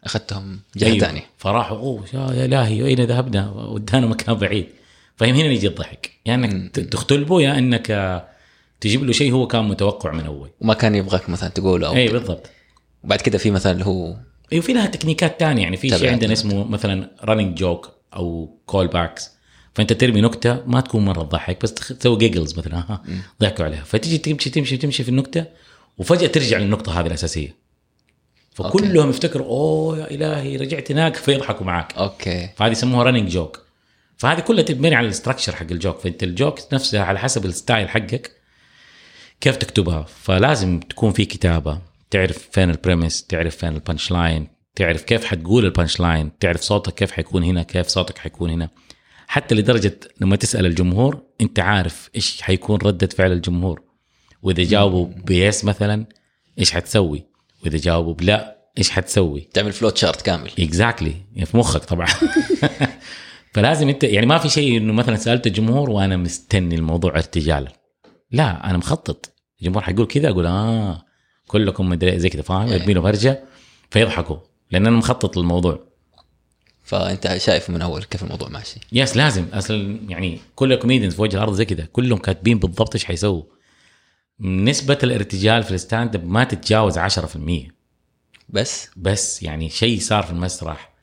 أخذتهم 0.08 0.60
جهة 0.76 0.88
أيوه. 0.88 1.00
ثانية. 1.00 1.26
فراحوا 1.38 1.78
أوه 1.78 2.04
يا 2.14 2.46
إلهي 2.46 2.86
اين 2.86 3.02
ذهبنا؟ 3.02 3.52
ودانا 3.52 4.08
مكان 4.08 4.36
بعيد. 4.36 4.68
فهم 5.16 5.36
هنا 5.36 5.46
يجي 5.46 5.68
الضحك. 5.68 6.06
يا 6.06 6.32
يعني 6.32 6.46
انك 6.46 6.76
تختلبه 6.76 7.42
يا 7.42 7.58
إنك 7.58 7.88
تجيب 8.82 9.04
له 9.04 9.12
شيء 9.12 9.34
هو 9.34 9.48
كان 9.48 9.68
متوقع 9.68 10.12
من 10.12 10.26
اول 10.26 10.50
وما 10.62 10.74
كان 10.74 10.96
يبغاك 10.96 11.30
مثلا 11.30 11.50
تقوله 11.50 11.88
أو 11.88 11.96
اي 11.96 12.08
بالضبط. 12.08 12.50
وبعد 13.04 13.22
كده 13.22 13.38
في 13.38 13.52
مثلا 13.52 13.72
اللي 13.72 13.86
هو 13.86 14.16
أيوه 14.54 14.64
في 14.64 14.74
لها 14.74 14.86
تكنيكات 14.86 15.40
تانية. 15.40 15.64
يعني 15.64 15.78
في 15.78 15.90
شيء. 15.90 16.12
عندنا 16.12 16.34
اسمه 16.34 16.64
مثلا 16.64 17.12
running 17.24 17.58
joke 17.58 17.92
أو 18.16 18.58
callbacks 18.66 19.32
فأنت 19.74 19.94
ترمي 19.94 20.22
نكتة 20.22 20.64
ما 20.66 20.82
تكون 20.82 21.06
مرة 21.06 21.24
تضحك 21.24 21.62
بس 21.64 21.74
تسوي 21.74 22.18
giggles 22.18 22.60
مثلا. 22.60 22.78
ها 22.78 23.04
ضحكوا 23.42 23.66
عليها. 23.66 23.84
فتيجي 23.84 24.18
تمشي 24.18 24.50
تمشي 24.50 24.78
تمشي 24.78 25.04
في 25.04 25.10
النكتة 25.10 25.46
وفجأة 25.98 26.28
ترجع 26.28 26.58
للنقطة 26.58 27.00
هذه 27.00 27.08
الأساسية. 27.08 27.67
فكلهم 28.58 29.10
يفتكروا 29.10 29.48
أوه 29.48 29.98
يا 29.98 30.12
إلهي 30.12 30.56
رجعت 30.56 30.92
هناك 30.92 31.16
فيضحكوا 31.16 31.66
معاك 31.66 31.94
okay. 31.98 32.50
فهذه 32.56 32.72
يسموها 32.72 33.04
running 33.04 33.30
joke 33.30 33.62
فهذه 34.18 34.40
كلها 34.40 34.64
تبني 34.64 34.96
على 34.96 35.06
ال 35.06 35.11
structure 35.11 35.56
حق 35.56 35.72
ال 35.72 35.77
joke. 35.77 36.00
فأنت 36.00 36.24
ال 36.24 36.31
joke 36.31 36.60
نفسها 36.74 37.04
على 37.04 37.20
حسب 37.20 37.46
ال 37.46 37.53
style 37.53 37.90
حقك 37.90 38.32
كيف 39.42 39.56
تكتبها. 39.56 40.04
فلازم 40.04 40.80
تكون 40.80 41.12
في 41.12 41.26
كتابة. 41.26 41.82
تعرف 42.12 42.50
فين 42.52 42.70
ال 42.70 42.77
premise 42.77 43.24
تعرف 43.24 43.56
فين 43.56 43.70
ال 43.70 44.12
punchline 44.12 44.48
تعرف 44.76 45.04
كيف 45.04 45.26
حتقول 45.26 45.66
ال 45.66 46.00
punchline 46.00 46.38
تعرف 46.40 46.62
صوتك 46.62 46.94
كيف 46.94 47.12
حيكون 47.12 47.44
هنا 47.44 47.64
كيف 47.64 47.88
صوتك 47.88 48.18
حيكون 48.18 48.50
هنا. 48.50 48.70
حتى 49.28 49.56
لدرجة 49.56 50.00
لما 50.22 50.36
تسأل 50.36 50.66
الجمهور 50.66 51.22
أنت 51.42 51.60
عارف 51.60 52.10
إيش 52.16 52.42
حيكون 52.42 52.80
ردة 52.84 53.08
فعل 53.08 53.32
الجمهور. 53.32 53.82
وإذا 54.42 54.64
جاوبوا 54.64 55.06
ب 55.06 55.21
yes 55.21 55.66
مثلا 55.66 56.06
إيش 56.60 56.72
حتسوي؟ 56.72 57.37
وإذا 57.64 57.78
جاوبوا 57.78 58.14
بلا 58.14 58.58
إيش 58.78 58.90
حتسوي؟ 58.90 59.48
تعمل 59.54 59.74
flow 59.74 59.98
chart 59.98 60.22
كامل. 60.22 60.52
exactly 60.60 61.16
يعني 61.34 61.46
في 61.46 61.58
مخك 61.58 61.86
طبعا. 61.86 62.08
فلازم 63.54 63.90
أنت 63.90 64.04
يعني 64.04 64.26
ما 64.26 64.38
في 64.38 64.50
شيء 64.50 64.78
إنه 64.78 64.94
مثلا 64.94 65.16
سألت 65.16 65.48
الجمهور 65.48 65.90
وأنا 65.90 66.18
مستني 66.18 66.76
الموضوع 66.76 67.16
ارتجالا. 67.16 67.72
لا 68.32 68.70
أنا 68.70 68.78
مخطط. 68.78 69.34
الجمهور 69.62 69.84
حيقول 69.84 70.08
كذا 70.08 70.30
أقول 70.30 70.46
آه 70.46 71.06
كلكم 71.48 71.90
مدري 71.90 72.20
زي 72.20 72.30
كذا 72.30 72.42
فاهم؟ 72.42 72.68
يرمي 72.68 72.94
له 72.94 73.02
فرجه 73.02 73.44
فيضحكوا. 73.90 74.38
لأن 74.72 74.88
أنا 74.88 74.98
مخطط 74.98 75.38
للموضوع. 75.38 75.88
فأنت 76.84 77.38
شايف 77.38 77.70
من 77.70 77.82
أول 77.82 78.04
كيف 78.04 78.24
الموضوع 78.24 78.50
ماشي؟ 78.50 78.80
yes 78.92 79.18
لازم. 79.18 79.46
أصلا 79.54 80.00
يعني 80.10 80.40
كل 80.56 80.74
ال 80.74 80.78
comedians 80.78 81.16
في 81.16 81.22
وجه 81.22 81.36
الأرض 81.36 81.54
زي 81.54 81.66
كذا 81.66 81.86
كلهم 81.86 82.20
كاتبين 82.20 82.60
بالضبط 82.60 82.96
إيش 82.96 83.06
حيسووا. 83.06 83.44
نسبة 84.40 84.98
الارتجال 85.04 85.64
في 85.64 85.72
ال 85.72 86.16
stand-up 86.16 86.28
ما 86.28 86.44
تتجاوز 86.44 87.00
10% 87.00 87.72
بس؟ 88.50 88.90
بس 88.96 89.44
يعني 89.44 89.70
شيء 89.70 90.00
صار 90.00 90.24
في 90.24 90.32
المسرح. 90.32 90.94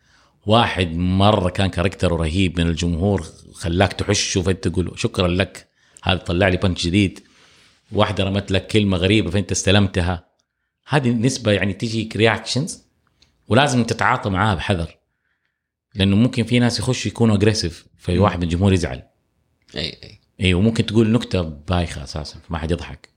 واحد 0.46 0.96
مرة 0.96 1.50
كان 1.50 1.70
character 1.70 2.12
ه 2.12 2.16
رهيب 2.16 2.60
من 2.60 2.66
الجمهور 2.66 3.26
خلاك 3.52 3.92
تحشه 3.92 4.42
فانت 4.42 4.68
تقول 4.68 4.92
شكرا 4.96 5.28
لك 5.28 5.68
هذا 6.02 6.18
طلع 6.18 6.48
لي 6.48 6.56
punch 6.56 6.86
جديد. 6.86 7.20
واحدة 7.92 8.24
رمت 8.24 8.50
لك 8.50 8.66
كلمة 8.66 8.96
غريبة 8.96 9.30
فأنت 9.30 9.52
استلمتها. 9.52 10.28
هذه 10.88 11.10
نسبة 11.10 11.52
يعني 11.52 11.72
تيجي 11.72 12.08
reactions 12.16 12.84
ولازم 13.48 13.84
تتعاطى 13.84 14.30
معاها 14.30 14.54
بحذر. 14.54 14.96
لأنه 15.94 16.16
ممكن 16.16 16.44
في 16.44 16.58
ناس 16.58 16.78
يخشوا 16.78 17.10
يكونوا 17.10 17.36
aggressive 17.36 17.86
في 17.98 18.18
واحد 18.18 18.36
من 18.38 18.42
الجمهور 18.42 18.72
يزعل. 18.72 19.02
أي 19.76 19.80
أي. 20.02 20.20
أيوه 20.40 20.60
ممكن 20.60 20.86
تقول 20.86 21.12
نكتة 21.12 21.42
بايخة 21.42 22.02
أساسا 22.02 22.38
فما 22.48 22.58
حد 22.58 22.70
يضحك. 22.70 23.13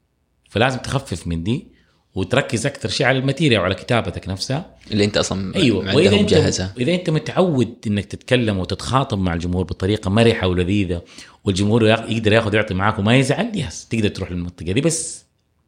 فلازم 0.50 0.78
تخفف 0.78 1.28
من 1.28 1.44
دي 1.44 1.78
وتركز 2.16 2.66
أكثر 2.66 2.90
شيء 2.90 3.08
على 3.08 3.18
ال 3.20 3.25
material 3.25 3.62
وعلى 3.62 3.76
كتابتك 3.76 4.30
نفسها. 4.30 4.76
اللي 4.92 5.06
أنت 5.06 5.18
أصلا 5.18 5.56
أيوه 5.56 5.96
وإذا 5.96 6.20
أنت 6.20 6.34
مجهزه 6.34 6.74
إذا 6.80 6.94
أنت 6.96 7.10
متعود 7.10 7.76
إنك 7.88 8.06
تتكلم 8.06 8.58
وتتخاطب 8.60 9.18
مع 9.18 9.34
الجمهور 9.34 9.64
بطريقة 9.64 10.10
مرحة 10.10 10.48
ولذيذة 10.48 11.02
والجمهور 11.44 11.88
يقدر 11.88 12.34
ياخذ 12.34 12.54
ويعطي 12.54 12.74
معاك 12.74 13.00
وما 13.00 13.16
يزعل 13.16 13.52
yes 13.56 13.88
تقدر 13.88 14.08
تروح 14.10 14.32
للمنطقة 14.32 14.72
دي. 14.72 14.82
بس 14.82 15.26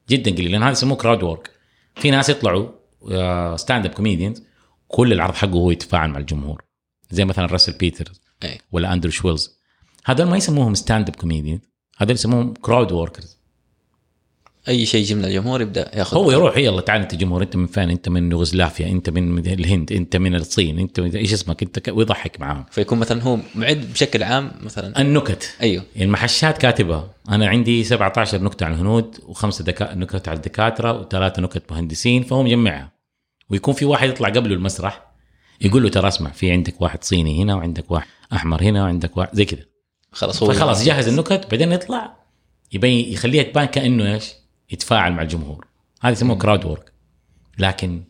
جدا 0.10 0.32
قليل 0.32 0.52
لأن 0.52 0.64
هذا 0.64 0.72
يسموه 0.72 0.98
crowd 0.98 1.24
work 1.24 1.52
في 1.96 2.12
ناس 2.12 2.30
يطلعوا 2.30 2.68
stand-up 3.56 3.92
comedians 3.92 4.44
كل 4.88 5.14
العرض 5.14 5.34
حقه 5.34 5.52
هو 5.52 5.72
يتفاعل 5.72 6.10
مع 6.10 6.18
الجمهور. 6.18 6.64
زي 7.12 7.26
مثلا 7.26 7.46
راسل 7.46 7.72
بيترز 7.72 8.22
أي. 8.44 8.58
ولا 8.72 8.94
أندرو 8.94 9.12
شولز. 9.12 9.60
هذول 10.06 10.28
ما 10.28 10.38
يسموهم 10.38 10.74
stand-up 10.74 11.16
comedian 11.16 11.60
هذول 11.98 12.14
يسموهم 12.14 12.54
crowd 12.54 12.92
workers 12.92 13.39
أي 14.68 14.86
شيء 14.86 15.02
يجي 15.02 15.16
من 15.16 15.26
الجمهور 15.26 15.62
يبدأ 15.62 15.92
ياخذ 15.98 16.18
هو 16.18 16.32
يروح 16.32 16.58
يلا 16.58 16.82
تعال 16.82 17.02
انت 17.02 17.16
جمهور 17.16 17.42
انت 17.42 17.56
من 17.56 17.68
فين 17.68 17.90
انت 17.90 18.10
من 18.10 18.32
يوغوسلافيا 18.32 18.88
انت 18.88 19.10
من 19.10 19.40
الهند 19.48 19.92
انت 19.92 20.16
من 20.16 20.36
الصين 20.36 20.80
انت 20.80 21.00
من 21.00 21.16
إيش 21.16 21.34
اسمك؟ 21.34 21.64
انت. 21.64 21.90
ويضحك 21.90 22.40
معاهم. 22.40 22.66
فيكون 22.72 23.00
مثلا 23.00 23.24
هو 23.24 23.38
معد 23.56 23.92
بشكل 23.94 24.24
عام 24.24 24.52
مثلا. 24.62 25.02
النكت. 25.02 25.56
أيوه. 25.62 25.84
المحشات 26.02 26.58
كاتبها 26.58 27.10
أنا 27.30 27.48
عندي 27.48 27.84
17 27.84 28.44
نكتة 28.44 28.66
عن 28.66 28.74
الهنود 28.74 29.18
وخمسة 29.28 29.64
دكا... 29.64 29.96
نكت 29.96 30.28
على 30.28 30.38
الدكاترة 30.38 31.00
وثلاثة 31.00 31.42
نكت 31.42 31.72
مهندسين 31.72 32.24
فهو 32.24 32.44
مجمعها 32.44 32.92
ويكون 33.50 33.74
في 33.74 33.86
واحد 33.86 34.10
يطلع 34.10 34.30
قبله 34.30 34.56
المسرح 34.56 35.10
يقول 35.62 35.84
له 35.84 35.90
ترى 35.90 36.08
اسمع 36.08 36.32
في 36.32 36.52
عندك 36.52 36.82
واحد 36.82 37.04
صيني 37.04 37.44
هنا 37.44 37.56
وعندك 37.56 37.92
واحد 37.92 38.08
أحمر 38.34 38.64
هنا 38.64 38.84
وعندك 38.84 39.18
واحد 39.18 39.36
زي 39.36 39.46
كذا. 39.46 39.66
خلاص 40.12 40.44
هو 40.44 40.54
فخلاص 40.54 40.84
جهز 40.84 41.08
النكت 41.08 41.48
بعدين 41.52 41.72
يطلع 41.72 42.20
يبين 42.72 43.14
يخليها 43.14 43.44
تبان 43.44 43.66
كأنه 43.66 44.14
إيش؟ 44.14 44.39
يتفاعل 44.72 45.12
مع 45.14 45.22
الجمهور. 45.22 45.66
هذا 46.02 46.12
يسموه 46.14 46.38
crowd 46.38 46.66
work 46.66 46.92
لكن 47.58 48.04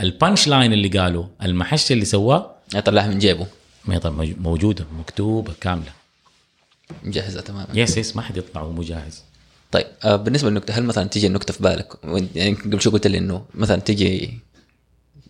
ال 0.00 0.08
punch 0.08 0.48
line 0.48 0.72
اللي 0.72 0.88
قاله 0.98 1.28
المحش 1.42 1.92
اللي 1.92 2.04
سواه 2.04 2.54
يطلعها 2.74 3.06
من 3.06 3.18
جيبه. 3.18 3.46
ما 3.84 3.94
يطلع 3.94 4.10
موج- 4.12 4.38
موجودة 4.38 4.84
مكتوبة 4.98 5.52
كاملة. 5.60 5.92
مجهزة 7.02 7.40
تماما. 7.40 7.68
yes 7.74 7.96
yes 7.96 8.16
ما 8.16 8.22
حد 8.22 8.36
يطلع 8.36 8.62
وهو 8.62 8.82
جاهز 8.82 9.22
طيب 9.72 9.86
آه 10.04 10.16
بالنسبة 10.16 10.48
للنكتة 10.50 10.74
هل 10.74 10.84
مثلا 10.84 11.04
تيجي 11.08 11.26
النكتة 11.26 11.52
في 11.54 11.62
بالك؟ 11.62 11.92
يعني 12.34 12.54
قبل 12.54 12.80
شوي 12.80 12.92
قلت 12.92 13.06
لي 13.06 13.18
إنه 13.18 13.44
مثلا 13.54 13.80
تيجي 13.80 14.38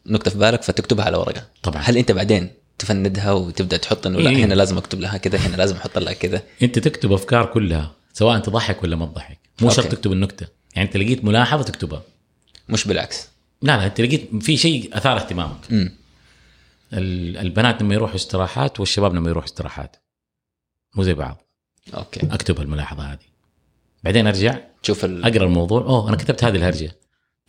نكتة 0.06 0.30
في 0.30 0.38
بالك 0.38 0.62
فتكتبها 0.62 1.04
على 1.04 1.16
ورقة. 1.16 1.46
طبعا. 1.62 1.82
هل 1.82 1.96
أنت 1.96 2.12
بعدين 2.12 2.50
تفندها 2.78 3.32
وتبدأ 3.32 3.76
تحط 3.76 4.06
إنه 4.06 4.18
لا 4.18 4.30
إيه. 4.30 4.44
هنا 4.44 4.54
لازم 4.54 4.78
أكتب 4.78 5.00
لها 5.00 5.16
كذا 5.16 5.38
هنا 5.38 5.56
لازم 5.56 5.76
أحط 5.76 5.98
لها 5.98 6.12
كذا؟ 6.12 6.42
أنت 6.62 6.78
تكتب 6.78 7.12
أفكار 7.12 7.46
كلها 7.46 7.92
سواء 8.12 8.38
تضحك 8.38 8.82
ولا 8.82 8.96
ما 8.96 9.06
تضحك. 9.06 9.38
مو. 9.62 9.70
شرط 9.70 9.86
تكتب 9.86 10.12
النكتة. 10.12 10.46
يعني 10.74 10.88
انت 10.88 10.96
لقيت 10.96 11.24
ملاحظة 11.24 11.62
تكتبها. 11.62 12.02
مش 12.68 12.88
بالعكس. 12.88 13.28
لا 13.62 13.76
لا 13.76 13.86
انت 13.86 14.00
لقيت 14.00 14.30
في 14.40 14.56
شيء 14.56 14.96
أثار 14.96 15.16
اهتمامك. 15.16 15.72
ال- 16.92 17.36
البنات 17.36 17.82
لما 17.82 17.94
يروحوا 17.94 18.16
استراحات 18.16 18.80
والشباب 18.80 19.14
لما 19.14 19.30
يروحوا 19.30 19.48
استراحات. 19.48 19.96
مو 20.94 21.02
زي 21.02 21.14
بعض. 21.14 21.42
okay. 21.94 22.20
أكتب 22.26 22.60
الملاحظة 22.60 23.02
هذه. 23.12 23.18
بعدين 24.04 24.26
أرجع. 24.26 24.58
تشوف 24.82 25.04
ال... 25.04 25.24
أقرأ 25.24 25.44
الموضوع. 25.44 25.80
أوه 25.80 26.08
أنا 26.08 26.16
كتبت 26.16 26.44
هذه 26.44 26.56
الهرجة. 26.56 26.96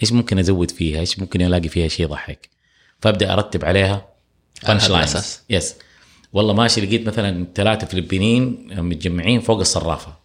إيش 0.01 0.11
ممكن 0.11 0.39
أزود 0.39 0.71
فيها؟ 0.71 0.99
إيش 0.99 1.19
ممكن 1.19 1.41
ألاقي 1.41 1.69
فيها 1.69 1.87
شيء 1.87 2.05
يضحك؟ 2.05 2.49
فأبدأ 3.01 3.33
أرتب 3.33 3.65
عليها 3.65 4.07
punch 4.67 4.83
هذا 4.83 4.93
lines. 4.93 5.39
yes 5.49 5.75
والله 6.33 6.53
ماشي 6.53 6.81
لقيت 6.81 7.07
مثلا 7.07 7.47
ثلاثة 7.55 7.87
فلبينيين 7.87 8.67
متجمعين 8.81 9.41
فوق 9.41 9.59
الصرافة. 9.59 10.20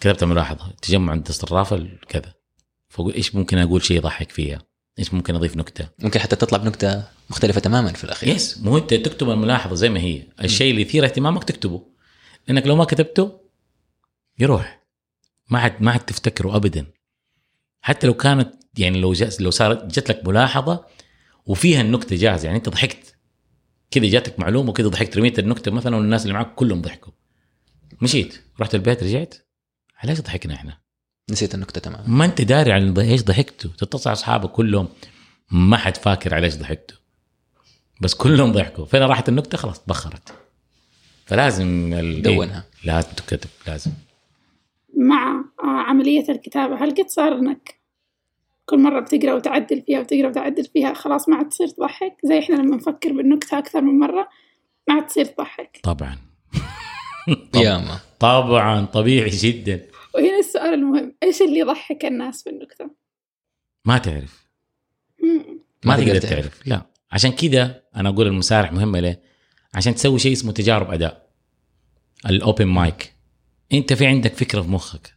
كتبت 0.00 0.24
ملاحظه 0.24 0.70
تجمع 0.82 1.12
عند 1.12 1.28
الصرافه 1.28 1.88
كذا. 2.08 2.34
فأقول 2.88 3.14
إيش 3.14 3.34
ممكن 3.34 3.58
أقول 3.58 3.84
شيء 3.84 3.96
يضحك 3.96 4.30
فيها؟ 4.30 4.62
إيش 4.98 5.14
ممكن 5.14 5.34
أضيف 5.34 5.56
نكتة؟ 5.56 5.88
ممكن 5.98 6.20
حتى 6.20 6.36
تطلع 6.36 6.58
بنكته 6.58 7.04
مختلفة 7.30 7.60
تماما 7.60 7.92
في 7.92 8.04
الأخير. 8.04 8.34
yes 8.34 8.58
مو 8.58 8.78
أنت 8.78 8.94
تكتب 8.94 9.30
الملاحظة 9.30 9.74
زي 9.74 9.88
ما 9.88 10.00
هي. 10.00 10.22
الشيء 10.44 10.70
اللي 10.70 10.82
يثير 10.82 11.04
اهتمامك 11.04 11.44
تكتبه. 11.44 11.82
لأنك 12.48 12.66
لو 12.66 12.76
ما 12.76 12.84
كتبته 12.84 13.40
يروح. 14.38 14.84
ما 15.50 15.58
عاد 15.58 15.82
ما 15.82 15.90
عاد 15.90 16.00
تفتكره 16.00 16.56
ابدا. 16.56 16.86
حتى 17.80 18.06
لو 18.06 18.14
كانت 18.14 18.54
يعني 18.78 19.00
لو 19.00 19.12
جاء 19.12 19.42
لو 19.42 19.50
صارت 19.50 19.84
جت 19.98 20.08
لك 20.08 20.28
ملاحظة 20.28 20.86
وفيها 21.46 21.80
النكتة 21.80 22.16
جاهزة 22.16 22.46
يعني 22.46 22.58
أنت 22.58 22.68
ضحكت. 22.68 23.16
كذا 23.90 24.06
جاتك 24.06 24.40
معلومة 24.40 24.70
وكذا 24.70 24.88
ضحكت. 24.88 25.16
رميت 25.16 25.38
النكتة 25.38 25.70
مثلا 25.70 25.96
والناس 25.96 26.22
اللي 26.22 26.34
معك 26.34 26.54
كلهم 26.54 26.82
ضحكوا. 26.82 27.12
مشيت. 28.02 28.40
رحت 28.60 28.74
البيت 28.74 29.02
رجعت. 29.02 29.34
علاش 30.04 30.20
ضحكنا 30.20 30.54
إحنا؟ 30.54 30.78
نسيت 31.30 31.54
النكته 31.54 31.80
تماما 31.80 32.04
ما 32.06 32.24
أنت 32.24 32.40
داري 32.40 32.72
عن 32.72 32.98
إيش 32.98 33.22
ضحكتوا؟ 33.22 33.70
تتصل 33.78 34.10
على 34.10 34.16
أصحابك 34.16 34.50
كلهم 34.50 34.88
ما 35.50 35.76
حد 35.76 35.96
فاكر 35.96 36.34
على 36.34 36.46
إيش 36.46 36.54
ضحكتوا. 36.56 36.96
بس 38.00 38.14
كلهم 38.14 38.52
ضحكوا. 38.52 38.84
فين 38.84 39.02
راحت 39.02 39.28
النكتة؟ 39.28 39.58
خلاص 39.58 39.80
تبخرت 39.80 40.34
فلازم 41.26 41.92
ال... 41.92 42.22
دونها. 42.22 42.64
إيه، 42.84 42.92
لازم 42.92 43.08
تكتب 43.10 43.50
لازم. 43.66 43.90
مع 44.96 45.44
عملية 45.62 46.28
الكتابة 46.28 46.84
هل 46.84 46.90
قد 46.90 47.08
صار 47.08 47.32
إنك 47.38 47.74
كل 48.66 48.78
مرة 48.78 49.00
بتقرأ 49.00 49.34
وتعدل 49.34 49.82
فيها 49.82 50.00
وتقرأ 50.00 50.28
وتعدل 50.28 50.64
فيها 50.64 50.94
خلاص 50.94 51.28
ما 51.28 51.36
عاد 51.36 51.48
تصير 51.48 51.68
تضحك. 51.68 52.16
زي 52.24 52.38
إحنا 52.38 52.54
لما 52.54 52.76
نفكر 52.76 53.12
بالنكتة 53.12 53.58
أكثر 53.58 53.80
من 53.80 53.98
مرة 53.98 54.28
ما 54.88 54.94
عاد 54.94 55.06
تصير 55.06 55.24
تضحك. 55.24 55.80
طبعا 55.82 56.18
طبعا. 57.52 57.64
ياما. 57.64 58.00
طبعا 58.20 58.84
طبيعي 58.84 59.30
جدا. 59.30 59.93
وهنا 60.14 60.38
السؤال 60.38 60.74
المهم 60.74 61.14
إيش 61.22 61.42
اللي 61.42 61.58
يضحك 61.58 62.04
الناس 62.04 62.42
بالنكتة؟ 62.42 62.90
ما 63.84 63.98
تعرف. 63.98 64.46
مم. 65.22 65.58
ما 65.84 65.96
تقدر 65.96 66.18
تعرف. 66.18 66.66
لا. 66.66 66.82
عشان 67.12 67.32
كذا 67.32 67.82
أنا 67.96 68.08
أقول 68.08 68.26
المسارح 68.26 68.72
مهمة 68.72 69.00
ليه؟ 69.00 69.20
عشان 69.74 69.94
تسوي 69.94 70.18
شيء 70.18 70.32
اسمه 70.32 70.52
تجارب 70.52 70.90
أداء. 70.90 71.28
الأوبن 72.26 72.66
مايك. 72.66 73.12
أنت 73.72 73.92
في 73.92 74.06
عندك 74.06 74.34
فكرة 74.34 74.62
في 74.62 74.68
مخك. 74.68 75.14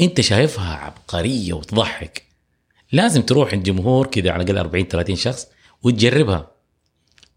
أنت 0.00 0.20
شايفها 0.20 0.74
عبقرية 0.74 1.52
وتضحك. 1.52 2.22
لازم 2.92 3.22
تروح 3.22 3.52
الجمهور 3.52 4.06
كذا 4.06 4.30
على 4.30 4.42
الأقل 4.42 4.58
40 4.58 4.88
30 4.88 5.16
شخص 5.16 5.46
وتجربها. 5.82 6.50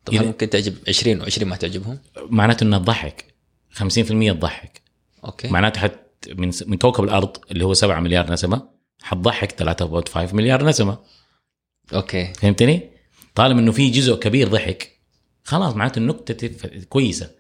طب 0.06 0.14
هل 0.14 0.20
إذا- 0.20 0.24
ممكن 0.24 0.50
تعجب 0.50 0.76
20 0.88 1.26
و20 1.26 1.44
ما 1.44 1.56
تعجبهم؟ 1.56 2.00
معناته 2.18 2.64
إنها 2.64 2.80
تضحك. 2.80 3.26
50% 3.74 4.34
تضحك. 4.34 4.82
أوكي. 5.26 5.48
معناته 5.48 5.82
حت 5.82 6.00
من 6.30 6.52
من 6.68 6.78
كوكب 6.78 7.04
الأرض 7.04 7.38
اللي 7.52 7.66
هو 7.66 7.74
7 7.74 8.00
مليار 8.00 8.32
نسمة 8.32 8.70
حتضحك 9.02 9.52
3.5 9.52 10.34
مليار 10.34 10.66
نسمة. 10.66 10.98
أوكي. 11.94 12.34
فهمتني؟ 12.34 12.90
طالما 13.36 13.60
إنه 13.60 13.72
في 13.72 13.90
جزء 13.90 14.16
كبير 14.16 14.48
ضحك 14.48 15.00
خلاص 15.44 15.76
معناته 15.76 16.00
النكتة 16.00 16.50
كويسة. 16.90 17.32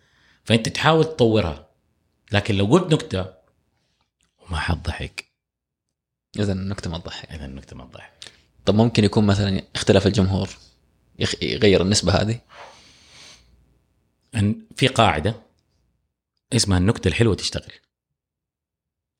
فأنت 0.43 0.69
تحاول 0.69 1.03
تطورها. 1.03 1.69
لكن 2.31 2.55
لو 2.55 2.65
قلت 2.65 2.93
نكتة 2.93 3.33
وما 4.39 4.57
حد 4.57 4.83
ضحك 4.83 5.25
اذا 6.39 6.53
النكتة 6.53 6.89
ما 6.89 6.97
تضحك. 6.97 7.31
اذا 7.31 7.45
النكتة 7.45 7.75
ما 7.75 7.85
تضحك. 7.85 8.11
طب 8.65 8.75
ممكن 8.75 9.03
يكون 9.03 9.25
مثلا 9.25 9.61
اختلاف 9.75 10.07
الجمهور 10.07 10.49
يغير 11.41 11.81
النسبة 11.81 12.13
هذه؟ 12.13 12.39
في 14.75 14.87
قاعدة 14.87 15.35
اسمها 16.53 16.77
النكتة 16.77 17.07
الحلوة 17.07 17.35
تشتغل. 17.35 17.71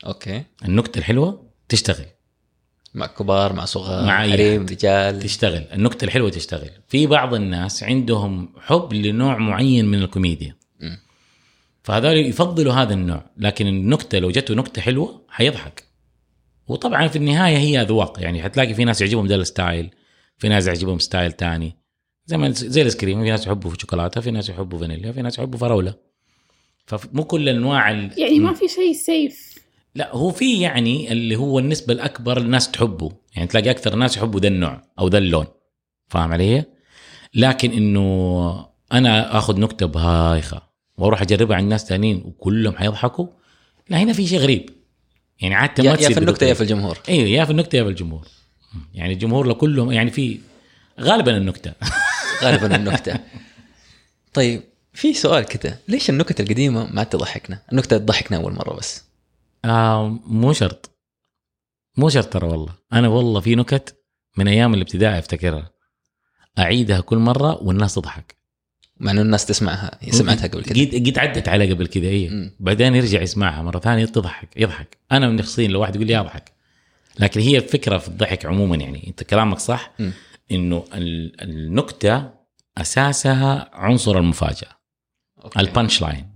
okay. 0.06 0.43
النكتة 0.66 0.99
الحلوة 0.99 1.51
تشتغل. 1.70 2.06
مع 2.93 3.06
كبار 3.06 3.53
مع 3.53 3.66
صغار 3.66 4.06
مع 4.06 4.26
أحد. 4.26 4.39
رجال. 4.39 5.20
تشتغل. 5.20 5.66
النكتة 5.74 6.06
الحلوة 6.06 6.30
تشتغل. 6.30 6.70
في 6.88 7.08
بعض 7.08 7.34
الناس 7.34 7.84
عندهم 7.84 8.53
حب 8.60 8.93
لنوع 8.93 9.38
معين 9.38 9.86
من 9.86 10.01
الكوميديا. 10.01 10.56
مم. 10.80 10.97
فهذول 11.84 12.18
يفضلوا 12.18 12.74
هذا 12.74 12.93
النوع. 12.93 13.26
لكن 13.38 13.68
النكتة 13.68 14.20
لو 14.20 14.32
جته 14.32 14.56
نكتة 14.56 14.82
حلوة 14.82 15.22
حيضحك. 15.30 15.84
وطبعا 16.68 17.08
في 17.08 17.16
النهاية 17.16 17.58
هي 17.58 17.82
اذواق 17.82 18.20
يعني 18.20 18.43
حتلاقي 18.43 18.74
في 18.74 18.84
ناس 18.84 19.01
يعجبهم 19.01 19.28
ده 19.28 19.36
ال 19.36 19.45
style 19.45 19.89
في 20.38 20.49
ناس 20.49 20.68
يعجبهم 20.68 20.99
style 21.00 21.32
تاني. 21.32 21.78
زي 22.26 22.38
ما 22.38 22.49
زي 22.51 22.82
ال 22.82 22.85
ice 22.85 22.96
cream 22.96 23.24
في 23.24 23.30
ناس 23.30 23.45
يحبوا 23.47 23.74
شوكولاتة 23.80 24.22
في 24.22 24.32
ناس 24.32 24.49
يحبوا 24.49 24.80
فانيليا 24.80 25.12
في 25.12 25.22
ناس 25.22 25.38
يحبوا 25.38 25.60
فراولة. 25.60 25.93
فمو 26.86 27.24
كل 27.24 27.49
انواع 27.49 27.91
ال... 27.91 28.20
يعني 28.20 28.39
ما 28.39 28.53
في 28.53 28.68
شيء 28.68 28.93
safe 28.93 29.55
لا 29.96 30.16
هو 30.16 30.32
في 30.32 30.62
يعني 30.62 31.12
اللي 31.12 31.36
هو 31.36 31.60
النسبة 31.60 31.93
الأكبر 31.93 32.38
الناس 32.38 32.72
تحبه. 32.72 33.12
يعني 33.36 33.48
تلاقي 33.48 33.72
أكثر 33.72 33.93
الناس 33.93 34.18
يحبوا 34.18 34.39
ذا 34.39 34.48
النوع 34.48 34.82
أو 35.00 35.08
ذا 35.08 35.18
اللون. 35.18 35.46
فاهم 36.08 36.34
علي؟ 36.34 36.64
لكن 37.34 37.72
إنه 37.72 38.66
أنا 38.93 39.38
آخذ 39.38 39.60
نكتة 39.60 39.86
بايخة 39.86 40.62
وأروح 40.98 41.22
أجربها 41.22 41.56
على 41.56 41.64
الناس 41.64 41.86
تانيين 41.86 42.24
وكلهم 42.26 42.76
حيضحكوا 42.76 43.28
لا 43.89 43.98
هنا 43.98 44.14
في 44.14 44.28
شيء 44.28 44.39
غريب. 44.39 44.70
يعني 45.41 45.56
عادة 45.56 45.84
يا, 45.84 45.89
ما 45.89 45.96
يا 45.96 45.96
تصير 45.96 46.14
في 46.14 46.20
النكتة 46.20 46.46
يا. 46.46 46.54
في 46.54 46.62
الجمهور. 46.62 46.98
أيوه 47.10 47.30
يا 47.30 47.46
في 47.46 47.52
النكتة 47.52 47.76
يا 47.76 47.84
في 47.84 47.89
الجمهور. 47.89 48.28
يعني 48.93 49.14
الجمهور 49.14 49.48
لكلهم 49.48 49.91
يعني 49.91 50.12
في 50.12 50.39
غالبا 51.00 51.38
النكتة. 51.38 51.74
غالبا 52.43 52.76
النكتة. 52.76 53.20
طيب 54.34 54.62
في 54.93 55.14
سؤال 55.14 55.43
كده. 55.43 55.80
ليش 55.88 56.10
النكت 56.10 56.39
القديمة 56.39 56.93
ما 56.93 57.04
تضحكنا؟ 57.04 57.60
النكتة 57.72 57.98
تضحكنا 57.98 58.38
أول 58.38 58.54
مرة 58.54 58.74
بس. 58.74 59.04
آه 59.66 60.07
مو 60.26 60.53
شرط. 60.53 60.91
مو 61.97 62.09
شرط 62.09 62.34
ترى 62.34 62.47
والله. 62.47 62.74
أنا 62.93 63.07
والله 63.07 63.39
في 63.39 63.55
نكت 63.55 63.95
من 64.38 64.47
أيام 64.47 64.74
الابتدائي 64.74 65.20
أفتكرها. 65.20 65.72
أعيدها 66.59 66.99
كل 66.99 67.18
مرة 67.18 67.63
والناس 67.63 67.95
تضحك. 67.95 68.36
مع 68.99 69.11
إنه 69.11 69.22
الناس 69.22 69.45
تسمعها. 69.45 69.99
سمعتها 70.11 70.47
قبل 70.47 70.63
كده. 70.63 70.99
قد 70.99 71.07
قد 71.09 71.20
عدت 71.20 71.49
عليه 71.49 71.74
قبل 71.74 71.88
كذا 71.88 72.11
مم. 72.30 72.51
بعدين 72.59 72.95
يرجع 72.95 73.22
يسمعها 73.22 73.63
مرة 73.63 73.80
ثانية 73.80 74.05
تضحك 74.05 74.49
يضحك. 74.57 74.97
أنا 75.11 75.30
من 75.30 75.38
شخصيا 75.41 75.68
لو 75.68 75.82
واحد 75.82 75.95
يقول 75.95 76.07
لي 76.07 76.20
أضحك. 76.20 76.51
لكن 77.20 77.39
هي 77.41 77.57
الفكرة 77.57 77.97
في 77.97 78.07
الضحك 78.07 78.45
عموما 78.45 78.76
يعني. 78.76 79.07
أنت 79.07 79.24
كلامك 79.24 79.59
صح. 79.59 79.91
مم. 79.99 80.11
إنه 80.51 80.86
ال- 80.93 81.41
النكتة 81.41 82.30
أساسها 82.78 83.70
عنصر 83.74 84.18
المفاجأة. 84.18 84.70
okay. 85.43 85.60
ال 85.60 85.66
punch 85.66 86.02
line 86.02 86.30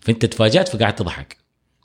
فأنت 0.00 0.24
تفاجأت 0.26 0.68
فقاعد 0.68 0.94
تضحك. 0.94 1.36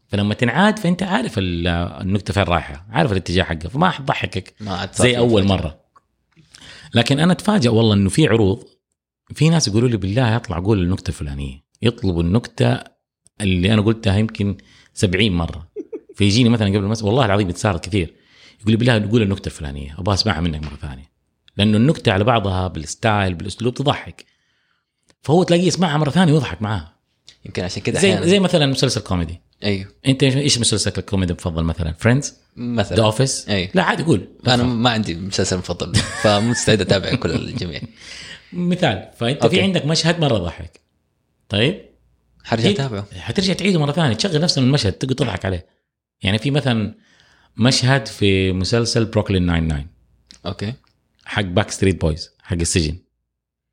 فلما 0.10 0.34
تنعاد 0.34 0.80
فأنت 0.80 1.04
عارف 1.04 1.38
ال- 1.38 1.68
النكته 2.02 2.34
فين 2.34 2.44
رايحة 2.44 2.86
عارف 2.90 3.12
الاتجاه 3.12 3.44
حقها 3.44 3.70
فما 3.70 3.90
حتضحكك 3.90 4.54
زي 4.94 5.18
أول. 5.18 5.44
مرة. 5.48 5.80
لكن 6.94 7.20
أنا 7.20 7.32
اتفاجئ 7.32 7.70
والله 7.70 7.94
إنه 7.94 8.10
في 8.10 8.28
عروض 8.28 8.64
في 9.34 9.50
ناس 9.50 9.68
يقولوا 9.68 9.90
لي 9.90 9.98
بالله 9.98 10.36
أطلع 10.36 10.60
قول 10.60 10.80
النكته 10.84 11.10
الفلانية. 11.10 11.64
يطلبوا 11.82 12.24
النكته 12.24 12.80
اللي 13.42 13.74
أنا 13.74 13.82
قلتها 13.82 14.18
يمكن 14.18 14.58
70 14.94 15.32
مرة. 15.32 15.70
فيجيني 16.16 16.50
مثلا 16.50 16.68
قبل 16.68 16.78
المس 16.78 17.04
والله 17.04 17.26
العظيم 17.26 17.50
يتصارع 17.50 17.78
كثير. 17.78 18.14
يقول 18.62 18.72
لي 18.72 18.78
بالله 18.78 19.10
قول 19.12 19.22
النكته 19.22 19.48
الفلانية 19.48 19.96
أبغى 20.00 20.14
أسمعها 20.14 20.42
منك 20.42 20.64
مرة 20.64 20.76
ثانية. 20.82 21.12
لأنه 21.58 21.78
النكته 21.78 22.12
على 22.12 22.24
بعضها 22.24 22.68
بال 22.68 22.87
style 22.87 23.36
بالأسلوب 23.36 23.74
تضحك. 23.74 24.26
فهو 25.22 25.44
تلاقيه 25.44 25.68
يسمعها 25.68 25.98
مرة 25.98 26.10
ثانية 26.10 26.34
ويضحك 26.34 26.62
معاها. 26.62 26.96
يمكن 27.46 27.64
عشان 27.64 27.82
كده 27.82 28.00
زي 28.00 28.28
زي 28.30 28.40
مثلا 28.40 28.66
مسلسل 28.66 29.02
كوميدي. 29.02 29.42
أيوه. 29.64 29.88
أنت 30.08 30.24
إيش 30.24 30.60
مسلسلك 30.60 30.98
الكوميدي 30.98 31.34
المفضل 31.34 31.64
مثلا؟ 31.64 31.94
Friends 31.94 32.30
The 32.30 32.66
مثلا 32.66 33.04
Office 33.04 33.50
أي. 33.50 33.70
لا 33.74 33.84
عادي 33.84 34.04
قول. 34.04 34.28
أنا 34.48 34.64
ما 34.64 34.90
عندي 34.90 35.16
مسلسل 35.16 35.58
مفضل 35.58 35.96
فمستعد 35.96 36.82
أتابع 36.82 37.16
كل 37.16 37.32
الجميع. 37.32 37.82
مثال 38.54 39.10
فأنت 39.18 39.44
okay. 39.44 39.56
في 39.56 39.62
عندك 39.62 39.86
مشهد 39.86 40.20
مرة 40.20 40.38
ضحك. 40.38 40.80
طيب؟ 41.50 41.86
حرجع 42.44 42.70
اتابعه 42.70 43.06
حترجع 43.20 43.54
تعيده 43.54 43.80
مرة 43.80 43.92
ثانية 43.92 44.16
تشغل 44.16 44.42
نفس 44.42 44.58
المشهد 44.58 44.92
تقعد 44.94 45.16
تضحك 45.16 45.46
عليه. 45.46 45.66
يعني 46.22 46.38
في 46.38 46.52
مثلا 46.52 46.96
مشهد 47.58 48.06
في 48.06 48.52
مسلسل 48.52 49.06
بروكلين 49.06 49.46
99 49.48 49.88
okay. 50.46 50.74
حق 51.26 51.42
Backstreet 51.42 52.02
Boys 52.02 52.30
حق 52.44 52.58
السجن. 52.58 52.98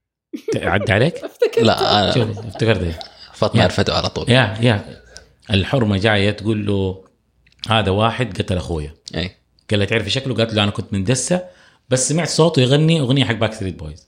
عدى 0.56 0.92
عليك؟ 0.92 1.14
لا 1.62 2.04
أنا 2.04 2.14
شوف 2.14 2.38
افتكرت 2.38 2.82
إيه؟ 2.82 2.98
فاطمه. 3.34 3.62
عرفته 3.62 3.94
على 3.94 4.08
طول. 4.08 4.30
yeah 4.30 4.56
yeah. 4.60 5.05
الحرمة 5.50 5.96
جاية 5.96 6.30
تقول 6.30 6.66
له 6.66 7.04
هذا 7.68 7.90
واحد 7.90 8.38
قتل 8.42 8.56
أخويا. 8.56 8.94
أي. 9.14 9.30
قال 9.70 9.78
لها 9.78 9.86
تعرفي 9.86 10.10
شكله؟ 10.10 10.34
قالت 10.34 10.54
له 10.54 10.62
أنا 10.62 10.70
كنت 10.70 10.92
مندسة 10.92 11.44
بس 11.90 12.08
سمعت 12.08 12.28
صوته 12.28 12.62
يغني 12.62 13.00
أغنية 13.00 13.24
حق 13.24 13.34
Backstreet 13.34 13.78
Boys 13.78 14.06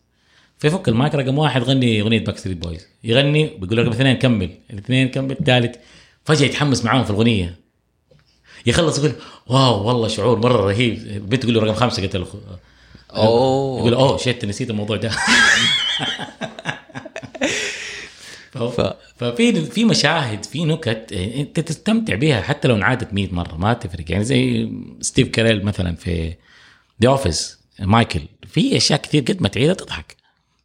فيفك 0.59 0.89
المايك 0.89 1.15
رقم 1.15 1.39
واحد 1.39 1.63
غني 1.63 2.01
أغنية 2.01 2.25
Backstreet 2.25 2.57
Boys 2.57 2.87
يغني 3.05 3.47
بيقول 3.47 3.79
رقم 3.79 3.91
اثنين 3.91 4.17
كمل. 4.17 4.51
الاثنين 4.71 5.09
كمل 5.09 5.31
الثالث 5.31 5.77
فجأة 6.25 6.47
يتحمس 6.47 6.85
معاهم 6.85 7.05
في 7.05 7.11
الأغنية. 7.11 7.57
يخلص 8.67 8.99
يقول 8.99 9.13
wow 9.47 9.87
والله 9.87 10.09
شعور 10.09 10.39
مرة 10.39 10.67
رهيب. 10.67 10.95
البنت 10.95 11.43
تقول 11.43 11.55
له 11.55 11.61
رقم 11.61 11.75
خمسة 11.75 12.03
قتل 12.07 12.27
أوه. 13.11 13.79
يقول 13.81 13.95
oh 13.95 14.17
shit 14.17 14.45
نسيت 14.45 14.71
الموضوع 14.71 14.97
ده. 14.97 15.11
ف... 18.53 18.81
ففي 19.17 19.65
في 19.65 19.85
مشاهد 19.85 20.45
في 20.45 20.65
نكت 20.65 21.07
إيه، 21.13 21.41
انت 21.41 21.61
تستمتع 21.61 22.15
بها 22.15 22.41
حتى 22.41 22.69
لو 22.69 22.77
انعادت 22.77 23.15
100 23.15 23.29
مرة 23.33 23.57
ما 23.57 23.73
تفرق. 23.73 24.11
يعني 24.11 24.25
زي 24.25 24.73
ستيف 25.01 25.29
كاريل 25.29 25.65
مثلا 25.65 25.97
في 25.97 26.35
The 27.03 27.09
Office 27.09 27.59
مايكل 27.81 28.21
في 28.47 28.77
أشياء 28.77 29.01
كثير 29.01 29.23
قد 29.23 29.43
ما 29.43 29.49
تعيدها 29.49 29.75
تضحك. 29.75 30.17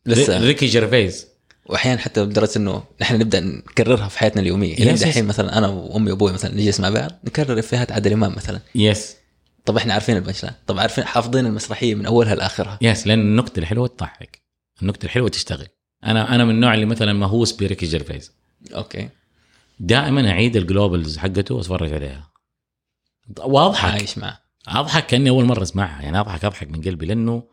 لسه. 0.06 0.40
ريكي 0.40 0.66
جيرفيز. 0.66 1.28
واحيانا 1.66 2.00
حتى 2.00 2.22
لدرجة 2.22 2.58
إنه 2.58 2.84
نحن 3.02 3.16
نبدأ 3.16 3.40
نكررها 3.40 4.08
في 4.08 4.20
حياتنا 4.20 4.42
اليومية. 4.42 4.76
يعني. 4.78 4.94
دحين 4.94 5.26
مثلا 5.26 5.58
أنا 5.58 5.68
وأمي 5.68 6.12
وأبوي 6.12 6.34
مثلا 6.34 6.56
نجلس 6.56 6.80
مع 6.80 6.90
بعض 6.90 7.12
نكرر 7.24 7.60
إفيهات 7.60 7.92
عادل 7.92 8.14
إمام 8.14 8.36
مثلا. 8.36 8.60
yes 8.76 9.16
طب 9.66 9.78
إحنا 9.78 9.94
عارفين 9.94 10.18
ال 10.18 10.22
punch 10.22 10.44
line 10.44 10.56
طب 10.68 10.80
عارفين 10.80 11.04
حافظين 11.04 11.46
المسرحية 11.46 11.96
من 11.96 12.06
أولها 12.06 12.36
لآخرها. 12.36 12.80
yes 12.82 13.08
لأن 13.08 13.20
النكتة 13.20 13.60
الحلوة 13.60 13.88
تضحك. 13.88 14.42
النكتة 14.82 15.06
الحلوة 15.06 15.30
تشتغل. 15.30 15.68
أنا 16.06 16.36
أنا 16.36 16.46
من 16.46 16.50
النوع 16.50 16.74
اللي 16.74 16.86
مثلا 16.86 17.14
مهووس 17.14 17.52
بريكي 17.52 17.86
جيرفيز. 17.86 18.32
okay. 18.76 19.10
دائما 19.80 20.30
أعيد 20.32 20.56
ال 20.56 20.64
Globals 20.64 21.18
حقته 21.18 21.56
وأتفرج 21.56 21.94
عليها. 21.94 22.30
وأضحك. 23.40 23.92
عايش 23.92 24.18
معه 24.18 24.40
أضحك 24.68 25.06
كأني 25.06 25.30
أول 25.30 25.46
مرة 25.46 25.62
أسمعها. 25.62 26.02
يعني 26.02 26.20
أضحك 26.20 26.46
أضحك 26.46 26.72
من 26.72 26.82
قلبي 26.82 27.06
لأنه 27.06 27.44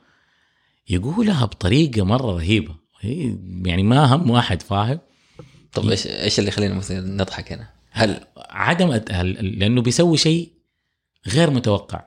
يقولها 0.88 1.44
بطريقة 1.44 2.04
مرة 2.04 2.32
رهيبة. 2.32 2.74
هي 3.00 3.36
يعني 3.64 3.82
ما 3.82 4.04
هم 4.04 4.30
واحد 4.30 4.62
فاهم؟ 4.62 4.98
طب 5.72 5.88
إيش 5.90 6.06
إيش 6.06 6.38
اللي 6.38 6.48
يخلينا 6.48 6.74
مثلا 6.74 7.00
نضحك 7.00 7.52
هنا؟ 7.52 7.68
هل 7.90 8.20
عدم 8.36 8.92
الت- 8.92 9.12
هل- 9.12 9.58
لأنه 9.58 9.82
بيسوي 9.82 10.16
شيء 10.16 10.52
غير 11.26 11.50
متوقع. 11.50 12.04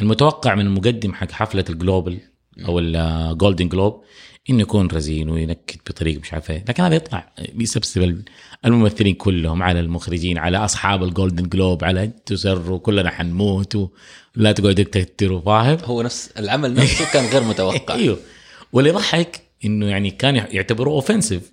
المتوقع 0.00 0.54
من 0.54 0.66
المقدم 0.66 1.14
حق 1.14 1.30
حفلة 1.30 1.64
ال 1.70 1.77
Global 1.77 2.20
أو 2.66 2.78
ال 2.78 2.91
Golden 2.91 3.68
Globe 3.68 4.02
إنه 4.50 4.60
يكون 4.60 4.86
رزين 4.86 5.30
وينكت 5.30 5.90
بطريقه 5.90 6.20
مش 6.20 6.32
عارف 6.32 6.50
إيه. 6.50 6.64
لكن 6.68 6.82
هذا 6.82 6.94
يطلع 6.94 7.32
بيسبسب 7.54 8.02
ال- 8.02 8.24
الممثلين 8.64 9.14
كلهم 9.14 9.62
على 9.62 9.80
المخرجين 9.80 10.38
على 10.38 10.58
أصحاب 10.58 11.02
ال 11.04 11.10
Golden 11.10 11.48
Globe 11.48 11.84
على 11.84 12.04
أنتوا 12.04 12.36
خسروا 12.36 12.78
كلنا 12.78 13.10
حنموت 13.10 13.90
ولا 14.36 14.52
تقعدوا 14.52 14.84
تكتروا 14.84 15.40
فاهم؟ 15.40 15.78
هو 15.84 16.02
نفس 16.02 16.30
العمل 16.38 16.74
نفسه 16.74 17.12
كان 17.12 17.24
غير 17.24 17.42
متوقع. 17.44 17.94
إيوه. 18.00 18.18
واللي 18.72 18.90
يضحك 18.90 19.40
إنه 19.64 19.86
يعني 19.86 20.10
كان 20.10 20.36
يعتبروه 20.36 20.94
offensive 20.94 21.52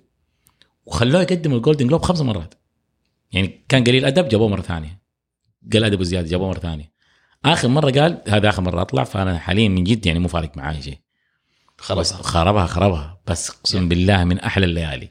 وخلوه 0.86 1.22
يقدم 1.22 1.54
ال 1.54 1.59
Golden 1.59 1.86
Globe 1.86 2.02
خمس 2.02 2.20
مرات. 2.20 2.54
يعني 3.32 3.64
كان 3.68 3.84
قليل 3.84 4.04
أدب 4.04 4.28
جابوه 4.28 4.48
مرة 4.48 4.60
ثانية. 4.60 5.00
قل 5.72 5.84
أدب 5.84 6.02
زياده 6.02 6.28
جابوه 6.28 6.48
مرة 6.48 6.58
ثانية. 6.58 6.95
آخر 7.46 7.68
مرة 7.68 7.90
قال 7.90 8.22
هذا 8.28 8.48
آخر 8.48 8.62
مرة 8.62 8.82
أطلع 8.82 9.04
فأنا 9.04 9.38
حاليا 9.38 9.68
من 9.68 9.84
جد 9.84 10.06
يعني 10.06 10.18
مو 10.18 10.28
فارق 10.28 10.56
معاي 10.56 10.82
شيء. 10.82 10.98
خلاص 11.78 12.12
خربها 12.12 12.66
خربها. 12.66 13.20
بس 13.26 13.50
أقسم 13.50 13.88
بالله 13.88 14.24
من 14.24 14.38
أحلى 14.38 14.66
الليالي. 14.66 15.08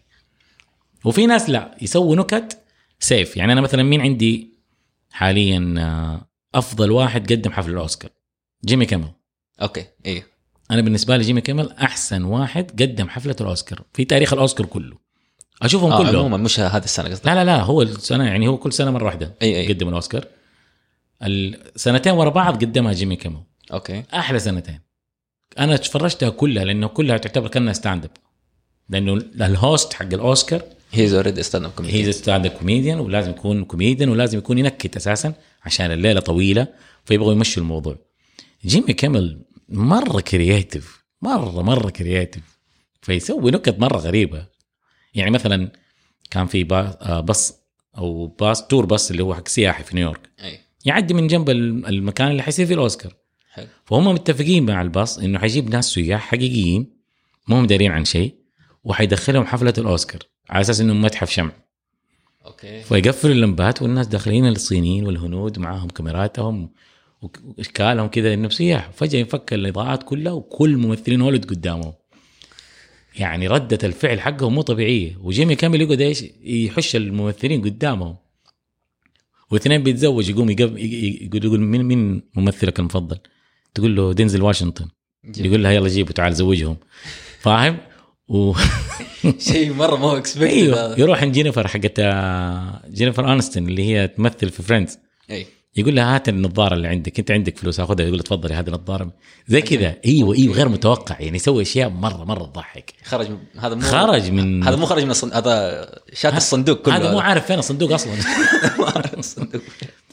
وفي 1.05 1.25
ناس 1.25 1.49
لا 1.49 1.77
يسووا 1.81 2.15
نكت 2.15 2.57
safe. 2.99 3.37
يعني 3.37 3.53
أنا 3.53 3.61
مثلا 3.61 3.83
مين 3.83 4.01
عندي 4.01 4.55
حاليا 5.11 5.75
آه، 5.77 6.27
أفضل 6.55 6.91
واحد 6.91 7.33
قدم 7.33 7.51
حفل 7.51 7.71
الأوسكار؟ 7.71 8.11
جيمي 8.65 8.85
كيمل 8.85 9.11
okay 9.61 9.85
أيوه 10.05 10.23
أنا 10.71 10.81
بالنسبة 10.81 11.17
لي 11.17 11.23
جيمي 11.23 11.41
كيمل 11.41 11.71
أحسن 11.71 12.23
واحد 12.23 12.81
قدم 12.81 13.09
حفلة 13.09 13.35
الأوسكار 13.41 13.81
في 13.93 14.05
تاريخ 14.05 14.33
الأوسكار 14.33 14.65
كله. 14.65 14.97
أشوفهم 15.61 15.91
آه 15.91 15.97
كلهم. 15.97 16.15
عموما 16.15 16.37
مش 16.37 16.59
هذه 16.59 16.83
السنة 16.83 17.09
قصدي 17.09 17.29
لا 17.29 17.35
لا 17.35 17.45
لا 17.45 17.61
هو 17.61 17.81
السنة 17.81 18.23
يعني 18.23 18.47
هو 18.47 18.57
كل 18.57 18.73
سنة 18.73 18.91
مرة 18.91 19.05
واحدة 19.05 19.35
اي 19.41 19.59
اي 19.59 19.73
قدم 19.73 19.89
الأوسكار. 19.89 20.25
السنتين 21.23 22.13
ورا 22.13 22.29
بعض 22.29 22.63
قدمها 22.63 22.93
جيمي 22.93 23.15
كيمل 23.15 23.43
okay. 23.73 24.03
أحلى 24.13 24.39
سنتين. 24.39 24.79
أنا 25.59 25.77
تفرجتها 25.77 26.29
كلها 26.29 26.63
لأنه 26.65 26.87
كلها 26.87 27.17
تعتبر 27.17 27.47
كأنها 27.47 27.73
stand 27.73 28.05
up 28.05 28.11
لأنه 28.89 29.13
ال 29.13 29.29
host 29.29 29.93
حق 29.93 30.05
الأوسكار 30.13 30.61
he's 30.91 31.13
already 31.13 31.43
stand 31.43 31.65
up 31.65 31.71
هي 31.71 31.75
comedy 31.77 32.11
stand 32.11 32.45
up 32.45 32.51
comedian 32.51 32.99
ولازم 32.99 33.29
يكون 33.31 33.63
كوميديان 33.65 34.09
ولازم 34.09 34.37
يكون 34.37 34.57
ينكت 34.57 34.95
أساسا 34.95 35.33
عشان 35.63 35.91
الليلة 35.91 36.19
طويلة 36.19 36.67
فيبغوا 37.05 37.33
يمشوا 37.33 37.63
الموضوع. 37.63 37.97
جيمي 38.65 38.93
كيمل 38.93 39.41
مرة 39.69 40.21
creative 40.21 41.03
مرة 41.21 41.61
مرة 41.61 41.89
creative 41.89 42.43
فيسوي 43.01 43.51
نكت 43.51 43.79
مرة 43.79 43.97
غريبة. 43.97 44.45
يعني 45.13 45.31
مثلا 45.31 45.71
كان 46.31 46.47
في 46.47 46.63
با- 46.63 46.97
آه، 47.01 47.19
بص 47.19 47.53
أو 47.97 48.27
باص 48.27 48.67
tour 48.67 48.85
bus 48.85 49.11
اللي 49.11 49.23
هو 49.23 49.33
حق 49.35 49.47
سياحي 49.47 49.83
في 49.83 49.95
نيويورك. 49.95 50.29
أي. 50.43 50.59
يعدي 50.85 51.13
من 51.13 51.27
جنب 51.27 51.49
الم- 51.49 51.85
المكان 51.85 52.31
اللي 52.31 52.43
حيصير 52.43 52.65
فيه 52.65 52.73
الأوسكار. 52.73 53.13
حلو. 53.51 53.67
فهم 53.85 54.07
متفقين 54.07 54.65
مع 54.65 54.81
الباص 54.81 55.19
إنه 55.19 55.39
حيجيب 55.39 55.69
ناس 55.69 55.85
سياح 55.85 56.21
حقيقيين 56.21 56.89
ما 57.47 57.59
هم 57.59 57.65
دارين 57.67 57.91
عن 57.91 58.05
شيء 58.05 58.35
وحيدخلهم 58.83 59.45
حفلة 59.45 59.73
الأوسكار 59.77 60.21
على 60.49 60.61
أساس 60.61 60.81
انهم 60.81 61.01
متحف 61.01 61.29
شمع. 61.29 61.51
أوكي. 62.45 62.81
فيقفل 62.81 63.31
اللمبات 63.31 63.81
والناس 63.81 64.07
داخلين 64.07 64.47
الصينيين 64.47 65.07
والهنود 65.07 65.59
معاهم 65.59 65.87
كاميراتهم 65.87 66.69
وإشكالهم 67.21 68.07
كذا 68.07 68.33
انهم 68.33 68.49
سياح 68.49 68.89
فجأة 68.91 69.19
ينفك 69.19 69.53
الإضاءات 69.53 70.03
كلها 70.03 70.33
وكل 70.33 70.77
ممثلين 70.77 71.21
هوليوود 71.21 71.45
قدامهم. 71.45 71.93
يعني 73.19 73.47
ردة 73.47 73.79
الفعل 73.83 74.19
حقهم 74.21 74.53
مو 74.55 74.61
طبيعية. 74.61 75.17
وجيمي 75.21 75.55
كامل 75.55 75.81
يقعد 75.81 76.01
إيش؟ 76.01 76.23
يحش 76.43 76.95
الممثلين 76.95 77.61
قدامهم. 77.61 78.15
واثنين 79.51 79.83
بيتزوج 79.83 80.29
يقوم 80.29 80.49
يقول 80.49 81.45
يقول 81.45 81.59
مين 81.59 81.83
مين 81.83 82.21
ممثلك 82.35 82.79
المفضل؟ 82.79 83.19
تقول 83.73 83.95
له 83.95 84.13
دينزل 84.13 84.41
واشنطن. 84.41 84.87
يقول 85.37 85.63
لها 85.63 85.71
يلا 85.71 85.87
جيبه 85.87 86.11
تعال 86.11 86.33
زوجهم. 86.33 86.77
فاهم؟ 87.39 87.77
و... 88.27 88.53
شيء 89.49 89.73
مرة 89.73 89.95
ما 89.95 90.05
هو 90.05 90.23
أيوه 90.41 90.99
يروح 90.99 91.21
عند 91.21 91.33
جينيفر 91.33 91.67
حقت 91.67 91.99
آه، 91.99 92.81
جينيفر 92.89 93.33
انستون 93.33 93.67
اللي 93.67 93.83
هي 93.83 94.07
تمثل 94.07 94.49
في 94.49 94.63
فريندز 94.63 94.99
أي. 95.31 95.45
يقول 95.75 95.95
لها 95.95 96.15
هات 96.15 96.29
النظارة 96.29 96.73
اللي 96.73 96.87
عندك 96.87 97.19
أنت 97.19 97.31
عندك 97.31 97.57
فلوس 97.57 97.79
آخذها. 97.79 98.05
يقول 98.05 98.19
تفضلي 98.19 98.53
هذه 98.53 98.67
النظارة. 98.67 99.11
زي 99.47 99.61
كذا. 99.61 99.97
أيوه 100.05 100.35
أيوه 100.35 100.55
غير 100.55 100.69
متوقع. 100.69 101.21
يعني 101.21 101.35
يسوي 101.35 101.61
أشياء 101.61 101.89
مرة 101.89 102.23
مرة 102.23 102.45
تضحك. 102.45 102.93
خرج 103.03 103.27
هذا 103.57 103.75
مو 103.75 103.81
خرج 103.81 104.31
من 104.31 104.63
هذا 104.63 104.75
مو 104.75 104.85
خرج 104.85 105.03
من 105.03 105.33
هذا 105.33 105.87
شات 106.13 106.33
الصندوق 106.37 106.81
كله. 106.81 106.97
هذا 106.97 107.11
مو 107.11 107.19
عارف 107.19 107.45
فين 107.45 107.59
الصندوق 107.59 107.91
أصلا. 107.91 108.13
مو 108.77 108.83
عارف 108.85 109.13
الصندوق. 109.19 109.61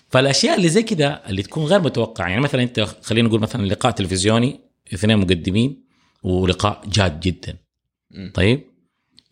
فالأشياء 0.09 0.57
اللي 0.57 0.69
زي 0.69 0.83
كذا 0.83 1.23
اللي 1.29 1.43
تكون 1.43 1.65
غير 1.65 1.81
متوقعة. 1.81 2.29
يعني 2.29 2.41
مثلا 2.41 2.63
أنت 2.63 2.81
خلينا 3.03 3.29
نقول 3.29 3.41
مثلا 3.41 3.67
لقاء 3.67 3.93
تلفزيوني 3.93 4.61
اثنين 4.95 5.19
مقدمين 5.19 5.85
ولقاء 6.23 6.83
جاد 6.89 7.21
جدا. 7.21 7.57
طيب؟ 8.35 8.72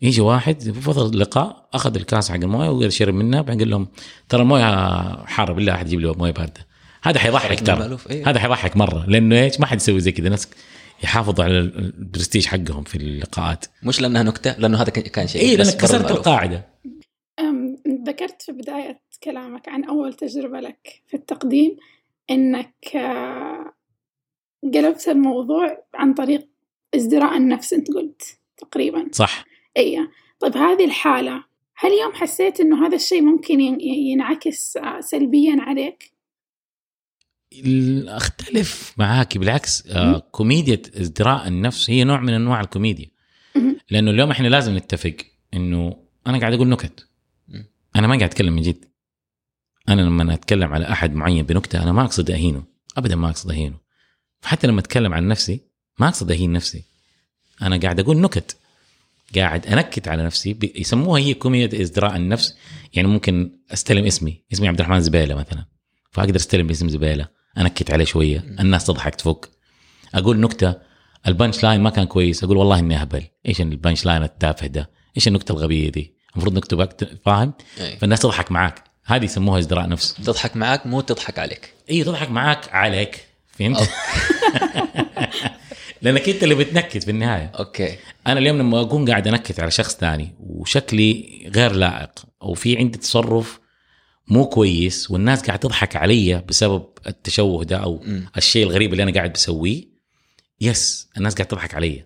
يجي 0.01 0.21
واحد 0.21 0.69
بفضل 0.69 1.13
اللقاء 1.13 1.69
أخذ 1.73 1.95
الكاس 1.95 2.31
حق 2.31 2.35
الموية 2.35 2.69
وشرب 2.69 3.13
منها 3.13 3.41
بعدين 3.41 3.59
قال 3.59 3.69
لهم 3.69 3.87
ترى 4.29 4.41
المويه 4.41 5.25
حاره 5.25 5.53
بالله 5.53 5.73
أحد 5.73 5.87
يجيب 5.87 5.99
لي 5.99 6.13
موية 6.17 6.31
باردة. 6.31 6.67
هذا 7.03 7.19
حيضحك 7.19 7.59
ترى. 7.59 7.97
إيه. 8.09 8.29
هذا 8.29 8.39
حيضحك 8.39 8.77
مرة 8.77 9.05
لأنه 9.07 9.43
إيش؟ 9.43 9.59
ما 9.59 9.65
حد 9.65 9.77
يسوي 9.77 9.99
زي 9.99 10.11
كذا. 10.11 10.25
الناس 10.25 10.47
يحافظوا 11.03 11.45
على 11.45 11.59
البرستيج 11.59 12.45
حقهم 12.45 12.83
في 12.83 12.95
اللقاءات. 12.95 13.65
مش 13.83 14.01
لانها 14.01 14.23
نكتة 14.23 14.55
لأنه 14.57 14.81
هذا 14.81 14.89
كان 14.89 15.27
شيء 15.27 15.41
اي 15.41 15.55
لانك 15.55 15.77
كسرت. 15.77 16.11
القاعدة. 16.11 16.71
ذكرت 18.07 18.41
في 18.41 18.51
بداية 18.51 19.01
كلامك 19.23 19.69
عن 19.69 19.83
أول 19.83 20.13
تجربة 20.13 20.59
لك 20.59 21.01
في 21.07 21.13
التقديم 21.13 21.77
إنك 22.29 22.95
آه، 22.95 23.73
قلبت 24.73 25.07
الموضوع 25.07 25.83
عن 25.93 26.13
طريق 26.13 26.47
ازدراء 26.95 27.37
النفس 27.37 27.73
أنت 27.73 27.87
قلت 27.91 28.21
تقريبا. 28.57 29.07
صح. 29.11 29.45
إيه. 29.77 30.11
طيب 30.39 30.57
هذه 30.57 30.85
الحالة 30.85 31.43
هل 31.75 31.91
يوم 31.91 32.13
حسيت 32.13 32.59
إنه 32.59 32.87
هذا 32.87 32.95
الشيء 32.95 33.21
ممكن 33.21 33.61
ين- 33.61 33.81
ينعكس 33.81 34.77
آه، 34.77 34.99
سلبيا 34.99 35.55
عليك؟ 35.59 36.11
أختلف 38.07 38.93
معاك 38.97 39.37
بالعكس 39.37 39.87
آه 39.87 40.19
كوميديا 40.31 40.81
إزدراء 41.01 41.47
النفس 41.47 41.89
هي 41.89 42.03
نوع 42.03 42.19
من 42.19 42.33
أنواع 42.33 42.61
الكوميديا. 42.61 43.11
لأنه 43.89 44.11
اليوم 44.11 44.31
إحنا 44.31 44.47
لازم 44.47 44.77
نتفق 44.77 45.15
إنه 45.53 45.97
أنا 46.27 46.39
قاعد 46.39 46.53
أقول 46.53 46.69
نكت. 46.69 47.07
أنا 47.95 48.07
ما 48.07 48.15
قاعد 48.17 48.23
أتكلم 48.23 48.53
من 48.53 48.61
جد. 48.61 48.85
أنا 49.89 50.01
لما 50.01 50.33
أتكلم 50.33 50.73
على 50.73 50.89
أحد 50.91 51.13
معين 51.15 51.45
بنكتة 51.45 51.83
أنا 51.83 51.91
ما 51.91 52.01
أقصد 52.01 52.31
أهينه. 52.31 52.63
ابدا 52.97 53.15
ما 53.15 53.29
أقصد 53.29 53.51
أهينه. 53.51 53.77
فحتى 54.41 54.67
لما 54.67 54.79
أتكلم 54.79 55.13
عن 55.13 55.27
نفسي 55.27 55.59
ما 55.99 56.07
أقصد 56.07 56.31
أهين 56.31 56.51
نفسي. 56.53 56.83
أنا 57.61 57.77
قاعد 57.79 57.99
أقول 57.99 58.17
نكت. 58.17 58.57
قاعد 59.35 59.67
أنكت 59.67 60.07
على 60.07 60.23
نفسي 60.23 60.57
يسموها 60.75 61.21
هي 61.21 61.33
كوميديا 61.33 61.81
ازدراء 61.81 62.15
النفس. 62.15 62.55
يعني 62.93 63.07
ممكن 63.07 63.59
أستلم 63.73 64.05
اسمي 64.05 64.43
اسمي 64.53 64.67
عبد 64.67 64.79
الرحمن 64.79 65.01
زبيله 65.01 65.35
مثلا. 65.35 65.65
فأقدر 66.11 66.35
أستلم 66.35 66.69
اسم 66.69 66.89
زبيله 66.89 67.27
أنكت 67.57 67.91
عليه 67.91 68.05
شوية 68.05 68.43
الناس 68.59 68.85
تضحك 68.85 69.15
تفك. 69.15 69.49
أقول 70.15 70.39
نكتة 70.39 70.75
ال 71.27 71.33
punch 71.33 71.63
line 71.63 71.81
ما 71.81 71.89
كان 71.89 72.05
كويس 72.05 72.43
أقول 72.43 72.57
والله 72.57 72.79
إني 72.79 72.97
أهبل. 72.97 73.23
إيش 73.47 73.61
ال 73.61 73.68
punch 73.68 74.05
line 74.05 74.23
التافه 74.23 74.67
ده؟ 74.67 74.89
إيش 75.17 75.27
النكتة 75.27 75.51
الغبية 75.51 75.89
دي؟ 75.89 76.13
المفروض 76.33 76.55
نكتب 76.55 76.89
فاهم. 77.25 77.53
فالناس 77.99 78.19
تضحك 78.19 78.51
معاك. 78.51 78.83
هذه 79.05 79.23
يسموها 79.23 79.59
ازدراء 79.59 79.87
نفس. 79.87 80.13
تضحك 80.13 80.55
معاك 80.55 80.85
مو 80.85 81.01
تضحك 81.01 81.39
عليك. 81.39 81.73
إي 81.89 82.03
تضحك 82.03 82.29
معاك 82.29 82.73
عليك. 82.73 83.25
فهمت؟ 83.47 83.89
لأنك 86.01 86.29
أنت 86.29 86.43
اللي 86.43 86.55
بتنكت 86.55 87.03
في 87.03 87.11
النهاية 87.11 87.51
okay 87.59 87.97
أنا 88.27 88.39
اليوم 88.39 88.57
لما 88.57 88.81
أكون 88.81 89.09
قاعد 89.09 89.27
أنكت 89.27 89.59
على 89.59 89.71
شخص 89.71 89.95
ثاني 89.95 90.35
وشكلي 90.39 91.41
غير 91.55 91.71
لائق 91.71 92.11
أو 92.41 92.53
في 92.53 92.77
عندي 92.77 92.97
تصرف 92.97 93.59
مو 94.27 94.45
كويس 94.45 95.11
والناس 95.11 95.41
قاعد 95.41 95.59
تضحك 95.59 95.95
علي 95.95 96.43
بسبب 96.47 96.85
التشوه 97.07 97.63
ده 97.63 97.77
أو 97.77 98.01
مم. 98.05 98.25
الشيء 98.37 98.65
الغريب 98.67 98.91
اللي 98.91 99.03
أنا 99.03 99.11
قاعد 99.11 99.33
بسويه 99.33 99.83
yes 100.61 101.09
الناس 101.17 101.35
قاعد 101.35 101.47
تضحك 101.47 101.73
علي 101.75 102.05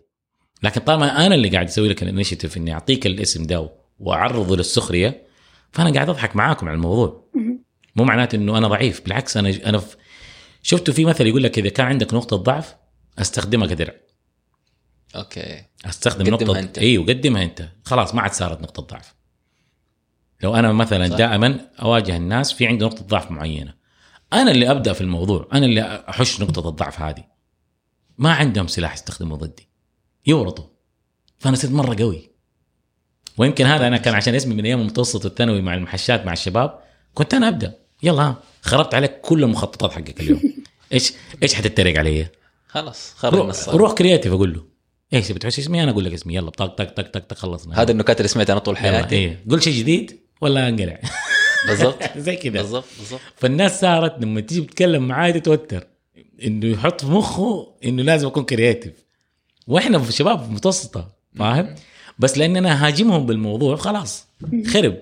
لكن 0.64 0.82
طالما 0.82 1.26
أنا 1.26 1.36
اللي 1.36 1.50
قاعد 1.50 1.68
أسوي 1.68 1.90
لك 1.90 2.04
ال 2.04 2.09
initiative 2.09 2.58
إني 2.58 2.74
أعطيك 2.74 3.06
الاسم 3.06 3.44
ده 3.44 3.70
وأعرضه 4.00 4.58
للسخرية 4.58 5.26
فأنا 5.72 5.94
قاعد 5.94 6.10
أضحك 6.10 6.36
معاكم 6.36 6.68
على 6.68 6.76
الموضوع. 6.76 7.26
مو 7.96 8.04
معناته 8.04 8.36
إنه 8.36 8.58
أنا 8.58 8.68
ضعيف 8.68 9.02
بالعكس 9.04 9.38
أنا 9.38 9.54
أنا 9.66 9.82
شفتوا 10.64 10.94
في 10.94 11.06
مثل 11.06 11.28
يقول 11.28 11.44
لك 11.44 11.60
إذا 11.60 11.70
كان 11.70 11.86
عندك 11.86 12.14
نقطة 12.14 12.38
ضعف 12.38 12.76
أستخدمها 13.20 13.68
كدرع. 13.68 13.94
okay. 15.16 15.64
أستخدم 15.86 16.34
نقطه 16.34 16.60
أنت. 16.60 16.78
إيوه 16.78 17.06
قدمها 17.06 17.44
أنت. 17.44 17.70
خلاص 17.86 18.16
ما 18.16 18.22
عاد 18.22 18.34
صارت 18.34 18.62
نقطة 18.62 18.84
ضعف. 18.84 19.16
لو 20.44 20.56
أنا 20.56 20.74
مثلا 20.74 21.10
صح. 21.10 21.18
دائما 21.18 21.60
أواجه 21.82 22.16
الناس 22.16 22.54
في 22.54 22.68
عندي 22.68 22.86
نقطة 22.86 23.04
ضعف 23.04 23.32
معينة. 23.32 23.74
أنا 24.34 24.52
اللي 24.52 24.72
أبدأ 24.72 24.94
في 24.94 25.02
الموضوع 25.02 25.48
أنا 25.54 25.66
اللي 25.66 26.06
أحش 26.10 26.42
نقطة 26.42 26.70
الضعف 26.70 27.02
هذه. 27.02 27.24
ما 28.18 28.34
عندهم 28.34 28.68
سلاح 28.68 28.94
يستخدموه 28.94 29.38
ضدي. 29.38 29.70
يورطوا. 30.28 30.66
فأنا 31.40 31.56
صرت 31.56 31.72
مرة 31.72 31.96
قوي. 31.96 32.32
ويمكن 33.38 33.66
هذا 33.66 33.88
أنا 33.88 33.98
كان 33.98 34.14
عشان 34.14 34.36
اسمي 34.36 34.56
من 34.56 34.66
أيام 34.66 34.80
المتوسط 34.80 35.26
والثانوي 35.26 35.62
مع 35.62 35.74
المحشات 35.74 36.26
مع 36.26 36.34
الشباب. 36.34 36.80
كنت 37.14 37.34
أنا 37.34 37.48
أبدأ. 37.48 37.74
يلا 38.04 38.24
ها 38.24 38.38
خربت 38.62 38.96
عليك 38.96 39.22
كل 39.22 39.44
المخططات 39.44 39.92
حقك 39.92 40.20
اليوم. 40.20 40.42
إيش 40.94 41.14
إيش 41.44 41.54
حتتريق 41.54 42.00
علي؟ 42.00 42.28
خلاص 42.76 43.14
خرج 43.18 43.34
من 43.34 43.40
روح, 43.40 43.50
الصالة. 43.50 43.78
روح 43.78 43.94
كرياتيف 43.94 44.34
أقول 44.34 44.54
له. 44.54 44.64
إيش 45.14 45.32
بتحس؟ 45.32 45.60
اسمي 45.60 45.84
أنا 45.84 45.92
أقول 45.92 46.06
لك 46.06 46.14
اسمي؟ 46.14 46.36
يلا 46.36 46.50
طق 46.50 46.66
طق 46.66 46.84
طق 46.94 47.08
طق 47.12 47.20
طق 47.20 47.38
خلصنا 47.38 47.82
هذا 47.82 47.92
النكات 47.92 48.18
اللي 48.18 48.28
سمعتها 48.28 48.54
أنا 48.54 48.60
طول 48.60 48.78
حياتي. 48.78 49.16
إيه. 49.16 49.44
قول 49.50 49.64
شيء 49.64 49.74
جديد 49.74 50.20
ولا 50.42 50.70
انقلع؟ 50.70 51.00
بالضبط. 51.68 52.04
زي 52.18 52.36
كذا. 52.36 52.52
بالضبط 52.62 52.86
بالضبط. 53.00 53.22
فالناس 53.36 53.82
صارت 53.82 54.16
لما 54.22 54.42
تيجي 54.42 54.62
تتكلم 54.62 55.08
معاي 55.08 55.34
تتوتر 55.34 55.88
إنه 56.44 56.66
يحط 56.66 57.02
في 57.02 57.12
مخه 57.12 57.74
إنه 57.86 58.04
لازم 58.04 58.28
أكون 58.28 58.44
كرياتيف 58.44 58.94
وإحنا 59.68 60.00
في 60.00 60.12
شباب 60.12 60.52
متوسطة 60.52 61.12
فاهم؟ 61.36 61.76
بس 62.20 62.38
لأن 62.38 62.58
أنا 62.58 62.88
هاجمهم 62.88 63.26
بالموضوع 63.26 63.76
خلاص 63.76 64.28
خرب. 64.68 64.98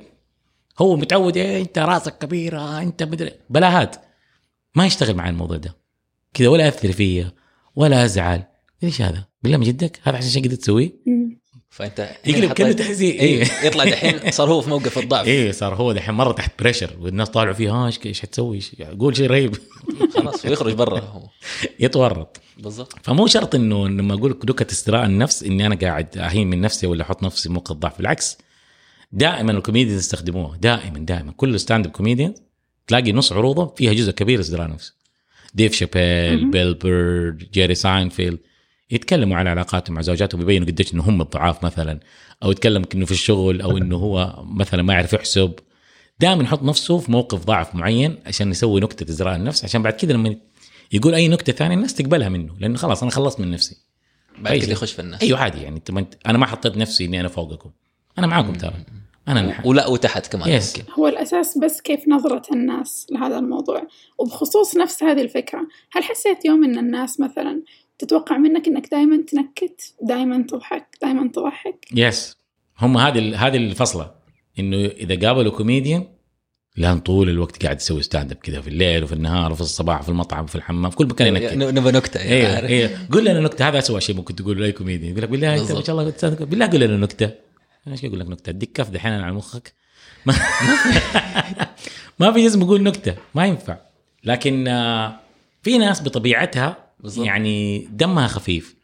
هو 0.79 0.95
متعود 0.95 1.37
إيه 1.37 1.61
أنت 1.61 1.79
راسك 1.79 2.17
كبيرة 2.17 2.81
أنت 2.81 3.03
مدري. 3.03 3.31
بلاهات. 3.49 3.95
ما 4.75 4.85
يشتغل 4.85 5.15
معي 5.15 5.29
الموضوع 5.29 5.57
ده. 5.57 5.75
كذا 6.33 6.47
ولا 6.47 6.67
اثر 6.67 6.91
فيا. 6.91 7.31
ولا 7.75 8.05
ازعل 8.05 8.43
إيش 8.83 9.01
هذا؟ 9.01 9.25
بالله 9.43 9.57
من 9.57 9.63
جدك 9.63 9.99
هذا 10.03 10.17
عشان 10.17 10.29
شيء 10.29 10.43
قدرت 10.45 10.59
تسويه. 10.61 10.91
فأنت 11.69 12.09
يقلب 12.25 12.43
حطيت- 12.45 12.53
كأنه 12.57 12.71
تحزين. 12.71 13.19
إيه. 13.19 13.45
يطلع 13.63 13.83
دحين 13.83 14.31
صار 14.31 14.49
هو 14.49 14.61
في 14.61 14.69
موقف 14.69 14.97
الضعف. 14.97 15.27
إيه 15.27 15.51
صار 15.51 15.75
هو 15.75 15.91
دحين 15.91 16.15
مرة 16.15 16.31
تحت 16.31 16.51
pressure 16.59 16.91
والناس 16.99 17.29
طالعوا 17.29 17.53
فيه 17.55 17.71
ها 17.71 17.85
إيش 17.87 17.99
إيش 18.05 18.21
حتسوي؟ 18.21 18.61
إيش- 18.61 18.83
قول 18.99 19.15
شيء 19.17 19.27
رهيب. 19.27 19.55
خلاص 20.15 20.45
ويخرج 20.45 20.73
برا 20.73 20.99
هو. 20.99 21.21
يتورط. 21.79 22.41
بالضبط. 22.57 22.93
فمو 23.03 23.27
شرط 23.27 23.55
إنه 23.55 23.87
لما 23.87 24.13
أقول 24.13 24.31
لك 24.31 24.45
نكت 24.49 24.71
ازدراء 24.71 25.05
النفس 25.05 25.43
إني 25.43 25.65
أنا 25.65 25.75
قاعد 25.75 26.17
أهين 26.17 26.49
من 26.49 26.61
نفسي 26.61 26.87
ولا 26.87 27.03
أحط 27.03 27.23
نفسي 27.23 27.43
في 27.43 27.49
موقف 27.53 27.75
ضعف 27.75 27.97
بالعكس 27.97 28.37
دائما 29.11 29.51
ال 29.51 29.56
comedians 29.56 29.99
يستخدموها 29.99 30.57
دائما 30.57 30.99
دائما. 30.99 31.31
كل 31.37 31.59
stand 31.59 31.85
up 31.85 31.91
comedian 31.91 32.33
تلاقي 32.87 33.11
نص 33.11 33.31
عروضه 33.31 33.73
فيها 33.77 33.93
جزء 33.93 34.11
كبير 34.11 34.39
ازدراء 34.39 34.67
نفس 34.69 34.93
ديف 35.53 35.73
شابيل. 35.73 36.51
بيل 36.51 36.73
بير 36.73 37.37
جيري 37.53 37.75
ساينفيلد 37.75 38.39
يتكلموا 38.91 39.37
عن 39.37 39.47
علاقاتهم 39.47 39.95
مع 39.95 40.01
زوجاتهم 40.01 40.41
ويبينوا 40.41 40.67
قديش 40.67 40.93
انه 40.93 41.03
هم 41.03 41.21
الضعاف 41.21 41.63
مثلا 41.63 41.99
أو 42.43 42.51
يتكلم 42.51 42.85
إنه 42.95 43.05
في 43.05 43.11
الشغل 43.11 43.61
أو 43.61 43.77
إنه 43.77 43.95
هو 43.95 44.43
مثلا 44.45 44.83
ما 44.83 44.93
يعرف 44.93 45.13
يحسب. 45.13 45.53
دائما 46.19 46.43
يحط 46.43 46.63
نفسه 46.63 46.97
في 46.97 47.11
موقف 47.11 47.45
ضعف 47.45 47.75
معين 47.75 48.17
عشان 48.25 48.51
يسوي 48.51 48.81
نكتة 48.81 49.09
ازدراء 49.09 49.35
النفس 49.35 49.63
عشان 49.63 49.81
بعد 49.83 49.93
كده 49.93 50.13
لما 50.13 50.35
يقول 50.91 51.15
أي 51.15 51.27
نكتة 51.27 51.53
ثانية 51.53 51.75
الناس 51.75 51.93
تقبلها 51.93 52.29
منه 52.29 52.53
لأنه 52.59 52.77
خلاص 52.77 53.01
أنا 53.03 53.11
خلصت 53.11 53.39
من 53.39 53.51
نفسي. 53.51 53.77
بعد. 54.39 54.57
كده 54.57 54.71
يخش 54.71 54.91
في 54.91 54.99
الناس. 54.99 55.21
أيوه 55.21 55.39
عادي 55.39 55.61
يعني 55.61 55.75
أنت 55.75 56.15
أنا 56.25 56.37
ما 56.37 56.45
حطيت 56.45 56.77
نفسي 56.77 57.05
إني 57.05 57.19
أنا 57.19 57.27
فوقكم. 57.27 57.71
أنا 58.17 58.27
معاكم 58.27 58.53
ترى. 58.53 58.73
أنا 59.27 59.41
نح... 59.41 59.65
ولا 59.65 59.87
وتحت 59.87 60.27
كمان 60.27 60.49
يس. 60.49 60.77
ممكن 60.77 60.91
هو 60.91 61.07
الأساس 61.07 61.57
بس 61.57 61.81
كيف 61.81 62.07
نظرة 62.07 62.41
الناس 62.53 63.07
لهذا 63.11 63.39
الموضوع. 63.39 63.87
وبخصوص 64.17 64.77
نفس 64.77 65.03
هذه 65.03 65.21
الفكرة 65.21 65.67
هل 65.91 66.03
حسيت 66.03 66.45
يوم 66.45 66.63
أن 66.63 66.77
الناس 66.77 67.19
مثلا 67.19 67.61
تتوقع 67.99 68.37
منك 68.37 68.67
أنك 68.67 68.87
دائما 68.91 69.23
تنكت 69.27 69.93
دائما 70.01 70.45
تضحك 70.49 70.87
دائما 71.01 71.27
تضحك؟ 71.33 71.85
yes 71.95 72.37
هم 72.79 72.97
هذه 72.97 73.19
ال- 73.19 73.35
هذه 73.35 73.57
الفصلة. 73.57 74.11
إنه 74.59 74.77
إذا 74.85 75.27
قابلوا 75.27 75.51
كوميديان 75.51 76.05
لأن 76.77 76.99
طول 76.99 77.29
الوقت 77.29 77.63
قاعد 77.63 77.75
يسوي 77.81 78.01
stand 78.01 78.31
up 78.31 78.37
كذا 78.37 78.61
في 78.61 78.67
الليل 78.67 79.03
وفي 79.03 79.13
النهار 79.13 79.51
وفي 79.51 79.61
الصباح 79.61 79.99
وفي 80.01 80.09
المطعم 80.09 80.43
وفي 80.43 80.55
الحمام 80.55 80.89
في 80.91 80.97
كل 80.97 81.05
مكان 81.05 81.27
ينكت. 81.35 81.53
نبغى 81.53 81.91
نكته 81.91 82.19
يعني 82.19 82.33
أيوه 82.33 82.55
عارف؟ 82.55 82.69
أيوه 82.69 82.89
قول 83.11 83.25
لنا 83.25 83.39
نكتة. 83.39 83.67
هذا 83.69 83.79
اسوء 83.79 83.99
شيء 83.99 84.15
ممكن 84.15 84.35
تقول 84.35 84.61
لأي 84.61 84.71
كوميديان. 84.71 85.11
يقول 85.11 85.23
لك 85.23 85.29
بالله 85.29 85.53
أنت 85.53 85.71
ما. 85.71 85.81
شاء 85.83 86.01
الله. 86.01 86.45
بالله 86.45 86.67
قول 86.67 86.79
لنا 86.79 86.97
نكتة. 86.97 87.31
إيش 87.87 88.05
أقول 88.05 88.19
لك 88.19 88.27
نكتة. 88.29 88.49
اديك 88.49 88.71
كف 88.71 88.89
دحين 88.89 89.13
على 89.13 89.33
مخك. 89.33 89.73
ما, 90.25 90.33
ما 92.19 92.31
في 92.31 92.47
اسم 92.47 92.61
يقول 92.61 92.83
نكتة. 92.83 93.15
ما 93.35 93.45
ينفع. 93.45 93.77
لكن 94.23 94.67
آه، 94.67 95.19
في 95.63 95.77
ناس 95.77 96.01
بطبيعتها. 96.01 96.77
يعني 97.17 97.79
دمها 97.91 98.27
خفيف. 98.27 98.75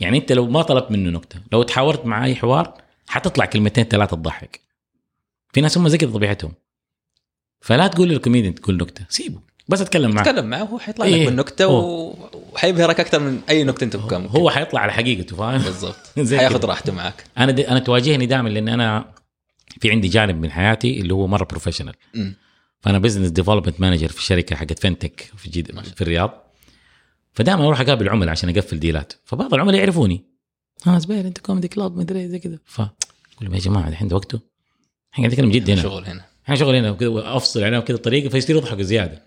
يعني 0.00 0.18
انت 0.18 0.32
لو 0.32 0.46
ما 0.46 0.62
طلبت 0.62 0.90
منه 0.90 1.10
نكتة 1.10 1.40
لو 1.52 1.62
تحاورت 1.62 2.06
مع 2.06 2.24
اي 2.24 2.34
حوار 2.34 2.82
حتطلع 3.06 3.44
كلمتين 3.44 3.84
ثلاثة 3.84 4.16
تضحك. 4.16 4.60
في 5.52 5.60
ناس 5.60 5.78
هم 5.78 5.88
زي 5.88 5.98
كذا 5.98 6.10
طبيعتهم 6.10 6.52
فلا 7.60 7.86
تقول 7.86 8.08
للكوميديان 8.08 8.54
تقول 8.54 8.76
نكتة. 8.76 9.06
سيبه. 9.08 9.40
بس 9.68 9.80
أتكلم 9.80 10.10
معه 10.10 10.24
تكلم 10.24 10.46
معه 10.46 10.62
هو 10.62 10.78
حيطلع 10.78 11.04
إيه، 11.06 11.20
لك 11.22 11.26
بالنكته. 11.26 11.68
و- 11.68 12.14
وحيبهرك 12.52 13.00
أكثر 13.00 13.20
من 13.20 13.40
أي 13.50 13.64
نكتة 13.64 13.84
أنت 13.84 13.96
ممكن 13.96 14.26
هو 14.26 14.50
حيطلع 14.50 14.80
على 14.80 14.92
حقيقته 14.92 15.36
فاهم؟ 15.36 15.62
بالضبط. 15.62 15.96
حياخذ. 16.38 16.64
راحته 16.64 16.92
معك. 16.92 17.24
أنا 17.38 17.52
دي 17.52 17.68
أنا 17.68 17.78
تواجهني 17.78 18.26
دائما 18.26 18.48
لأن 18.48 18.68
أنا 18.68 19.14
في 19.80 19.90
عندي 19.90 20.08
جانب 20.08 20.40
من 20.40 20.50
حياتي 20.50 21.00
اللي 21.00 21.14
هو 21.14 21.26
مرة 21.26 21.44
professional. 21.44 21.94
فأنا 22.80 22.98
business 22.98 23.28
development 23.28 23.80
manager 23.80 24.08
في 24.08 24.22
شركة 24.22 24.56
حقت 24.56 24.78
فنتك 24.78 25.30
في 25.36 25.50
جد 25.50 25.80
في 25.94 26.02
الرياض. 26.02 26.44
فدائما 27.32 27.66
أروح 27.66 27.80
أقابل 27.80 28.08
عملاء 28.08 28.30
عشان 28.30 28.48
أقفل 28.48 28.80
deal 28.80 29.06
ات 29.06 29.12
فبعض 29.24 29.54
العملاء 29.54 29.78
يعرفوني. 29.80 30.24
ها 30.86 30.98
زبير 30.98 31.20
أنت 31.26 31.38
comedy 31.38 31.68
club 31.68 31.96
مدري 31.96 32.28
زي 32.28 32.38
كذا 32.38 32.58
فاقول 32.64 32.90
لهم 33.40 33.54
يا 33.54 33.58
جماعة 33.60 33.88
الحين 33.88 34.12
وقته؟ 34.12 34.40
إحنا 35.14 35.28
قاعدين 35.28 35.44
نتكلم 35.46 35.50
جد 35.50 35.70
هنا. 35.70 35.82
شغل 35.82 36.04
هنا. 36.04 36.24
إحنا 36.44 36.56
شغل 36.56 36.76
هنا 36.76 36.90
وكذا 36.90 37.10
افصل 37.36 37.62
عليهم 37.64 37.80
كذا 37.80 37.96
طريقة 37.96 38.28
فيصيروا 38.28 38.60
يضحكوا 38.62 38.82
زيادة. 38.82 39.22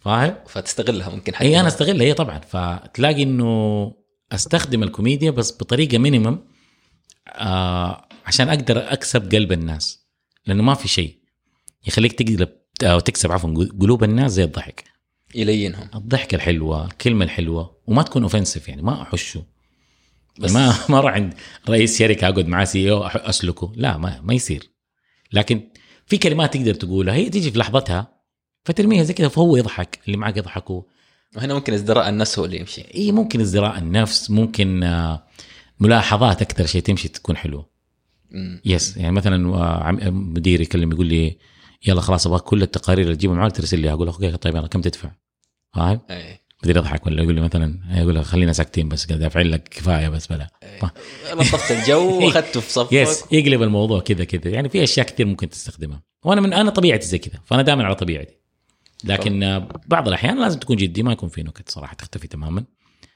فاهم؟ 0.00 0.34
فتستغلها 0.48 1.10
ممكن 1.10 1.34
حتى 1.34 1.44
اي 1.44 1.60
أنا 1.60 1.68
استغلها 1.68 2.06
هي 2.06 2.14
طبعا. 2.14 2.38
فتلاقي 2.38 3.22
إنه 3.22 3.92
أستخدم 4.32 4.82
الكوميديا 4.82 5.30
بس 5.30 5.52
بطريقة 5.52 5.98
minimum 5.98 6.38
آه 7.28 8.08
عشان 8.26 8.48
أقدر 8.48 8.92
أكسب 8.92 9.34
قلب 9.34 9.52
الناس 9.52 10.06
لأنه 10.46 10.62
ما 10.62 10.74
في 10.74 10.88
شيء 10.88 11.18
يخليك 11.86 12.12
تقلب 12.12 12.48
أو 12.82 12.98
تكسب 13.00 13.32
عفوا 13.32 13.64
قلوب 13.80 14.04
الناس 14.04 14.32
زي 14.32 14.44
الضحك. 14.44 14.84
يلينهم. 15.34 15.90
الضحكة 15.94 16.34
الحلوة 16.34 16.84
الكلمة 16.86 17.24
الحلوة 17.24 17.76
وما 17.86 18.02
تكون 18.02 18.22
offensive 18.22 18.68
يعني 18.68 18.82
ما 18.82 19.02
أحشه. 19.02 19.44
بس- 20.38 20.44
بس 20.44 20.52
ما 20.52 20.74
ما 20.88 20.98
أروح 20.98 21.12
عند 21.12 21.34
رئيس 21.68 21.98
شركة 21.98 22.28
أقعد 22.28 22.46
معاه 22.48 22.64
CEO 22.64 23.04
أسلكه. 23.06 23.72
لا 23.76 23.96
ما, 23.96 24.20
ما 24.20 24.34
يصير. 24.34 24.70
لكن 25.32 25.68
في 26.06 26.18
كلمات 26.18 26.54
تقدر 26.56 26.74
تقولها 26.74 27.14
هي 27.14 27.30
تيجي 27.30 27.50
في 27.50 27.58
لحظتها 27.58 28.19
فترميها 28.64 29.02
زي 29.04 29.14
كذا 29.14 29.28
فهو 29.28 29.56
يضحك 29.56 29.98
اللي 30.06 30.16
معك 30.16 30.36
يضحكوا. 30.36 30.82
وهنا 31.36 31.54
ممكن 31.54 31.72
ازدراء 31.72 32.08
النفس 32.08 32.38
هو 32.38 32.44
اللي 32.44 32.58
يمشي. 32.60 32.82
إي 32.94 33.12
ممكن 33.12 33.40
ازدراء 33.40 33.78
النفس 33.78 34.30
ممكن 34.30 34.82
آه، 34.82 35.22
ملاحظات 35.80 36.42
أكثر 36.42 36.66
شيء 36.66 36.82
تمشي 36.82 37.08
تكون 37.08 37.36
حلوة 37.36 37.68
أمم. 38.34 38.60
Yes 38.64 38.96
يعني 38.96 39.12
مثلا 39.12 39.54
آه، 39.54 39.82
عم- 39.84 40.32
مديري 40.34 40.62
يكلم 40.62 40.92
يقول 40.92 41.06
لي 41.06 41.36
يلا 41.86 42.00
خلاص 42.00 42.26
أبغى 42.26 42.38
كل 42.38 42.62
التقارير 42.62 43.04
اللي 43.04 43.16
تجيبها 43.16 43.36
معك 43.36 43.52
ترسل 43.52 43.80
لي 43.80 43.92
أقول 43.92 44.06
له 44.06 44.12
okay 44.12 44.36
طيب 44.36 44.56
يلا 44.56 44.66
كم 44.66 44.80
تدفع؟ 44.80 45.10
فاهم؟ 45.74 46.00
بدي 46.62 46.78
اضحك 46.78 47.06
ولا 47.06 47.22
يقول 47.22 47.34
لي 47.34 47.40
مثلا 47.40 47.80
يقول 47.90 48.14
له 48.14 48.22
خلينا 48.22 48.52
ساكتين 48.52 48.88
بس 48.88 49.06
قاعد 49.06 49.20
دافعين 49.20 49.46
لك 49.46 49.68
كفاية 49.68 50.08
بس 50.08 50.26
بلا. 50.26 50.50
لطفت 51.32 51.70
الجو 51.72 52.18
واخذته 52.26 52.60
في 52.60 52.72
صفك. 52.72 52.92
yes 52.92 53.24
يقلب 53.32 53.62
الموضوع 53.62 54.00
كذا 54.00 54.24
كذا. 54.24 54.50
يعني 54.54 54.68
في 54.68 54.82
أشياء 54.82 55.06
كثير 55.06 55.26
ممكن 55.26 55.48
تستخدمها. 55.50 56.02
وأنا 56.24 56.40
من 56.40 56.52
أنا 56.52 56.70
طبيعتي 56.70 57.06
زي 57.06 57.18
كذا 57.18 57.40
فأنا 57.44 57.62
دائما 57.62 57.84
على 57.84 57.94
طبيعتي. 57.94 58.39
لكن 59.04 59.66
بعض 59.86 60.08
الأحيان 60.08 60.40
لازم 60.40 60.58
تكون 60.58 60.76
جدي 60.76 61.02
ما 61.02 61.12
يكون 61.12 61.28
في 61.28 61.42
نكت 61.42 61.68
صراحة 61.70 61.94
تختفي 61.94 62.28
تماما. 62.28 62.64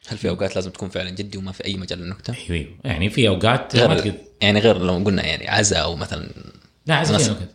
هل 0.08 0.18
في 0.18 0.28
أوقات 0.28 0.54
لازم 0.56 0.70
تكون 0.70 0.88
فعلا 0.88 1.10
جدي 1.10 1.38
وما 1.38 1.52
في 1.52 1.64
أي 1.64 1.74
مجال 1.76 1.98
للنكتة؟ 1.98 2.34
أيوه 2.50 2.50
أيوة. 2.50 2.78
يعني 2.84 3.10
في 3.10 3.28
أوقات 3.28 3.76
ما 3.76 3.82
غير 3.86 3.98
تقدر. 3.98 4.14
يعني 4.42 4.60
غير 4.60 4.78
لو 4.78 4.92
قلنا 5.04 5.26
يعني 5.26 5.48
عزاء 5.48 5.82
أو 5.82 5.96
مثلا 5.96 6.30
لا 6.86 6.94
عزا 6.94 7.12
ناس- 7.12 7.28
فيها 7.30 7.34
نكت. 7.34 7.54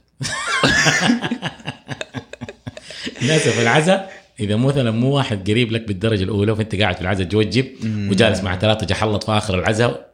للاسف 3.21 3.59
العزاء 3.61 4.11
إذا 4.39 4.55
مثلا 4.55 4.91
مو 4.91 5.15
واحد 5.15 5.49
قريب 5.49 5.71
لك 5.71 5.87
بالدرجة 5.87 6.23
الأولى 6.23 6.55
فانت 6.55 6.75
قاعد 6.75 6.95
في 6.95 7.01
العزاء 7.01 7.27
توجب 7.27 7.65
وجالس 8.11 8.39
مع 8.41 8.57
ثلاثة 8.59 8.85
جحلط 8.85 9.23
في 9.23 9.31
آخر 9.31 9.59
العزاء 9.59 10.09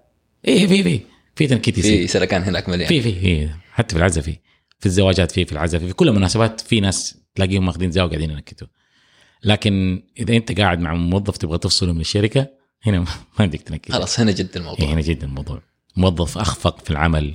إيه 0.47 0.67
في 0.67 0.83
في 0.83 0.99
في 1.35 1.47
تنكيت 1.47 1.77
يصير. 1.77 1.97
في 1.97 2.07
سلكان 2.07 2.43
هناك 2.43 2.69
مليان. 2.69 2.87
في 2.87 3.01
في 3.01 3.13
في 3.19 3.49
حتى 3.71 3.93
في 3.95 3.99
العزاء 3.99 4.23
في 4.23 4.35
في 4.79 4.85
الزواجات 4.85 5.31
في 5.31 5.45
في 5.45 5.51
العزاء 5.51 5.81
في, 5.81 5.87
في 5.87 5.93
كل 5.93 6.07
المناسبات 6.09 6.61
في 6.61 6.79
ناس 6.79 7.17
تلاقيهم 7.35 7.65
ماخذين 7.65 7.91
زاوية 7.91 8.09
قاعدين 8.09 8.31
ينكتوا. 8.31 8.67
لكن 9.43 10.03
إذا 10.17 10.35
أنت 10.35 10.59
قاعد 10.59 10.79
مع 10.79 10.93
موظف 10.93 11.37
تبغى 11.37 11.57
تفصله 11.57 11.93
من 11.93 12.01
الشركة 12.01 12.47
هنا 12.85 12.99
ما 12.99 13.07
عندك 13.39 13.61
تنكت 13.61 13.91
خلاص 13.91 14.19
هنا 14.19 14.31
جد 14.31 14.49
إيه 14.49 14.57
الموضوع 14.57 14.87
هنا 14.89 15.01
جدا 15.01 15.27
الموضوع. 15.27 15.61
موظف 15.95 16.37
أخفق 16.37 16.83
في 16.83 16.91
العمل 16.91 17.31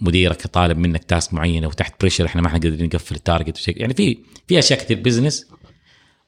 مديرك 0.00 0.46
طالب 0.46 0.78
منك 0.78 1.04
task 1.04 1.34
معينة 1.34 1.66
وتحت 1.66 2.00
pressure 2.00 2.26
إحنا 2.26 2.42
ما 2.42 2.48
إحنا 2.48 2.58
قادرين 2.58 2.86
نقفل 2.86 3.14
ال 3.14 3.20
target 3.20 3.56
وشيء. 3.56 3.80
يعني 3.80 3.94
في 3.94 4.18
في 4.48 4.58
أشياء 4.58 4.78
كثير 4.78 5.00
business 5.00 5.46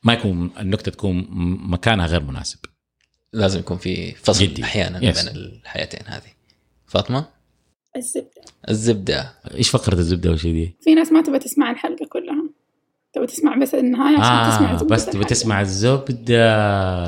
ما 0.05 0.13
يكون 0.13 0.51
النكتة 0.61 0.91
تكون 0.91 1.27
مكانها 1.71 2.07
غير 2.07 2.23
مناسب. 2.23 2.59
لازم 3.33 3.61
يكون 3.61 3.79
في 3.79 4.13
فصل 4.13 4.45
جدي. 4.45 4.65
أحيانا 4.65 4.99
Yes. 4.99 5.03
بين 5.03 5.37
الحياتين 5.37 6.01
هذه. 6.07 6.31
فاطمة؟ 6.87 7.29
الزبدة. 7.97 8.43
الزبدة. 8.69 9.35
إيش 9.55 9.71
فقرة 9.71 9.95
الزبدة 9.99 10.37
شيء 10.37 10.53
دي؟ 10.53 10.77
في 10.81 10.95
ناس 10.95 11.13
ما 11.13 11.23
تبغى 11.23 11.39
تسمع 11.39 11.71
الحلقة 11.71 12.07
كلها. 12.13 12.22
تبغى 13.13 13.27
تسمع 13.27 13.57
بس 13.57 13.75
النهاية 13.75 14.19
عشان 14.19 14.53
تسمع 14.53 14.73
آه 14.73 14.77
زبدة 14.77 14.95
بس 14.95 15.07
تبغى. 15.07 15.25
تسمع 15.25 15.61
الزبدة. 15.61 16.55